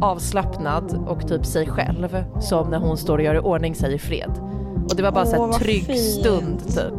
avslappnad 0.00 1.04
och 1.08 1.28
typ 1.28 1.46
sig 1.46 1.66
själv 1.66 2.24
som 2.40 2.70
när 2.70 2.78
hon 2.78 2.96
står 2.96 3.18
och 3.18 3.24
gör 3.24 3.34
i 3.34 3.38
ordning 3.38 3.74
sig 3.74 3.94
i 3.94 3.98
fred. 3.98 4.61
Och 4.88 4.96
det 4.96 5.02
var 5.02 5.12
bara 5.12 5.26
så 5.26 5.36
Åh, 5.36 5.40
här 5.44 5.52
vad 5.52 5.60
trygg 5.60 5.86
fint. 5.86 6.20
stund 6.20 6.74
typ. 6.74 6.94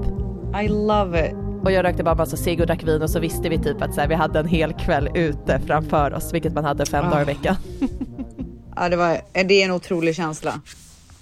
I 0.64 0.68
love 0.68 1.28
it. 1.30 1.36
Och 1.64 1.72
jag 1.72 1.84
rökte 1.86 2.04
bara 2.04 2.16
massa 2.16 2.38
cigg 2.38 2.60
och 2.62 2.68
drack 2.68 2.84
vin 2.84 3.02
och 3.02 3.10
så 3.10 3.20
visste 3.20 3.50
vi 3.50 3.58
typ 3.58 3.82
att 3.82 3.94
så 3.94 4.02
här, 4.02 4.08
vi 4.08 4.16
hade 4.16 4.40
en 4.40 4.48
hel 4.48 4.74
kväll 4.74 5.10
ute 5.16 5.60
framför 5.68 6.14
oss, 6.14 6.34
vilket 6.34 6.54
man 6.54 6.66
hade 6.66 6.86
fem 6.86 7.06
Ah. 7.06 7.10
dagar 7.10 7.22
i 7.22 7.26
veckan. 7.26 7.56
Ja, 8.76 8.90
det, 8.90 8.96
var, 8.96 9.18
det 9.44 9.62
är 9.62 9.66
en 9.66 9.72
otrolig 9.72 10.16
känsla. 10.16 10.62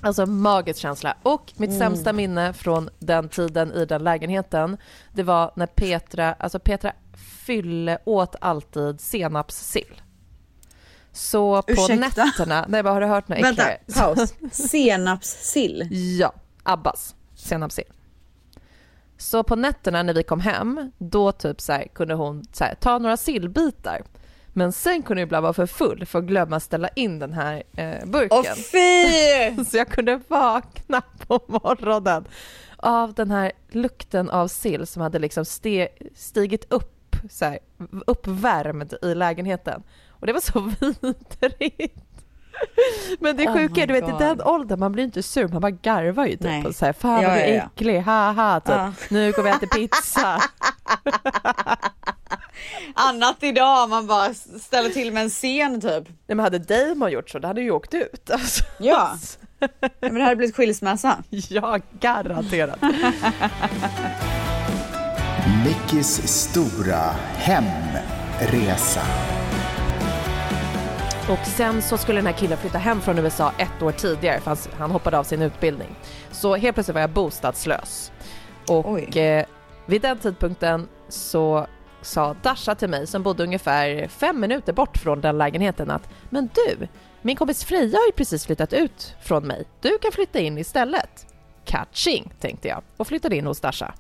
Alltså 0.02 0.26
magisk 0.26 0.80
känsla. 0.80 1.18
Och 1.24 1.54
mitt 1.58 1.70
Mm. 1.70 1.80
sämsta 1.80 2.14
minne 2.14 2.54
från 2.54 2.90
den 3.00 3.30
tiden 3.30 3.72
i 3.72 3.86
den 3.86 4.04
lägenheten, 4.04 4.78
det 5.14 5.24
var 5.24 5.52
när 5.56 5.66
Petra, 5.68 6.34
alltså 6.34 6.60
Petra 6.60 6.92
fylle 7.46 7.98
åt 8.06 8.36
alltid 8.42 9.02
senapssill. 9.02 10.02
Så 11.12 11.62
på 11.62 11.72
Ursäkta? 11.72 12.24
nätterna, 12.26 12.66
nej 12.70 12.84
men 12.84 12.94
har 12.94 13.02
du 13.02 13.08
hört 13.08 13.28
något 13.28 13.44
Vänta, 13.44 13.64
paus. 13.96 14.34
Senapssill? 14.52 15.88
Ja, 16.20 16.34
Abbas 16.64 17.16
senapssill. 17.36 17.86
Så 19.18 19.44
på 19.44 19.56
nätterna 19.56 20.04
när 20.04 20.14
vi 20.14 20.24
kom 20.24 20.40
hem, 20.40 20.92
då 20.98 21.32
typ 21.32 21.62
så 21.62 21.74
här, 21.74 21.88
kunde 21.94 22.14
hon 22.14 22.44
så 22.52 22.64
här, 22.64 22.76
ta 22.76 22.98
några 22.98 23.18
sillbitar. 23.18 24.02
Men 24.54 24.72
sen 24.72 25.04
kunde 25.04 25.22
jag 25.22 25.28
ibland 25.28 25.44
vara 25.44 25.54
för 25.54 25.66
full 25.66 26.06
för 26.06 26.20
att 26.20 26.26
glömma 26.26 26.60
ställa 26.60 26.88
in 26.88 27.20
den 27.20 27.34
här 27.34 27.64
eh, 27.76 28.06
burken. 28.06 28.38
Åh 28.38 28.54
fy! 28.54 29.64
Så 29.66 29.78
jag 29.78 29.88
kunde 29.88 30.22
vakna 30.28 31.02
på 31.28 31.42
morgonen 31.48 32.26
av 32.78 33.14
den 33.14 33.32
här 33.32 33.52
lukten 33.70 34.30
av 34.30 34.48
sill 34.48 34.88
som 34.88 35.02
hade 35.02 35.20
liksom 35.20 35.46
ste, 35.46 35.88
stigit 36.16 36.74
upp, 36.74 37.16
så 37.30 37.46
här, 37.46 37.60
uppvärmd 38.08 38.94
i 39.02 39.16
lägenheten. 39.16 39.84
Och 40.10 40.28
det 40.28 40.34
var 40.34 40.40
så 40.40 40.60
vidrigt. 40.80 41.98
Men 43.20 43.38
det 43.38 43.48
Oh 43.48 43.54
sjuka 43.54 43.84
är, 43.84 43.88
du 43.88 43.94
vet 43.94 44.10
i 44.10 44.14
den 44.20 44.42
åldern, 44.42 44.80
man 44.80 44.92
blir 44.92 45.04
inte 45.04 45.24
sur, 45.24 45.48
man 45.48 45.62
bara 45.62 45.72
garvar 45.72 46.26
ju 46.26 46.38
typ 46.38 46.66
och 46.66 46.76
så 46.76 46.86
här, 46.86 46.94
fan 46.94 47.22
Ja, 47.22 47.30
vad 47.30 47.38
du 47.38 47.42
är 47.42 47.56
ja. 47.56 47.64
äcklig, 47.76 48.00
haha 48.00 48.60
typ. 48.60 48.70
Ja. 48.70 48.94
Nu 49.10 49.32
går 49.32 49.44
vi 49.44 49.52
och 49.52 49.56
äter 49.56 49.68
pizza. 49.68 50.42
Annat 52.94 53.44
idag, 53.44 53.90
man 53.90 54.08
bara 54.08 54.34
ställer 54.62 54.90
till 54.90 55.14
med 55.14 55.24
en 55.24 55.30
scen 55.30 55.82
typ. 55.82 56.08
Nej 56.08 56.36
men 56.36 56.40
hade 56.40 56.60
Damon 56.60 57.12
gjort 57.12 57.30
så, 57.30 57.40
då 57.40 57.48
hade 57.48 57.62
ju 57.62 57.72
åkt 57.72 57.94
ut. 57.94 58.30
Alltså. 58.34 58.64
Ja. 58.80 59.18
Men 60.00 60.16
det 60.16 60.24
hade 60.24 60.36
blivit 60.36 60.56
skilsmässa. 60.56 61.24
Ja, 61.30 61.80
garanterat. 62.00 62.80
Mickis 65.66 66.28
stora 66.28 67.02
hemresa. 67.36 69.02
Och 71.30 71.46
sen 71.46 71.82
så 71.82 71.98
skulle 71.98 72.18
den 72.18 72.26
här 72.26 72.34
killen 72.34 72.58
flytta 72.58 72.78
hem 72.78 73.02
från 73.02 73.20
USA 73.20 73.52
ett 73.58 73.82
år 73.82 73.92
tidigare 73.92 74.40
för 74.40 74.58
han, 74.78 74.92
hoppade 74.92 75.18
av 75.20 75.24
sin 75.24 75.42
utbildning. 75.42 75.96
Så 76.32 76.56
helt 76.56 76.76
plötsligt 76.76 76.94
var 76.94 77.02
jag 77.02 77.10
bostadslös. 77.10 78.12
Och 78.68 79.18
eh, 79.18 79.46
vid 79.86 80.02
den 80.02 80.18
tidpunkten 80.18 80.88
så 81.10 81.68
sa 82.02 82.36
Dasha 82.42 82.76
till 82.76 82.90
mig 82.90 83.08
som 83.08 83.24
bodde 83.24 83.44
ungefär 83.44 84.08
fem 84.08 84.40
minuter 84.40 84.74
bort 84.74 84.98
från 84.98 85.22
den 85.22 85.38
lägenheten 85.38 85.92
att 85.92 86.10
Men 86.30 86.50
du, 86.54 86.88
min 87.22 87.36
kompis 87.36 87.64
Freja 87.64 87.98
har 87.98 88.06
ju 88.06 88.12
precis 88.12 88.46
flyttat 88.46 88.74
ut 88.74 89.16
från 89.22 89.48
mig. 89.48 89.66
Du 89.82 89.98
kan 89.98 90.12
flytta 90.12 90.40
in 90.40 90.58
istället. 90.58 91.28
Catching, 91.66 92.34
tänkte 92.40 92.68
jag 92.68 92.82
och 92.98 93.08
flyttade 93.08 93.36
in 93.36 93.48
hos 93.48 93.60
Dasha. 93.60 93.94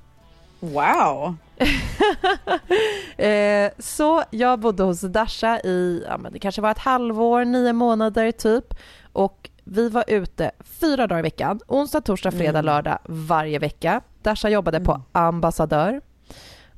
Wow! 0.59 1.35
Eh, 3.17 3.71
så 3.79 4.23
jag 4.29 4.59
bodde 4.59 4.83
hos 4.83 5.01
Dasha 5.01 5.59
i, 5.59 6.03
ja 6.07 6.17
men 6.17 6.33
det 6.33 6.39
kanske 6.39 6.61
var 6.61 6.71
ett 6.71 6.77
halvår, 6.77 7.45
nio 7.45 7.73
månader 7.73 8.31
typ. 8.31 8.73
Och 9.13 9.49
vi 9.63 9.89
var 9.89 10.03
ute 10.07 10.51
fyra 10.79 11.07
dagar 11.07 11.19
i 11.19 11.21
veckan, 11.21 11.59
onsdag, 11.67 12.01
torsdag, 12.01 12.31
fredag, 12.31 12.59
Mm. 12.59 12.65
lördag 12.65 12.97
varje 13.05 13.59
vecka. 13.59 14.01
Dasha 14.23 14.49
jobbade 14.49 14.79
på 14.79 15.01
Ambassadör. 15.11 16.01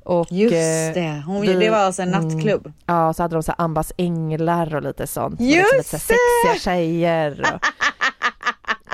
Och, 0.04 0.26
Just 0.32 0.52
eh, 0.52 1.02
det, 1.02 1.22
hon, 1.26 1.46
det 1.46 1.70
var 1.70 1.78
alltså 1.78 2.02
en 2.02 2.10
nattklubb. 2.10 2.66
Mm, 2.66 2.76
ja, 2.86 3.12
så 3.12 3.22
hade 3.22 3.36
de 3.36 3.42
så 3.42 3.52
Ambas 3.58 3.92
änglar 3.96 4.74
och 4.74 4.82
lite 4.82 5.06
sånt. 5.06 5.40
Och 5.40 5.46
Just 5.46 5.72
liksom 5.76 5.76
lite 5.78 5.88
så 5.88 5.96
här 5.96 6.52
sexiga 6.52 6.72
tjejer. 6.72 7.40
Och, 7.54 7.60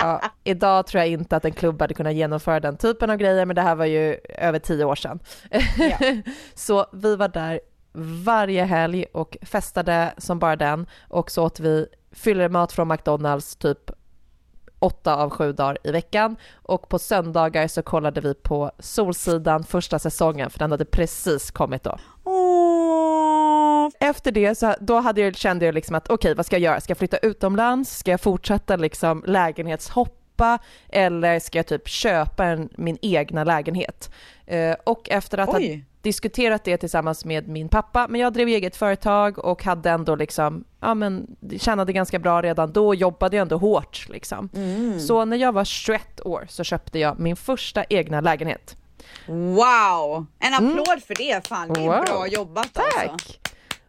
ja, 0.00 0.20
idag 0.44 0.86
tror 0.86 0.98
jag 0.98 1.08
inte 1.08 1.36
att 1.36 1.44
en 1.44 1.52
klubb 1.52 1.80
hade 1.80 1.94
kunnat 1.94 2.14
genomföra 2.14 2.60
den 2.60 2.76
typen 2.76 3.10
av 3.10 3.16
grejer, 3.16 3.46
men 3.46 3.56
det 3.56 3.62
här 3.62 3.74
var 3.74 3.84
ju 3.84 4.18
över 4.28 4.58
tio 4.58 4.84
år 4.84 4.94
sedan. 4.94 5.18
så 6.54 6.86
vi 6.92 7.16
var 7.16 7.28
där 7.28 7.60
varje 8.24 8.64
helg 8.64 9.04
och 9.12 9.36
festade 9.42 10.14
som 10.18 10.38
bara 10.38 10.56
den 10.56 10.86
och 11.08 11.30
så 11.30 11.44
åt 11.44 11.60
vi 11.60 11.86
fyllermat 12.12 12.72
från 12.72 12.88
McDonalds 12.88 13.56
typ 13.56 13.90
åtta 14.78 15.16
av 15.16 15.30
sju 15.30 15.52
dagar 15.52 15.78
i 15.84 15.90
veckan 15.92 16.36
och 16.54 16.88
på 16.88 16.98
söndagar 16.98 17.68
så 17.68 17.82
kollade 17.82 18.20
vi 18.20 18.34
på 18.34 18.70
Solsidan 18.78 19.64
första 19.64 19.98
säsongen 19.98 20.50
för 20.50 20.58
den 20.58 20.70
hade 20.70 20.84
precis 20.84 21.50
kommit 21.50 21.82
då. 21.82 21.98
Efter 24.10 24.32
det 24.32 24.54
så 24.58 24.74
då 24.80 25.00
hade 25.00 25.20
jag, 25.20 25.36
kände 25.36 25.64
jag 25.66 25.74
liksom 25.74 25.94
att 25.96 26.10
okej, 26.10 26.34
vad 26.34 26.46
ska 26.46 26.56
jag 26.56 26.62
göra? 26.62 26.80
Ska 26.80 26.90
jag 26.90 26.98
flytta 26.98 27.16
utomlands? 27.18 27.98
Ska 27.98 28.10
jag 28.10 28.20
fortsätta 28.20 28.76
liksom 28.76 29.24
lägenhetshoppa? 29.26 30.58
Eller 30.88 31.38
ska 31.40 31.58
jag 31.58 31.66
typ 31.66 31.88
köpa 31.88 32.44
en, 32.44 32.68
min 32.76 32.98
egna 33.02 33.44
lägenhet? 33.44 34.10
Eh, 34.46 34.74
och 34.84 35.10
efter 35.10 35.38
att 35.38 35.48
ha 35.48 35.56
Oj. 35.58 35.84
diskuterat 36.02 36.64
det 36.64 36.76
tillsammans 36.76 37.24
med 37.24 37.48
min 37.48 37.68
pappa, 37.68 38.06
men 38.08 38.20
jag 38.20 38.32
drev 38.32 38.48
eget 38.48 38.76
företag 38.76 39.38
och 39.38 39.64
hade 39.64 39.90
ändå 39.90 40.14
liksom, 40.16 40.64
ja 40.80 40.94
men 40.94 41.26
tjänade 41.58 41.92
ganska 41.92 42.18
bra 42.18 42.42
redan 42.42 42.72
då, 42.72 42.94
jobbade 42.94 43.36
jag 43.36 43.42
ändå 43.42 43.56
hårt 43.58 44.06
liksom. 44.08 44.48
Mm. 44.54 45.00
Så 45.00 45.24
när 45.24 45.36
jag 45.36 45.52
var 45.52 45.64
21 45.64 46.20
år 46.24 46.46
så 46.48 46.64
köpte 46.64 46.98
jag 46.98 47.18
min 47.18 47.36
första 47.36 47.84
egna 47.84 48.20
lägenhet. 48.20 48.76
Wow! 49.26 50.26
En 50.38 50.54
applåd 50.54 51.02
för 51.06 51.14
det, 51.14 51.46
fan 51.48 51.68
det 51.72 51.80
är 51.80 51.84
Mm. 51.84 51.96
Wow. 51.96 52.04
bra 52.04 52.26
jobbat 52.26 52.72
Tack. 52.72 53.08
alltså. 53.08 53.32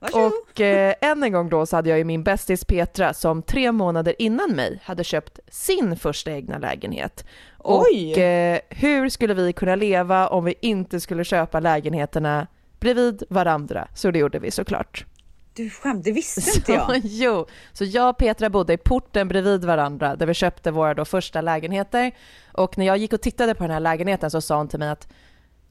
Varsågod. 0.02 0.32
Och 0.34 0.62
eh, 0.62 0.94
än 1.02 1.24
en 1.24 1.32
gång 1.32 1.50
då 1.50 1.66
så 1.66 1.76
hade 1.76 1.90
jag 1.90 1.98
ju 1.98 2.04
min 2.04 2.24
bästis 2.24 2.66
Petra 2.66 3.14
som 3.14 3.42
tre 3.42 3.72
månader 3.72 4.16
innan 4.22 4.52
mig 4.52 4.80
hade 4.84 5.04
köpt 5.04 5.40
sin 5.48 5.96
första 5.96 6.32
egna 6.32 6.58
lägenhet. 6.58 7.26
Och 7.58 7.82
Oj. 7.82 8.20
eh, 8.20 8.60
hur 8.70 9.10
skulle 9.10 9.34
vi 9.34 9.54
kunna 9.54 9.76
leva 9.76 10.28
om 10.28 10.44
vi 10.44 10.54
inte 10.62 11.00
skulle 11.00 11.24
köpa 11.24 11.60
lägenheterna 11.60 12.48
bredvid 12.80 13.24
varandra? 13.30 13.88
Så 13.96 14.12
det 14.12 14.20
gjorde 14.20 14.40
vi 14.40 14.52
såklart. 14.52 15.06
Du 15.54 15.70
skämt, 15.70 16.04
det 16.06 16.12
visste 16.12 16.42
inte 16.56 16.72
jag. 16.72 17.02
Jo, 17.04 17.46
så 17.74 17.86
jag 17.86 18.10
och 18.10 18.18
Petra 18.18 18.50
bodde 18.50 18.74
i 18.74 18.78
porten 18.78 19.28
bredvid 19.28 19.66
varandra 19.66 20.16
där 20.16 20.26
vi 20.26 20.34
köpte 20.34 20.72
våra 20.72 20.94
då 20.94 21.06
första 21.06 21.42
lägenheter. 21.42 22.12
Och 22.52 22.78
när 22.78 22.86
jag 22.86 22.98
gick 22.98 23.14
och 23.14 23.22
tittade 23.22 23.56
på 23.56 23.64
den 23.64 23.72
här 23.72 23.80
lägenheten 23.80 24.32
så 24.32 24.42
sa 24.42 24.58
hon 24.58 24.68
till 24.68 24.80
mig 24.80 24.90
att 24.90 25.08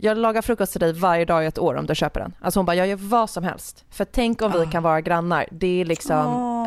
jag 0.00 0.18
lagar 0.18 0.42
frukost 0.42 0.72
till 0.72 0.80
dig 0.80 0.92
varje 0.92 1.24
dag 1.24 1.44
i 1.44 1.46
ett 1.46 1.58
år 1.58 1.74
om 1.74 1.86
du 1.86 1.94
köper 1.94 2.20
den. 2.20 2.34
Alltså 2.40 2.58
hon 2.60 2.66
bara, 2.66 2.76
jag 2.76 2.86
gör 2.86 2.96
vad 2.96 3.30
som 3.30 3.44
helst. 3.44 3.84
För 3.90 4.04
tänk 4.04 4.42
om 4.42 4.52
vi 4.52 4.66
kan 4.66 4.82
vara 4.82 5.00
grannar. 5.00 5.46
Det 5.50 5.80
är 5.80 5.84
liksom, 5.84 6.16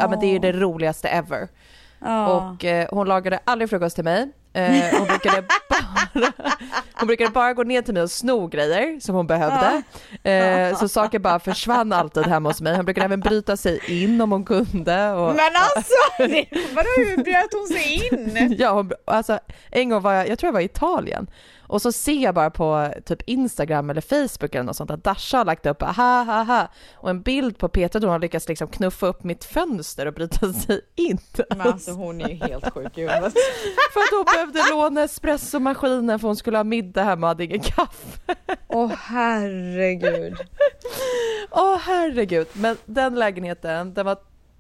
ja 0.02 0.08
men 0.10 0.20
det 0.20 0.26
är 0.26 0.40
det 0.40 0.52
roligaste 0.52 1.10
ever. 1.10 1.48
Ja. 2.00 2.28
Och 2.28 2.66
eh, 2.66 2.88
hon 2.92 3.08
lagade 3.08 3.40
aldrig 3.46 3.70
frukost 3.70 3.96
till 3.96 4.04
mig. 4.04 4.32
Eh, 4.54 4.98
hon, 4.98 5.08
brukade 5.08 5.42
bara, 5.42 6.32
hon 6.94 7.08
brukade 7.08 7.30
bara 7.30 7.54
gå 7.54 7.64
ner 7.64 7.82
till 7.82 7.94
mig 7.94 8.04
och 8.04 8.12
sno 8.12 8.48
grejer 8.48 9.00
som 9.00 9.16
hon 9.16 9.28
behövde. 9.28 9.84
Eh, 10.30 10.78
så 10.78 10.88
saker 10.88 11.20
bara 11.20 11.40
försvann 11.40 11.94
alltid 11.94 12.26
hemma 12.26 12.50
hos 12.50 12.62
mig. 12.62 12.76
Hon 12.76 12.86
brukade 12.86 13.06
även 13.06 13.20
bryta 13.20 13.58
sig 13.58 14.04
in 14.04 14.22
om 14.22 14.32
hon 14.32 14.46
kunde. 14.46 15.12
Och, 15.12 15.36
Men 15.36 15.52
alltså, 15.76 16.24
vadå 16.76 16.90
hur 16.98 17.24
bröt 17.24 17.54
hon 17.54 17.68
sig 17.68 18.08
in? 18.08 18.56
ja, 18.60 18.72
hon, 18.72 18.92
alltså, 19.06 19.40
en 19.72 19.90
gång 19.90 20.02
var 20.02 20.14
jag, 20.14 20.30
jag 20.30 20.40
tror 20.40 20.48
jag 20.48 20.54
var 20.54 20.62
i 20.62 20.66
Italien 20.66 21.28
och 21.74 21.82
så 21.82 21.92
ser 21.92 22.24
jag 22.24 22.36
bara 22.36 22.50
på 22.50 22.94
typ 23.06 23.22
Instagram 23.22 23.90
eller 23.90 24.02
Facebook 24.02 24.56
eller 24.56 24.64
något 24.64 24.76
sånt 24.76 24.92
att 24.92 25.04
Dasha 25.04 25.38
har 25.38 25.46
lagt 25.46 25.66
upp 25.66 25.82
ha 25.82 26.24
ha 26.24 26.44
ha 26.44 26.68
och 26.96 27.10
en 27.10 27.22
bild 27.22 27.58
på 27.58 27.70
Petra 27.70 28.00
då 28.00 28.08
hon 28.08 28.12
har 28.12 28.20
lyckats 28.20 28.48
liksom 28.48 28.68
knuffa 28.68 29.08
upp 29.08 29.24
mitt 29.24 29.44
fönster 29.44 30.06
och 30.06 30.14
bryta 30.14 30.54
sig 30.54 30.82
in. 30.96 31.20
Men 31.50 31.62
alltså 31.62 31.92
hon 31.92 32.22
är 32.22 32.30
ju 32.30 32.36
helt 32.36 32.74
sjuk 32.74 32.98
i 32.98 33.02
huvudet. 33.02 33.34
För 33.94 34.00
att 34.00 34.12
hon 34.12 34.26
behövde 34.34 34.60
låna 34.72 35.04
espressomaskinen 35.04 36.20
för 36.20 36.28
hon 36.28 36.36
skulle 36.36 36.58
ha 36.58 36.64
middag 36.64 37.04
hemma 37.04 37.28
och 37.28 37.30
hade 37.30 37.44
ingen 37.44 37.60
kaffe. 37.60 38.36
Åh 38.68 38.92
herregud. 38.98 40.38
Åh 41.52 41.78
herregud, 41.78 42.48
men 42.54 42.78
den 42.86 43.16
lägenheten 43.16 43.94
den 43.94 44.06
var 44.06 44.18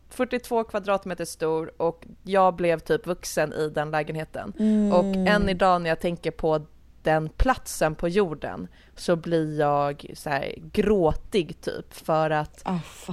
42 0.10 0.64
kvadratmeter 0.64 1.26
stor 1.26 1.72
och 1.78 2.06
jag 2.24 2.56
blev 2.56 2.80
typ 2.80 3.08
vuxen 3.08 3.54
i 3.54 3.70
den 3.70 3.92
lägenheten. 3.92 4.54
Mm. 4.60 4.94
Och 4.94 5.06
än 5.06 5.50
idag 5.50 5.82
när 5.82 5.90
jag 5.90 6.00
tänker 6.00 6.32
på 6.32 6.66
den 7.04 7.30
platsen 7.30 7.96
på 7.96 8.08
jorden 8.08 8.68
så 8.96 9.16
blir 9.16 9.60
jag 9.60 10.06
så 10.14 10.30
här 10.30 10.56
gråtig 10.72 11.62
typ 11.62 11.94
för 11.94 12.30
att 12.30 12.66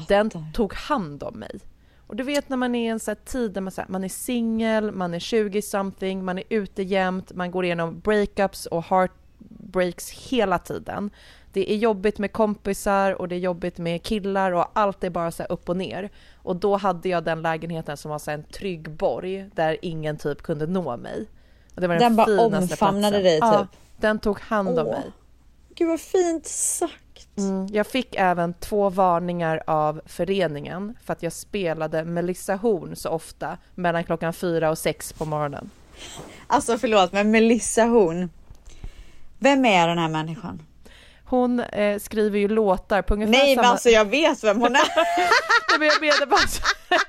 den 0.08 0.30
tog 0.52 0.74
hand 0.74 1.22
om 1.22 1.38
mig. 1.38 1.60
Och 2.10 2.16
du 2.16 2.22
vet 2.22 2.48
när 2.48 2.56
man 2.56 2.74
är 2.74 2.84
i 2.84 2.88
en 2.88 3.00
här 3.06 3.14
tid 3.14 3.52
där 3.52 3.60
man, 3.60 3.72
så 3.72 3.80
här, 3.80 3.88
man 3.88 4.04
är 4.04 4.08
singel, 4.08 4.92
man 4.92 5.14
är 5.14 5.18
20-something, 5.18 6.22
man 6.22 6.38
är 6.38 6.44
ute 6.48 6.82
jämt, 6.82 7.32
man 7.32 7.50
går 7.50 7.64
igenom 7.64 8.00
breakups 8.00 8.66
och 8.66 8.84
heartbreaks 8.84 10.10
hela 10.10 10.58
tiden. 10.58 11.10
Det 11.52 11.72
är 11.72 11.76
jobbigt 11.76 12.18
med 12.18 12.32
kompisar 12.32 13.12
och 13.12 13.28
det 13.28 13.34
är 13.34 13.38
jobbigt 13.40 13.78
med 13.78 14.02
killar 14.02 14.52
och 14.52 14.66
allt 14.72 15.04
är 15.04 15.10
bara 15.10 15.30
så 15.30 15.42
upp 15.42 15.68
och 15.68 15.76
ner. 15.76 16.10
Och 16.34 16.56
då 16.56 16.76
hade 16.76 17.08
jag 17.08 17.24
den 17.24 17.42
lägenheten 17.42 17.96
som 17.96 18.10
var 18.10 18.18
så 18.18 18.30
en 18.30 18.44
trygg 18.44 18.90
borg 18.90 19.50
där 19.54 19.76
ingen 19.82 20.16
typ 20.16 20.42
kunde 20.42 20.66
nå 20.66 20.96
mig. 20.96 21.26
Och 21.80 21.82
det 21.82 21.88
var 21.88 21.94
den, 21.94 22.16
Den 22.16 22.16
bara 22.16 22.40
omfamnade 22.40 23.20
platsen. 23.20 23.22
dig, 23.22 23.38
Ja, 23.38 23.60
typ? 23.70 23.80
den 23.96 24.18
tog 24.18 24.40
hand 24.40 24.78
om 24.78 24.86
Åh. 24.86 24.92
mig. 24.92 25.10
Gud 25.74 25.88
vad 25.88 26.00
fint 26.00 26.46
sagt. 26.46 27.38
Mm, 27.38 27.66
jag 27.72 27.86
fick 27.86 28.14
även 28.16 28.54
två 28.54 28.90
varningar 28.90 29.62
av 29.66 30.00
föreningen 30.06 30.96
för 31.04 31.12
att 31.12 31.22
jag 31.22 31.32
spelade 31.32 32.04
Melissa 32.04 32.54
Horn 32.56 32.96
så 32.96 33.08
ofta 33.10 33.58
mellan 33.74 34.04
klockan 34.04 34.32
fyra 34.32 34.70
och 34.70 34.78
sex 34.78 35.12
på 35.12 35.24
morgonen. 35.24 35.70
Alltså 36.46 36.78
förlåt, 36.78 37.12
men 37.12 37.30
Melissa 37.30 37.82
Horn. 37.84 38.30
Vem 39.38 39.64
är 39.64 39.88
den 39.88 39.98
här 39.98 40.08
människan? 40.08 40.62
Hon 41.24 41.60
eh, 41.60 41.98
skriver 41.98 42.38
ju 42.38 42.48
låtar 42.48 43.02
på 43.02 43.14
ungefär 43.14 43.32
Nej, 43.32 43.54
samma... 43.54 43.62
men 43.62 43.70
alltså 43.70 43.88
jag 43.88 44.04
vet 44.04 44.44
vem 44.44 44.60
hon 44.60 44.76
är. 44.76 44.82
Nej, 45.78 45.88
jag 45.88 46.00
menar 46.00 46.26
bara 46.26 46.40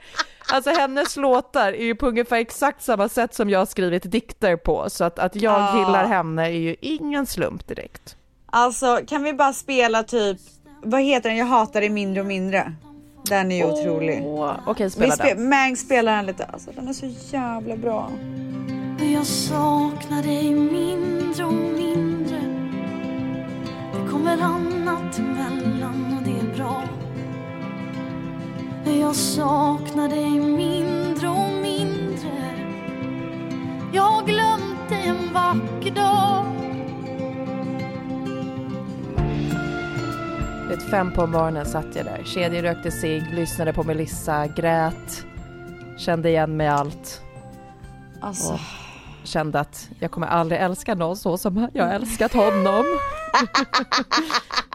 Alltså 0.48 0.70
hennes 0.70 1.18
låtar 1.18 1.74
är 1.74 1.84
ju 1.86 1.96
på 1.96 2.08
ungefär 2.08 2.38
exakt 2.38 2.84
samma 2.84 3.10
sätt 3.10 3.34
som 3.34 3.50
jag 3.50 3.60
har 3.60 3.66
skrivit 3.66 4.12
dikter 4.12 4.56
på, 4.56 4.90
så 4.90 5.04
att, 5.04 5.20
att 5.20 5.36
jag 5.36 5.54
Ah. 5.60 5.78
gillar 5.80 6.06
henne 6.08 6.46
är 6.46 6.50
ju 6.60 6.76
ingen 6.82 7.26
slump 7.26 7.68
direkt. 7.68 8.16
Alltså 8.46 9.00
kan 9.08 9.24
vi 9.24 9.34
bara 9.34 9.54
spela 9.54 10.04
typ, 10.04 10.38
vad 10.84 11.02
heter 11.02 11.30
den? 11.30 11.38
Jag 11.38 11.46
hatar 11.46 11.82
det 11.82 11.90
mindre 11.90 12.22
och 12.22 12.28
mindre. 12.28 12.74
Den 13.26 13.52
är 13.52 13.56
ju 13.56 13.64
otrolig. 13.72 14.24
Okej, 14.66 14.86
Vi 14.86 14.90
spela 14.90 15.16
spe- 15.16 15.36
den. 15.36 15.50
Mang 15.50 15.78
spelar 15.78 16.16
den 16.16 16.26
lite, 16.26 16.46
alltså 16.46 16.72
den 16.76 16.88
är 16.88 16.94
så 16.94 17.06
jävla 17.36 17.76
bra. 17.78 18.12
Jag 19.14 19.26
saknar 19.26 20.24
dig 20.24 20.56
mindre 20.56 21.46
och 21.46 21.54
mindre 21.54 22.38
Det 23.94 24.12
kommer 24.12 24.38
annat 24.42 25.20
emellan 25.20 26.18
och 26.18 26.24
det 26.24 26.32
är 26.52 26.58
bra 26.58 26.84
Jag 28.86 29.16
saknar 29.16 30.10
dig 30.10 30.40
mindre 30.40 31.28
och 31.28 31.54
mindre 31.62 32.56
Jag 33.94 34.04
har 34.04 34.24
glömt 34.24 34.90
dig 34.90 35.08
en 35.08 35.34
vacker 35.34 35.92
dag 35.96 36.46
Vet, 40.70 40.90
fem 40.90 41.12
på 41.12 41.28
morgonen 41.28 41.66
satt 41.66 41.96
jag 41.96 42.06
där, 42.06 42.24
kedjerökte 42.26 42.92
sig, 42.92 43.22
lyssnade 43.34 43.74
på 43.74 43.84
Melissa, 43.84 44.48
grät, 44.48 45.26
kände 45.98 46.30
igen 46.30 46.58
mig 46.58 46.68
allt. 46.68 47.22
Alltså. 48.22 48.54
Och 48.54 48.60
kände 49.24 49.60
att 49.60 49.90
jag 50.00 50.12
kommer 50.12 50.28
aldrig 50.28 50.62
älska 50.62 50.96
någon 50.96 51.18
så 51.18 51.38
som 51.38 51.70
jag 51.74 51.96
älskat 51.96 52.34
honom. 52.34 52.86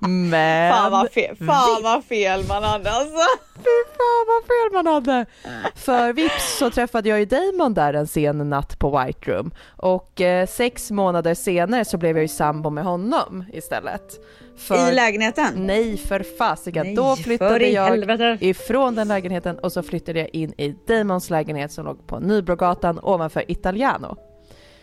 Men... 0.00 0.72
Fan 0.72 0.92
vad 0.92 1.10
fel, 1.10 1.36
fan 1.36 1.82
vad 1.82 2.04
fel 2.04 2.44
man 2.48 2.62
hade 2.62 2.90
alltså. 2.90 3.22
Fy 3.56 3.92
fan 3.96 4.26
vad 4.26 4.44
fel 4.46 4.72
man 4.72 4.86
hade! 4.86 5.26
För 5.74 6.12
vips 6.12 6.58
så 6.58 6.70
träffade 6.70 7.08
jag 7.08 7.18
ju 7.18 7.24
Damon 7.24 7.74
där 7.74 7.94
en 7.94 8.06
sen 8.06 8.50
natt 8.50 8.78
på 8.78 8.98
White 8.98 9.30
Room 9.30 9.50
och 9.76 10.20
eh, 10.20 10.46
sex 10.46 10.90
månader 10.90 11.34
senare 11.34 11.84
så 11.84 11.98
blev 11.98 12.16
jag 12.16 12.22
ju 12.22 12.28
sambo 12.28 12.70
med 12.70 12.84
honom 12.84 13.44
istället. 13.52 14.20
I 14.90 14.94
lägenheten? 14.94 15.52
Nej 15.56 15.96
för 15.96 16.22
fasiken, 16.38 16.94
då 16.94 17.16
för 17.16 17.22
flyttade 17.22 17.68
jag 17.68 17.84
helvete. 17.84 18.38
ifrån 18.40 18.94
den 18.94 19.08
lägenheten 19.08 19.58
och 19.58 19.72
så 19.72 19.82
flyttade 19.82 20.18
jag 20.18 20.28
in 20.28 20.52
i 20.58 20.74
Damons 20.86 21.30
lägenhet 21.30 21.72
som 21.72 21.84
låg 21.84 22.06
på 22.06 22.18
Nybrogatan 22.18 23.00
ovanför 23.02 23.50
Italiano. 23.50 24.16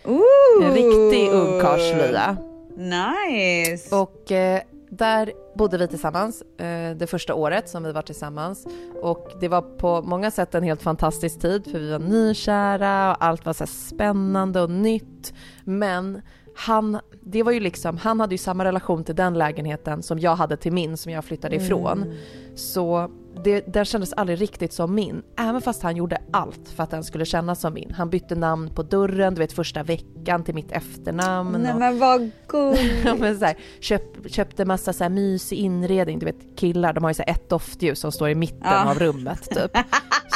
Ooh. 0.05 0.65
En 0.65 0.73
riktig 0.73 1.29
ungkarlslya. 1.31 2.37
Nice! 2.77 3.95
Och 3.95 4.31
eh, 4.31 4.61
där 4.89 5.31
bodde 5.55 5.77
vi 5.77 5.87
tillsammans 5.87 6.41
eh, 6.41 6.95
det 6.95 7.07
första 7.07 7.33
året 7.33 7.69
som 7.69 7.83
vi 7.83 7.91
var 7.91 8.01
tillsammans 8.01 8.67
och 9.01 9.31
det 9.39 9.47
var 9.47 9.61
på 9.61 10.01
många 10.01 10.31
sätt 10.31 10.55
en 10.55 10.63
helt 10.63 10.81
fantastisk 10.81 11.39
tid 11.39 11.71
för 11.71 11.79
vi 11.79 11.91
var 11.91 11.99
nykära 11.99 13.11
och 13.11 13.23
allt 13.23 13.45
var 13.45 13.53
så 13.53 13.63
här 13.63 13.71
spännande 13.71 14.61
och 14.61 14.69
nytt. 14.69 15.33
Men 15.63 16.21
han, 16.55 16.99
det 17.21 17.43
var 17.43 17.51
ju 17.51 17.59
liksom, 17.59 17.97
han 17.97 18.19
hade 18.19 18.33
ju 18.33 18.37
samma 18.37 18.65
relation 18.65 19.03
till 19.03 19.15
den 19.15 19.33
lägenheten 19.33 20.03
som 20.03 20.19
jag 20.19 20.35
hade 20.35 20.57
till 20.57 20.71
min 20.73 20.97
som 20.97 21.11
jag 21.11 21.25
flyttade 21.25 21.55
ifrån. 21.55 22.03
Mm. 22.03 22.15
Så 22.55 23.09
det, 23.43 23.73
den 23.73 23.85
kändes 23.85 24.13
aldrig 24.13 24.41
riktigt 24.41 24.73
som 24.73 24.95
min, 24.95 25.21
även 25.39 25.61
fast 25.61 25.83
han 25.83 25.95
gjorde 25.97 26.17
allt 26.31 26.69
för 26.75 26.83
att 26.83 26.91
den 26.91 27.03
skulle 27.03 27.25
kännas 27.25 27.61
som 27.61 27.73
min. 27.73 27.93
Han 27.97 28.09
bytte 28.09 28.35
namn 28.35 28.69
på 28.69 28.83
dörren, 28.83 29.33
du 29.35 29.39
vet 29.39 29.53
första 29.53 29.83
veckan 29.83 30.43
till 30.43 30.55
mitt 30.55 30.71
efternamn. 30.71 31.51
Nej 31.61 31.73
och- 31.73 31.79
men 31.79 31.99
vad 31.99 32.31
gulligt. 32.47 33.59
köp, 33.79 34.01
köpte 34.31 34.65
massa 34.65 34.93
så 34.93 35.03
här 35.03 35.09
mysig 35.11 35.57
inredning, 35.57 36.19
du 36.19 36.25
vet 36.25 36.57
killar 36.57 36.93
de 36.93 37.03
har 37.03 37.09
ju 37.11 37.13
så 37.13 37.23
ett 37.27 37.49
doftljus 37.49 37.99
som 37.99 38.11
står 38.11 38.29
i 38.29 38.35
mitten 38.35 38.59
Ja. 38.63 38.89
av 38.91 38.99
rummet 38.99 39.43
typ. 39.43 39.71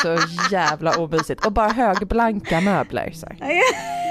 Så 0.03 0.17
jävla 0.51 0.91
omysigt. 0.97 1.45
Och 1.45 1.51
bara 1.51 1.69
högblanka 1.69 2.61
möbler. 2.61 3.11
Så. 3.13 3.27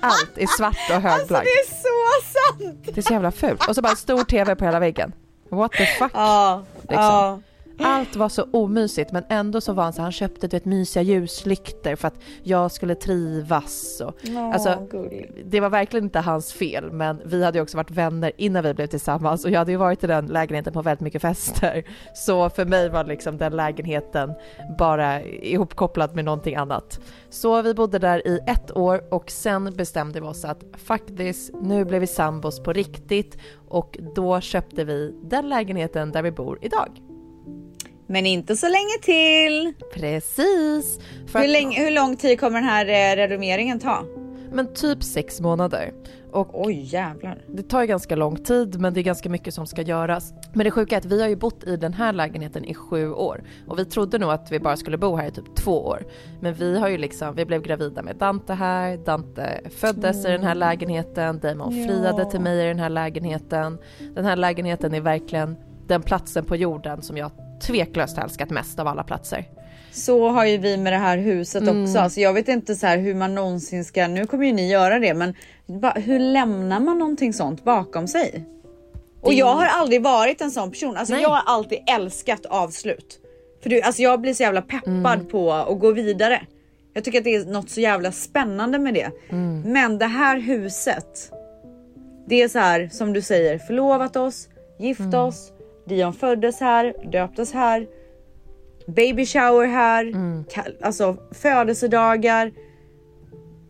Allt 0.00 0.38
är 0.38 0.46
svart 0.46 0.76
och 0.88 0.94
Alltså 0.94 1.08
högblankt. 1.08 1.48
det 1.48 1.50
är 1.50 1.74
så 1.74 2.24
sant! 2.32 2.84
Det 2.94 2.98
är 2.98 3.02
så 3.02 3.12
jävla 3.12 3.30
fult. 3.30 3.68
Och 3.68 3.74
så 3.74 3.82
bara 3.82 3.90
en 3.90 3.96
stor 3.96 4.24
tv 4.24 4.54
på 4.56 4.64
hela 4.64 4.78
väggen. 4.80 5.12
What 5.48 5.72
the 5.72 5.86
fuck? 5.86 6.10
Ja, 6.14 6.62
Liksom. 6.80 6.96
ja. 6.98 7.40
Allt 7.78 8.16
var 8.16 8.28
så 8.28 8.42
omysigt 8.52 9.12
men 9.12 9.24
ändå 9.28 9.60
så 9.60 9.72
var 9.72 9.84
han 9.84 9.92
så 9.92 10.02
han 10.02 10.12
köpte 10.12 10.46
du 10.46 10.56
vet, 10.56 10.64
mysiga 10.64 11.02
ljuslyktor 11.02 11.96
för 11.96 12.08
att 12.08 12.18
jag 12.42 12.72
skulle 12.72 12.94
trivas. 12.94 14.00
Och, 14.00 14.14
Åh, 14.28 14.50
alltså, 14.52 14.88
det 15.44 15.60
var 15.60 15.70
verkligen 15.70 16.04
inte 16.04 16.20
hans 16.20 16.52
fel 16.52 16.92
men 16.92 17.20
vi 17.24 17.44
hade 17.44 17.58
ju 17.58 17.62
också 17.62 17.76
varit 17.76 17.90
vänner 17.90 18.32
innan 18.36 18.62
vi 18.62 18.74
blev 18.74 18.86
tillsammans 18.86 19.44
och 19.44 19.50
jag 19.50 19.58
hade 19.58 19.72
ju 19.72 19.76
varit 19.76 20.04
i 20.04 20.06
den 20.06 20.26
lägenheten 20.26 20.72
på 20.72 20.82
väldigt 20.82 21.00
mycket 21.00 21.22
fester. 21.22 21.84
Så 22.14 22.50
för 22.50 22.64
mig 22.64 22.88
var 22.88 23.04
liksom 23.04 23.38
den 23.38 23.56
lägenheten 23.56 24.34
bara 24.78 25.22
ihopkopplad 25.22 26.14
med 26.14 26.24
någonting 26.24 26.56
annat. 26.56 27.00
Så 27.30 27.62
vi 27.62 27.74
bodde 27.74 27.98
där 27.98 28.26
i 28.26 28.40
ett 28.46 28.76
år 28.76 29.14
och 29.14 29.30
sen 29.30 29.74
bestämde 29.76 30.20
vi 30.20 30.26
oss 30.26 30.44
att 30.44 30.64
this, 31.16 31.50
nu 31.62 31.84
blev 31.84 32.00
vi 32.00 32.06
sambos 32.06 32.62
på 32.62 32.72
riktigt 32.72 33.38
och 33.68 33.98
då 34.14 34.40
köpte 34.40 34.84
vi 34.84 35.14
den 35.22 35.48
lägenheten 35.48 36.12
där 36.12 36.22
vi 36.22 36.30
bor 36.30 36.58
idag. 36.62 37.13
Men 38.06 38.26
inte 38.26 38.56
så 38.56 38.66
länge 38.68 38.98
till. 39.02 39.72
Precis! 39.94 40.98
För 41.26 41.38
Hur, 41.38 41.48
länge, 41.48 41.84
hur 41.84 41.90
lång 41.90 42.16
tid 42.16 42.40
kommer 42.40 42.60
den 42.60 42.68
här 42.68 42.86
eh, 42.86 43.16
renoveringen 43.16 43.78
ta? 43.80 44.04
Men 44.52 44.74
typ 44.74 45.02
sex 45.02 45.40
månader. 45.40 45.92
Och 46.32 46.64
Oj 46.66 46.80
jävlar. 46.80 47.44
Det 47.48 47.62
tar 47.62 47.80
ju 47.80 47.86
ganska 47.86 48.16
lång 48.16 48.36
tid 48.36 48.80
men 48.80 48.94
det 48.94 49.00
är 49.00 49.02
ganska 49.02 49.28
mycket 49.28 49.54
som 49.54 49.66
ska 49.66 49.82
göras. 49.82 50.32
Men 50.52 50.64
det 50.64 50.70
sjuka 50.70 50.94
är 50.94 50.98
att 50.98 51.04
vi 51.04 51.20
har 51.22 51.28
ju 51.28 51.36
bott 51.36 51.64
i 51.64 51.76
den 51.76 51.92
här 51.92 52.12
lägenheten 52.12 52.64
i 52.64 52.74
sju 52.74 53.12
år 53.12 53.42
och 53.68 53.78
vi 53.78 53.84
trodde 53.84 54.18
nog 54.18 54.30
att 54.30 54.52
vi 54.52 54.60
bara 54.60 54.76
skulle 54.76 54.98
bo 54.98 55.16
här 55.16 55.28
i 55.28 55.30
typ 55.30 55.54
två 55.56 55.86
år. 55.86 56.06
Men 56.40 56.54
vi 56.54 56.78
har 56.78 56.88
ju 56.88 56.98
liksom, 56.98 57.34
vi 57.34 57.44
blev 57.44 57.62
gravida 57.62 58.02
med 58.02 58.16
Dante 58.16 58.52
här, 58.54 58.96
Dante 58.96 59.60
föddes 59.76 60.24
i 60.26 60.28
den 60.28 60.42
här 60.42 60.54
lägenheten, 60.54 61.38
Damon 61.38 61.76
Ja. 61.78 61.86
friade 61.86 62.30
till 62.30 62.40
mig 62.40 62.64
i 62.64 62.68
den 62.68 62.78
här 62.78 62.90
lägenheten. 62.90 63.78
Den 64.14 64.24
här 64.24 64.36
lägenheten 64.36 64.94
är 64.94 65.00
verkligen 65.00 65.56
den 65.86 66.02
platsen 66.02 66.44
på 66.44 66.56
jorden 66.56 67.02
som 67.02 67.16
jag 67.16 67.30
tveklöst 67.60 68.18
älskat 68.18 68.50
mest 68.50 68.78
av 68.78 68.86
alla 68.88 69.02
platser. 69.04 69.44
Så 69.92 70.28
har 70.28 70.44
ju 70.44 70.58
vi 70.58 70.76
med 70.76 70.92
det 70.92 70.96
här 70.96 71.18
huset 71.18 71.62
Mm. 71.62 71.82
också. 71.84 71.98
Alltså 71.98 72.20
jag 72.20 72.32
vet 72.32 72.48
inte 72.48 72.74
så 72.74 72.86
här 72.86 72.98
hur 72.98 73.14
man 73.14 73.34
någonsin 73.34 73.84
ska, 73.84 74.08
nu 74.08 74.26
kommer 74.26 74.46
ju 74.46 74.52
ni 74.52 74.70
göra 74.70 74.98
det, 74.98 75.14
men 75.14 75.34
hur 75.94 76.18
lämnar 76.18 76.80
man 76.80 76.98
någonting 76.98 77.32
sånt 77.32 77.64
bakom 77.64 78.08
sig? 78.08 78.44
Och 79.20 79.32
jag 79.34 79.54
har 79.54 79.66
aldrig 79.66 80.02
varit 80.02 80.40
en 80.40 80.50
sån 80.50 80.70
person. 80.70 80.96
Alltså 80.96 81.14
Nej. 81.14 81.22
jag 81.22 81.28
har 81.30 81.42
alltid 81.46 81.78
älskat 81.90 82.46
avslut. 82.46 83.20
För 83.62 83.70
du, 83.70 83.80
alltså 83.80 84.02
jag 84.02 84.20
blir 84.20 84.34
så 84.34 84.42
jävla 84.42 84.62
peppad 84.62 85.14
Mm. 85.14 85.26
på 85.26 85.52
att 85.52 85.78
gå 85.80 85.92
vidare. 85.92 86.42
Jag 86.94 87.04
tycker 87.04 87.18
att 87.18 87.24
det 87.24 87.34
är 87.34 87.44
något 87.44 87.70
så 87.70 87.80
jävla 87.80 88.12
spännande 88.12 88.78
med 88.78 88.94
det. 88.94 89.10
Mm. 89.30 89.60
Men 89.60 89.98
det 89.98 90.06
här 90.06 90.38
huset. 90.38 91.30
Det 92.26 92.42
är 92.42 92.48
så 92.48 92.58
här 92.58 92.88
som 92.92 93.12
du 93.12 93.22
säger, 93.22 93.58
förlovat 93.58 94.16
oss, 94.16 94.48
gift 94.78 95.00
Mm. 95.00 95.14
oss, 95.20 95.52
Dion 95.86 96.12
föddes 96.12 96.60
här, 96.60 96.94
döptes 97.12 97.52
här, 97.52 97.86
baby 98.86 99.26
shower 99.26 99.66
här, 99.66 100.04
Mm. 100.06 100.44
alltså 100.82 101.16
födelsedagar. 101.32 102.52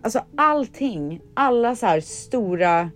Alltså 0.02 0.24
allting, 0.36 1.20
alla 1.34 1.76
så 1.76 1.86
här 1.86 2.00
stora 2.00 2.90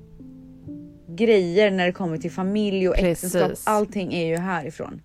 grejer 1.08 1.70
när 1.70 1.86
det 1.86 1.92
kommer 1.92 2.18
till 2.18 2.30
familj 2.30 2.88
och 2.88 2.94
Precis. 2.94 3.34
äktenskap. 3.34 3.72
Allting 3.74 4.14
är 4.14 4.26
ju 4.26 4.36
härifrån. 4.36 5.02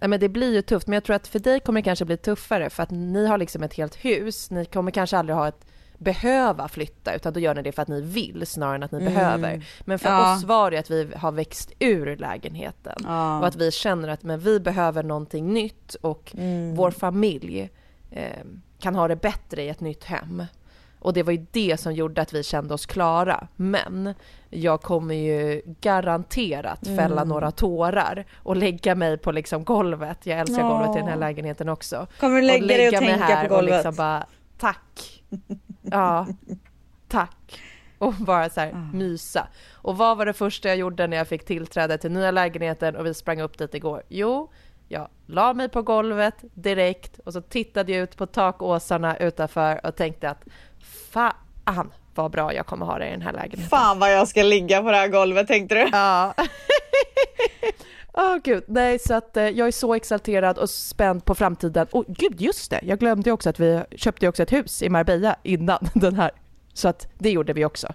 Nej, 0.00 0.08
men 0.08 0.20
det 0.20 0.28
blir 0.28 0.54
ju 0.54 0.62
tufft, 0.62 0.86
men 0.86 0.94
jag 0.94 1.04
tror 1.04 1.16
att 1.16 1.28
för 1.28 1.38
dig 1.38 1.60
kommer 1.60 1.80
det 1.80 1.84
kanske 1.84 2.04
bli 2.04 2.16
tuffare 2.16 2.70
för 2.70 2.82
att 2.82 2.90
ni 2.90 3.26
har 3.26 3.38
liksom 3.38 3.62
ett 3.62 3.74
helt 3.74 4.04
hus. 4.04 4.50
Ni 4.50 4.64
kommer 4.64 4.90
kanske 4.90 5.16
aldrig 5.18 5.36
ha 5.36 5.48
ett 5.48 5.66
behöva 6.02 6.68
flytta 6.68 7.14
utan 7.14 7.32
då 7.32 7.40
gör 7.40 7.54
ni 7.54 7.62
det 7.62 7.72
för 7.72 7.82
att 7.82 7.88
ni 7.88 8.00
vill 8.00 8.46
snarare 8.46 8.74
än 8.76 8.82
att 8.82 8.92
ni 8.92 8.98
Mm. 9.00 9.14
behöver. 9.14 9.64
Men 9.80 9.98
för 9.98 10.08
Ja. 10.08 10.34
oss 10.36 10.44
var 10.44 10.70
det 10.70 10.78
att 10.78 10.90
vi 10.90 11.10
har 11.16 11.32
växt 11.32 11.72
ur 11.78 12.16
lägenheten 12.16 12.96
Ja. 13.04 13.38
och 13.38 13.46
att 13.46 13.56
vi 13.56 13.70
känner 13.70 14.08
att 14.08 14.22
men 14.22 14.40
vi 14.40 14.60
behöver 14.60 15.02
någonting 15.02 15.52
nytt 15.52 15.94
och 15.94 16.32
Mm. 16.38 16.74
vår 16.74 16.90
familj 16.90 17.70
eh, 18.10 18.38
kan 18.78 18.94
ha 18.94 19.08
det 19.08 19.16
bättre 19.16 19.62
i 19.62 19.68
ett 19.68 19.80
nytt 19.80 20.04
hem. 20.04 20.44
Och 20.98 21.12
det 21.12 21.22
var 21.22 21.32
ju 21.32 21.46
det 21.52 21.80
som 21.80 21.92
gjorde 21.94 22.22
att 22.22 22.32
vi 22.32 22.42
kände 22.42 22.74
oss 22.74 22.86
klara. 22.86 23.46
Men 23.56 24.14
jag 24.50 24.82
kommer 24.82 25.14
ju 25.14 25.62
garanterat 25.80 26.86
fälla 26.86 27.16
Mm. 27.22 27.28
några 27.28 27.50
tårar 27.50 28.24
och 28.36 28.56
lägga 28.56 28.94
mig 28.94 29.18
på 29.18 29.32
liksom 29.32 29.64
golvet. 29.64 30.26
Jag 30.26 30.38
älskar 30.38 30.58
Ja. 30.60 30.68
golvet 30.68 30.96
i 30.96 30.98
den 30.98 31.08
här 31.08 31.16
lägenheten 31.16 31.68
också. 31.68 32.06
Kommer 32.20 32.36
du 32.40 32.42
lägga 32.46 32.66
dig 32.66 32.86
och 32.88 32.92
mig 33.02 33.08
tänka 33.10 33.24
här 33.24 33.48
på 33.48 33.54
golvet? 33.54 33.70
Och 33.72 33.76
liksom 33.76 33.94
bara, 33.94 34.26
tack. 34.58 35.22
Ja, 35.82 36.26
tack. 37.08 37.60
Och 37.98 38.12
bara 38.14 38.50
så 38.50 38.60
här 38.60 38.72
Ah. 38.72 38.96
mysa. 38.96 39.46
Och 39.72 39.96
vad 39.96 40.16
var 40.16 40.26
det 40.26 40.32
första 40.32 40.68
jag 40.68 40.76
gjorde 40.76 41.06
när 41.06 41.16
jag 41.16 41.28
fick 41.28 41.44
tillträde 41.44 41.98
till 41.98 42.10
nya 42.12 42.30
lägenheten 42.30 42.96
och 42.96 43.06
vi 43.06 43.14
sprang 43.14 43.40
upp 43.40 43.58
dit 43.58 43.74
igår? 43.74 44.02
Jo, 44.08 44.50
Jag 44.88 45.08
la 45.26 45.52
mig 45.54 45.68
på 45.68 45.82
golvet 45.82 46.34
direkt 46.54 47.18
och 47.18 47.32
så 47.32 47.40
tittade 47.40 47.92
jag 47.92 48.02
ut 48.02 48.16
på 48.16 48.26
takåsarna 48.26 49.16
utanför 49.16 49.86
och 49.86 49.96
tänkte 49.96 50.30
att 50.30 50.44
fan 51.12 51.92
vad 52.14 52.30
bra 52.30 52.54
jag 52.54 52.66
kommer 52.66 52.86
ha 52.86 52.98
det 52.98 53.08
i 53.08 53.10
den 53.10 53.22
här 53.22 53.32
lägenheten. 53.32 53.68
Fan 53.78 53.98
vad 53.98 54.12
jag 54.12 54.28
ska 54.28 54.42
ligga 54.42 54.82
på 54.82 54.90
det 54.90 54.96
här 54.96 55.08
golvet 55.08 55.46
tänkte 55.46 55.74
du? 55.74 55.88
Ja. 55.92 56.34
Åh 58.14 58.24
oh, 58.24 58.38
gud, 58.44 58.64
nej 58.66 58.98
så 58.98 59.14
att 59.14 59.36
eh, 59.36 59.48
jag 59.48 59.66
är 59.66 59.72
så 59.72 59.94
exalterad 59.94 60.58
och 60.58 60.70
spänd 60.70 61.24
på 61.24 61.34
framtiden. 61.34 61.86
Och 61.90 62.04
gud, 62.08 62.40
just 62.40 62.70
det, 62.70 62.80
jag 62.82 62.98
glömde 62.98 63.32
också 63.32 63.50
att 63.50 63.60
vi 63.60 63.82
köpte 63.96 64.28
också 64.28 64.42
ett 64.42 64.52
hus 64.52 64.82
i 64.82 64.88
Marbella 64.88 65.36
innan 65.42 65.78
den 65.94 66.14
här. 66.14 66.30
Så 66.72 66.88
att 66.88 67.08
det 67.18 67.30
gjorde 67.30 67.52
vi 67.52 67.64
också. 67.64 67.92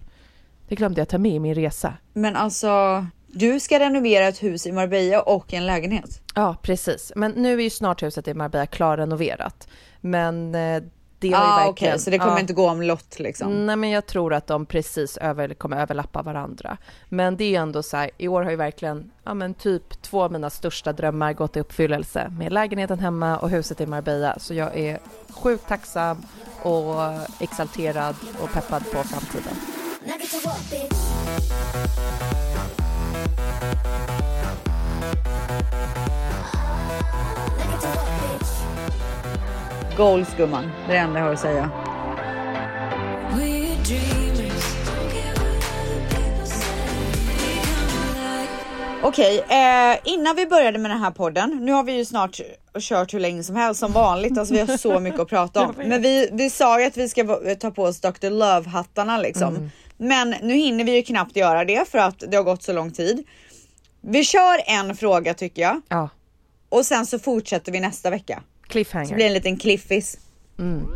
Det 0.68 0.76
glömde 0.76 1.02
jag 1.02 1.10
ta 1.10 1.18
med 1.18 1.32
i 1.32 1.40
min 1.40 1.56
resa. 1.56 1.94
Men 2.14 2.36
alltså, 2.36 3.06
du 3.28 3.60
ska 3.60 3.80
renovera 3.80 4.28
ett 4.28 4.44
hus 4.44 4.68
i 4.68 4.72
Marbella 4.72 5.22
och 5.22 5.54
en 5.54 5.66
lägenhet. 5.66 6.22
Ja, 6.36 6.56
precis. 6.62 7.12
Men 7.16 7.32
nu 7.32 7.54
är 7.54 7.64
ju 7.64 7.70
snart 7.70 8.04
huset 8.04 8.28
i 8.28 8.34
Marbella 8.34 8.66
klarrenoverat. 8.66 9.68
Men 10.02 10.56
eh, 10.56 10.84
det 11.20 11.32
har 11.32 11.44
ju 11.44 11.50
ah, 11.50 11.56
verkligen... 11.56 11.70
okej, 11.70 11.88
okay, 11.90 12.00
så 12.00 12.10
det 12.10 12.18
kommer 12.18 12.34
ja. 12.34 12.40
inte 12.40 12.54
gå 12.54 12.70
om 12.70 12.82
lott 12.82 13.20
liksom? 13.20 13.66
Nej, 13.66 13.76
men 13.76 13.90
jag 13.90 14.06
tror 14.06 14.34
att 14.34 14.48
de 14.48 14.66
precis 14.66 15.18
över, 15.18 15.54
kommer 15.54 15.82
överlappa 15.82 16.22
varandra. 16.22 16.78
Men 17.10 17.38
det 17.38 17.44
är 17.44 17.50
ju 17.50 17.56
ändå 17.56 17.84
så 17.84 17.98
här, 17.98 18.10
i 18.18 18.28
år 18.28 18.44
har 18.44 18.52
ju 18.52 18.58
verkligen, 18.58 19.12
ja 19.24 19.34
men 19.34 19.54
typ 19.54 20.02
två 20.02 20.24
av 20.24 20.32
mina 20.32 20.50
största 20.50 20.94
drömmar 20.94 21.34
gått 21.34 21.58
i 21.58 21.60
uppfyllelse 21.60 22.34
med 22.40 22.54
lägenheten 22.54 23.00
hemma 23.00 23.38
och 23.38 23.50
huset 23.50 23.82
i 23.82 23.86
Marbella. 23.86 24.40
Så 24.40 24.54
jag 24.54 24.78
är 24.78 25.00
sjukt 25.30 25.68
tacksam 25.68 26.18
och 26.62 26.96
exalterad 27.40 28.16
och 28.42 28.54
peppad 28.54 28.84
på 28.92 29.04
framtiden. 29.04 29.54
Goals 39.98 40.36
gumman, 40.38 40.72
det 40.88 40.92
är 40.92 40.94
det 40.94 40.98
enda 40.98 41.20
jag 41.20 41.26
har 41.26 41.34
att 41.34 41.40
säga. 41.40 41.70
Okej, 49.04 49.40
eh, 49.50 49.98
innan 50.04 50.36
vi 50.36 50.48
började 50.48 50.80
med 50.80 50.92
den 50.92 51.00
här 51.00 51.12
podden, 51.12 51.58
nu 51.62 51.72
har 51.72 51.84
vi 51.84 51.92
ju 51.92 52.06
snart 52.06 52.40
kört 52.80 53.14
hur 53.14 53.20
länge 53.20 53.44
som 53.44 53.56
helst 53.56 53.80
som 53.80 53.92
vanligt, 53.92 54.38
alltså 54.38 54.54
vi 54.54 54.60
har 54.60 54.78
så 54.78 55.00
mycket 55.00 55.20
att 55.20 55.30
prata 55.30 55.66
om. 55.66 55.74
Men 55.78 56.02
vi, 56.02 56.30
vi 56.32 56.50
sa 56.50 56.80
ju 56.80 56.86
att 56.86 56.98
vi 56.98 57.10
ska 57.10 57.40
ta 57.60 57.72
på 57.72 57.84
oss 57.84 58.02
Dr. 58.02 58.30
Love-hattarna 58.30 59.22
liksom. 59.22 59.56
Mm. 59.56 59.70
Men 59.98 60.36
nu 60.42 60.54
hinner 60.54 60.84
vi 60.84 60.96
ju 60.96 61.02
knappt 61.02 61.36
göra 61.36 61.66
det 61.66 61.90
för 61.90 61.98
att 61.98 62.24
det 62.28 62.38
har 62.38 62.44
gått 62.44 62.64
så 62.64 62.74
lång 62.74 62.92
tid. 62.92 63.24
Vi 64.02 64.24
kör 64.24 64.62
en 64.66 64.96
fråga 64.96 65.34
tycker 65.34 65.62
jag. 65.62 65.82
Ja. 65.88 66.10
Och 66.70 66.86
sen 66.86 67.06
så 67.06 67.20
fortsätter 67.20 67.72
vi 67.72 67.80
nästa 67.80 68.10
vecka. 68.10 68.44
Cliffhanger. 68.68 69.08
Så 69.08 69.14
blir 69.14 69.26
det 69.26 69.30
en 69.30 69.34
liten 69.34 69.58
cliffis. 69.58 70.20
Mm. 70.60 70.88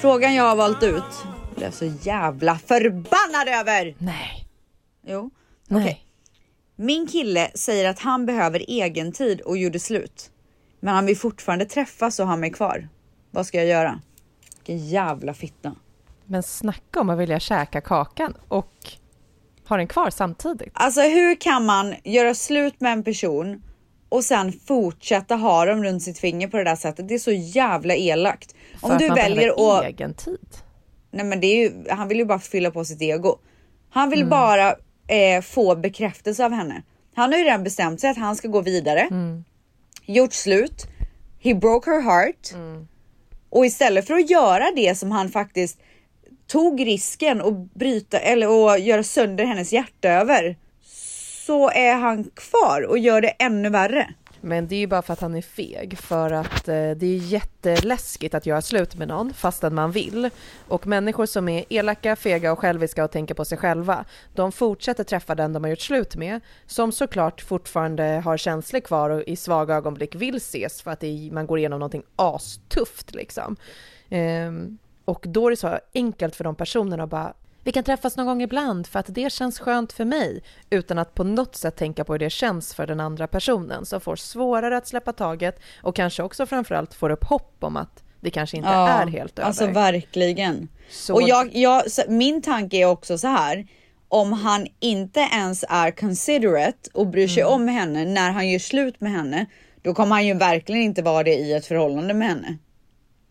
Frågan 0.00 0.34
jag 0.34 0.44
har 0.44 0.56
valt 0.56 0.82
ut 0.82 1.02
blev 1.56 1.70
så 1.70 1.84
jävla 1.84 2.58
förbannad 2.58 3.48
över. 3.48 3.94
Nej. 3.98 4.46
Jo. 5.06 5.30
Nej. 5.68 5.82
Okay. 5.82 5.96
Min 6.76 7.06
kille 7.06 7.50
säger 7.54 7.90
att 7.90 7.98
han 7.98 8.26
behöver 8.26 8.64
egen 8.68 9.12
tid 9.12 9.40
och 9.40 9.58
gjorde 9.58 9.80
slut. 9.80 10.30
Men 10.80 10.94
han 10.94 11.06
vill 11.06 11.16
fortfarande 11.16 11.64
träffas 11.64 12.20
och 12.20 12.26
ha 12.26 12.36
mig 12.36 12.52
kvar. 12.52 12.88
Vad 13.30 13.46
ska 13.46 13.58
jag 13.58 13.66
göra? 13.66 14.00
Vilken 14.56 14.88
jävla 14.88 15.34
fitta. 15.34 15.74
Men 16.26 16.42
snacka 16.42 17.00
om 17.00 17.10
att 17.10 17.18
vilja 17.18 17.40
käka 17.40 17.80
kakan 17.80 18.34
och 18.48 18.72
ha 19.68 19.76
den 19.76 19.86
kvar 19.86 20.10
samtidigt. 20.10 20.72
Alltså 20.72 21.00
hur 21.00 21.34
kan 21.34 21.64
man 21.64 21.94
göra 22.04 22.34
slut 22.34 22.80
med 22.80 22.92
en 22.92 23.04
person 23.04 23.62
och 24.08 24.24
sen 24.24 24.52
fortsätta 24.52 25.36
ha 25.36 25.64
dem 25.64 25.84
runt 25.84 26.02
sitt 26.02 26.18
finger 26.18 26.48
på 26.48 26.56
det 26.56 26.64
där 26.64 26.76
sättet? 26.76 27.08
Det 27.08 27.14
är 27.14 27.18
så 27.18 27.32
jävla 27.32 27.94
elakt. 27.94 28.54
För 28.80 28.92
om 28.92 28.98
du 28.98 29.04
att 29.04 29.08
man 29.08 29.16
väljer 29.16 29.78
att... 29.78 29.84
egen 29.84 30.14
tid. 30.14 30.48
Nej 31.10 31.24
men 31.24 31.40
det 31.40 31.46
är 31.46 31.56
ju, 31.56 31.84
han 31.90 32.08
vill 32.08 32.18
ju 32.18 32.24
bara 32.24 32.38
fylla 32.38 32.70
på 32.70 32.84
sitt 32.84 33.02
ego. 33.02 33.38
Han 33.90 34.10
vill 34.10 34.20
mm. 34.20 34.30
bara 34.30 34.74
eh, 35.06 35.42
få 35.42 35.76
bekräftelse 35.76 36.44
av 36.44 36.52
henne. 36.52 36.82
Han 37.14 37.32
har 37.32 37.38
ju 37.38 37.44
redan 37.44 37.64
bestämt 37.64 38.00
sig 38.00 38.10
att 38.10 38.16
han 38.16 38.36
ska 38.36 38.48
gå 38.48 38.60
vidare. 38.60 39.00
Mm. 39.00 39.44
Gjort 40.06 40.32
slut. 40.32 40.86
He 41.40 41.54
broke 41.54 41.90
her 41.90 42.00
heart. 42.00 42.52
Mm. 42.54 42.88
Och 43.50 43.66
istället 43.66 44.06
för 44.06 44.14
att 44.14 44.30
göra 44.30 44.70
det 44.76 44.98
som 44.98 45.10
han 45.10 45.28
faktiskt 45.28 45.78
tog 46.54 46.86
risken 46.86 47.40
att 47.40 47.74
bryta 47.74 48.18
eller 48.18 48.72
att 48.72 48.82
göra 48.82 49.02
sönder 49.02 49.44
hennes 49.44 49.72
hjärta 49.72 50.08
över 50.08 50.56
så 51.46 51.70
är 51.70 51.94
han 51.94 52.24
kvar 52.24 52.86
och 52.86 52.98
gör 52.98 53.20
det 53.20 53.28
ännu 53.28 53.70
värre. 53.70 54.14
Men 54.40 54.68
det 54.68 54.74
är 54.74 54.78
ju 54.78 54.86
bara 54.86 55.02
för 55.02 55.12
att 55.12 55.20
han 55.20 55.34
är 55.34 55.42
feg, 55.42 55.98
för 55.98 56.30
att 56.30 56.68
eh, 56.68 56.90
det 56.90 57.06
är 57.06 57.16
jätteläskigt 57.16 58.34
att 58.34 58.46
göra 58.46 58.62
slut 58.62 58.94
med 58.94 59.08
någon 59.08 59.34
fastän 59.34 59.74
man 59.74 59.90
vill. 59.90 60.30
Och 60.68 60.86
människor 60.86 61.26
som 61.26 61.48
är 61.48 61.64
elaka, 61.68 62.16
fega 62.16 62.52
och 62.52 62.58
själviska 62.58 63.04
och 63.04 63.10
tänker 63.10 63.34
på 63.34 63.44
sig 63.44 63.58
själva, 63.58 64.04
de 64.34 64.52
fortsätter 64.52 65.04
träffa 65.04 65.34
den 65.34 65.52
de 65.52 65.64
har 65.64 65.70
gjort 65.70 65.80
slut 65.80 66.16
med, 66.16 66.40
som 66.66 66.92
såklart 66.92 67.40
fortfarande 67.40 68.04
har 68.24 68.36
känslor 68.36 68.80
kvar 68.80 69.10
och 69.10 69.22
i 69.22 69.36
svaga 69.36 69.74
ögonblick 69.74 70.14
vill 70.14 70.36
ses 70.36 70.82
för 70.82 70.90
att 70.90 71.04
är, 71.04 71.32
man 71.32 71.46
går 71.46 71.58
igenom 71.58 71.78
någonting 71.78 72.02
astufft 72.16 73.14
liksom. 73.14 73.56
Ehm, 74.08 74.78
och 75.04 75.24
då 75.28 75.46
är 75.46 75.50
det 75.50 75.56
så 75.56 75.78
enkelt 75.94 76.36
för 76.36 76.44
de 76.44 76.54
personerna 76.54 77.02
att 77.02 77.10
bara 77.10 77.34
vi 77.64 77.72
kan 77.72 77.84
träffas 77.84 78.16
någon 78.16 78.26
gång 78.26 78.42
ibland 78.42 78.86
för 78.86 78.98
att 78.98 79.14
det 79.14 79.32
känns 79.32 79.58
skönt 79.58 79.92
för 79.92 80.04
mig 80.04 80.42
utan 80.70 80.98
att 80.98 81.14
på 81.14 81.24
något 81.24 81.56
sätt 81.56 81.76
tänka 81.76 82.04
på 82.04 82.12
hur 82.12 82.18
det 82.18 82.30
känns 82.30 82.74
för 82.74 82.86
den 82.86 83.00
andra 83.00 83.26
personen 83.26 83.86
som 83.86 84.00
får 84.00 84.16
svårare 84.16 84.76
att 84.76 84.86
släppa 84.86 85.12
taget 85.12 85.60
och 85.82 85.96
kanske 85.96 86.22
också 86.22 86.46
framförallt 86.46 86.94
får 86.94 87.10
upp 87.10 87.24
hopp 87.24 87.56
om 87.60 87.76
att 87.76 88.04
det 88.20 88.30
kanske 88.30 88.56
inte 88.56 88.68
ja, 88.68 88.88
är 88.88 89.06
helt 89.06 89.38
över. 89.38 89.46
Alltså 89.46 89.66
verkligen. 89.66 90.68
Så... 90.90 91.14
Och 91.14 91.22
jag, 91.22 91.56
jag, 91.56 91.82
min 92.08 92.42
tanke 92.42 92.76
är 92.76 92.86
också 92.86 93.18
så 93.18 93.28
här. 93.28 93.66
Om 94.08 94.32
han 94.32 94.66
inte 94.80 95.20
ens 95.20 95.64
är 95.68 95.90
considerate 95.90 96.90
och 96.92 97.06
bryr 97.06 97.28
sig 97.28 97.42
mm. 97.42 97.54
om 97.54 97.68
henne 97.68 98.04
när 98.04 98.30
han 98.30 98.48
gör 98.48 98.58
slut 98.58 99.00
med 99.00 99.12
henne, 99.12 99.46
då 99.82 99.94
kommer 99.94 100.14
han 100.14 100.26
ju 100.26 100.34
verkligen 100.34 100.82
inte 100.82 101.02
vara 101.02 101.22
det 101.22 101.34
i 101.34 101.52
ett 101.52 101.66
förhållande 101.66 102.14
med 102.14 102.28
henne. 102.28 102.58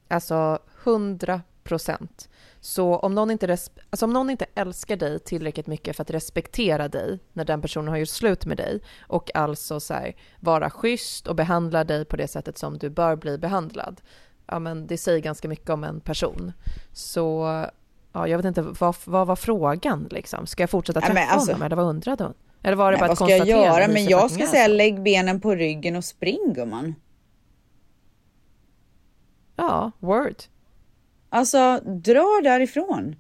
Alltså 0.07 0.59
100 0.83 1.41
procent. 1.63 2.29
Så 2.59 2.95
om 2.95 3.15
någon, 3.15 3.31
inte 3.31 3.57
alltså 3.89 4.05
om 4.05 4.13
någon 4.13 4.29
inte 4.29 4.45
älskar 4.55 4.95
dig 4.95 5.19
tillräckligt 5.19 5.67
mycket 5.67 5.95
för 5.95 6.01
att 6.01 6.09
respektera 6.09 6.87
dig 6.87 7.19
när 7.33 7.45
den 7.45 7.61
personen 7.61 7.87
har 7.87 7.97
gjort 7.97 8.09
slut 8.09 8.45
med 8.45 8.57
dig 8.57 8.81
och 9.01 9.35
alltså 9.35 9.79
så 9.79 9.93
här, 9.93 10.15
vara 10.39 10.69
schysst 10.69 11.27
och 11.27 11.35
behandla 11.35 11.83
dig 11.83 12.05
på 12.05 12.15
det 12.15 12.27
sättet 12.27 12.57
som 12.57 12.77
du 12.77 12.89
bör 12.89 13.15
bli 13.15 13.37
behandlad. 13.37 14.01
Ja, 14.45 14.59
men 14.59 14.87
det 14.87 14.97
säger 14.97 15.19
ganska 15.19 15.47
mycket 15.47 15.69
om 15.69 15.83
en 15.83 15.99
person. 15.99 16.51
Så 16.91 17.65
ja, 18.13 18.27
jag 18.27 18.37
vet 18.37 18.45
inte, 18.45 18.61
vad, 18.61 18.95
vad 19.05 19.27
var 19.27 19.35
frågan 19.35 20.07
liksom? 20.11 20.47
Ska 20.47 20.63
jag 20.63 20.69
fortsätta 20.69 21.01
träffa 21.01 21.19
ja, 21.19 21.27
alltså, 21.27 21.51
honom 21.51 21.65
eller 21.65 21.75
vad 21.75 21.85
undrade 21.85 22.23
hon? 22.23 22.33
Eller 22.63 22.75
var 22.75 22.91
det 22.91 22.97
bara 22.97 23.07
vad 23.07 23.17
ska 23.17 23.29
jag 23.29 23.47
göra? 23.47 23.87
Men 23.87 24.05
jag 24.05 24.31
ska 24.31 24.47
säga 24.47 24.67
lägg 24.67 25.03
benen 25.03 25.41
på 25.41 25.55
ryggen 25.55 25.95
och 25.95 26.05
spring 26.05 26.53
gumman. 26.55 26.95
Ja, 29.55 29.91
word. 29.99 30.35
Alltså 31.33 31.79
dra 31.79 32.41
därifrån. 32.43 33.15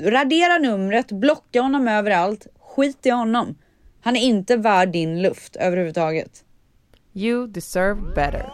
Radera 0.00 0.58
numret, 0.58 1.12
blocka 1.12 1.60
honom 1.60 1.88
överallt. 1.88 2.46
Skit 2.60 3.06
i 3.06 3.10
honom. 3.10 3.58
Han 4.02 4.16
är 4.16 4.20
inte 4.20 4.56
värd 4.56 4.92
din 4.92 5.22
luft 5.22 5.56
överhuvudtaget. 5.56 6.44
You 7.14 7.46
deserve 7.46 8.00
better. 8.14 8.46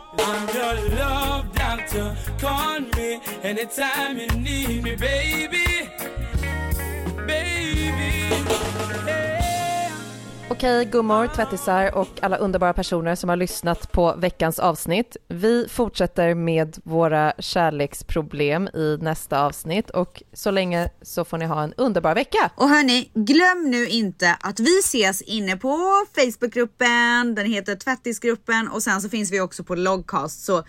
Okej, 10.51 10.84
gummor, 10.84 11.26
tvättisar 11.26 11.94
och 11.94 12.09
alla 12.20 12.36
underbara 12.36 12.72
personer 12.72 13.14
som 13.14 13.28
har 13.28 13.36
lyssnat 13.36 13.92
på 13.92 14.14
veckans 14.18 14.59
avsnitt. 14.59 15.16
Vi 15.28 15.66
fortsätter 15.68 16.34
med 16.34 16.78
våra 16.84 17.32
kärleksproblem 17.38 18.68
i 18.68 18.99
nästa 19.01 19.44
avsnitt 19.44 19.90
och 19.90 20.22
så 20.32 20.51
länge 20.51 20.90
så 21.03 21.24
får 21.24 21.38
ni 21.38 21.44
ha 21.44 21.62
en 21.62 21.74
underbar 21.76 22.14
vecka. 22.14 22.51
Och 22.55 22.68
hörni, 22.68 23.11
glöm 23.14 23.70
nu 23.70 23.86
inte 23.86 24.36
att 24.40 24.61
vi 24.61 24.78
ses 24.78 25.22
inne 25.22 25.57
på 25.57 25.78
Facebookgruppen, 26.14 27.34
den 27.34 27.47
heter 27.47 27.76
Tvättisgruppen 27.76 28.68
och 28.68 28.82
sen 28.82 29.01
så 29.01 29.09
finns 29.09 29.32
vi 29.32 29.40
också 29.40 29.64
på 29.64 29.74
Logcast 29.74 30.44
så 30.44 30.62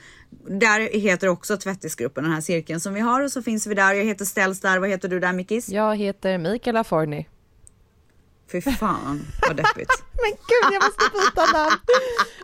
där 0.47 0.99
heter 0.99 1.27
också 1.27 1.57
Tvättisgruppen 1.57 2.23
den 2.23 2.33
här 2.33 2.41
cirkeln 2.41 2.79
som 2.79 2.93
vi 2.93 2.99
har 2.99 3.21
och 3.21 3.31
så 3.31 3.41
finns 3.41 3.67
vi 3.67 3.73
där. 3.73 3.93
Jag 3.93 4.05
heter 4.05 4.25
Ställs 4.25 4.61
där. 4.61 4.79
Vad 4.79 4.89
heter 4.89 5.09
du 5.09 5.19
där 5.19 5.33
Mickis? 5.33 5.69
Jag 5.69 5.95
heter 5.95 6.37
Mikaela 6.37 6.83
Forni. 6.83 7.27
Fy 8.51 8.61
fan 8.61 9.27
vad 9.47 9.55
deppigt. 9.55 9.91
Men 10.21 10.31
gud, 10.31 10.73
jag 10.73 10.83
måste 10.83 11.05
byta 11.11 11.45
namn. 11.57 11.79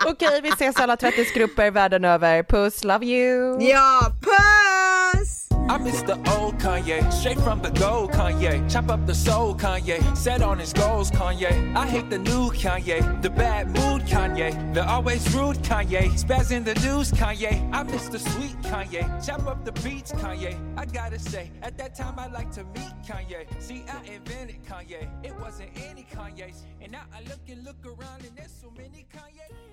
Okej, 0.05 0.39
vi 0.43 0.49
ses 0.49 0.75
alla 0.75 0.97
tvättisgrupper 0.97 1.71
världen 1.71 2.05
över. 2.05 2.43
Puss, 2.43 2.83
love 2.83 3.05
you. 3.05 3.61
Ja, 3.61 4.11
puss! 4.21 5.52
I 5.69 5.77
miss 5.77 6.01
the 6.01 6.15
old 6.37 6.57
Kanye, 6.59 7.11
straight 7.11 7.39
from 7.39 7.61
the 7.61 7.71
gold 7.71 8.11
Kanye. 8.11 8.69
Chop 8.71 8.89
up 8.89 9.05
the 9.05 9.15
soul 9.15 9.55
Kanye, 9.55 10.15
set 10.15 10.41
on 10.41 10.59
his 10.59 10.73
goals 10.73 11.09
Kanye. 11.09 11.75
I 11.75 11.87
hate 11.87 12.09
the 12.09 12.19
new 12.19 12.51
Kanye, 12.51 13.21
the 13.21 13.29
bad 13.29 13.67
mood 13.67 14.03
Kanye, 14.03 14.73
the 14.73 14.85
always 14.85 15.33
rude 15.33 15.57
Kanye. 15.57 16.11
Spaz 16.21 16.51
in 16.51 16.63
the 16.63 16.75
news 16.75 17.11
Kanye, 17.11 17.69
I 17.73 17.83
miss 17.83 18.09
the 18.09 18.19
sweet 18.19 18.59
Kanye. 18.61 19.03
Chop 19.25 19.47
up 19.47 19.63
the 19.63 19.71
beats 19.83 20.11
Kanye. 20.11 20.57
I 20.77 20.85
gotta 20.85 21.17
say, 21.17 21.49
at 21.61 21.77
that 21.77 21.95
time 21.95 22.19
I 22.19 22.27
like 22.27 22.51
to 22.51 22.65
meet 22.65 22.93
Kanye. 23.07 23.45
See, 23.61 23.85
I 23.87 24.13
invented 24.13 24.63
Kanye, 24.65 25.07
it 25.23 25.33
wasn't 25.39 25.69
any 25.89 26.05
Kanye's. 26.13 26.65
And 26.81 26.91
now 26.91 27.05
I 27.15 27.21
look 27.23 27.39
and 27.47 27.63
look 27.63 27.85
around 27.85 28.25
and 28.25 28.35
there's 28.35 28.51
so 28.51 28.69
many 28.77 29.05
Kanye. 29.13 29.72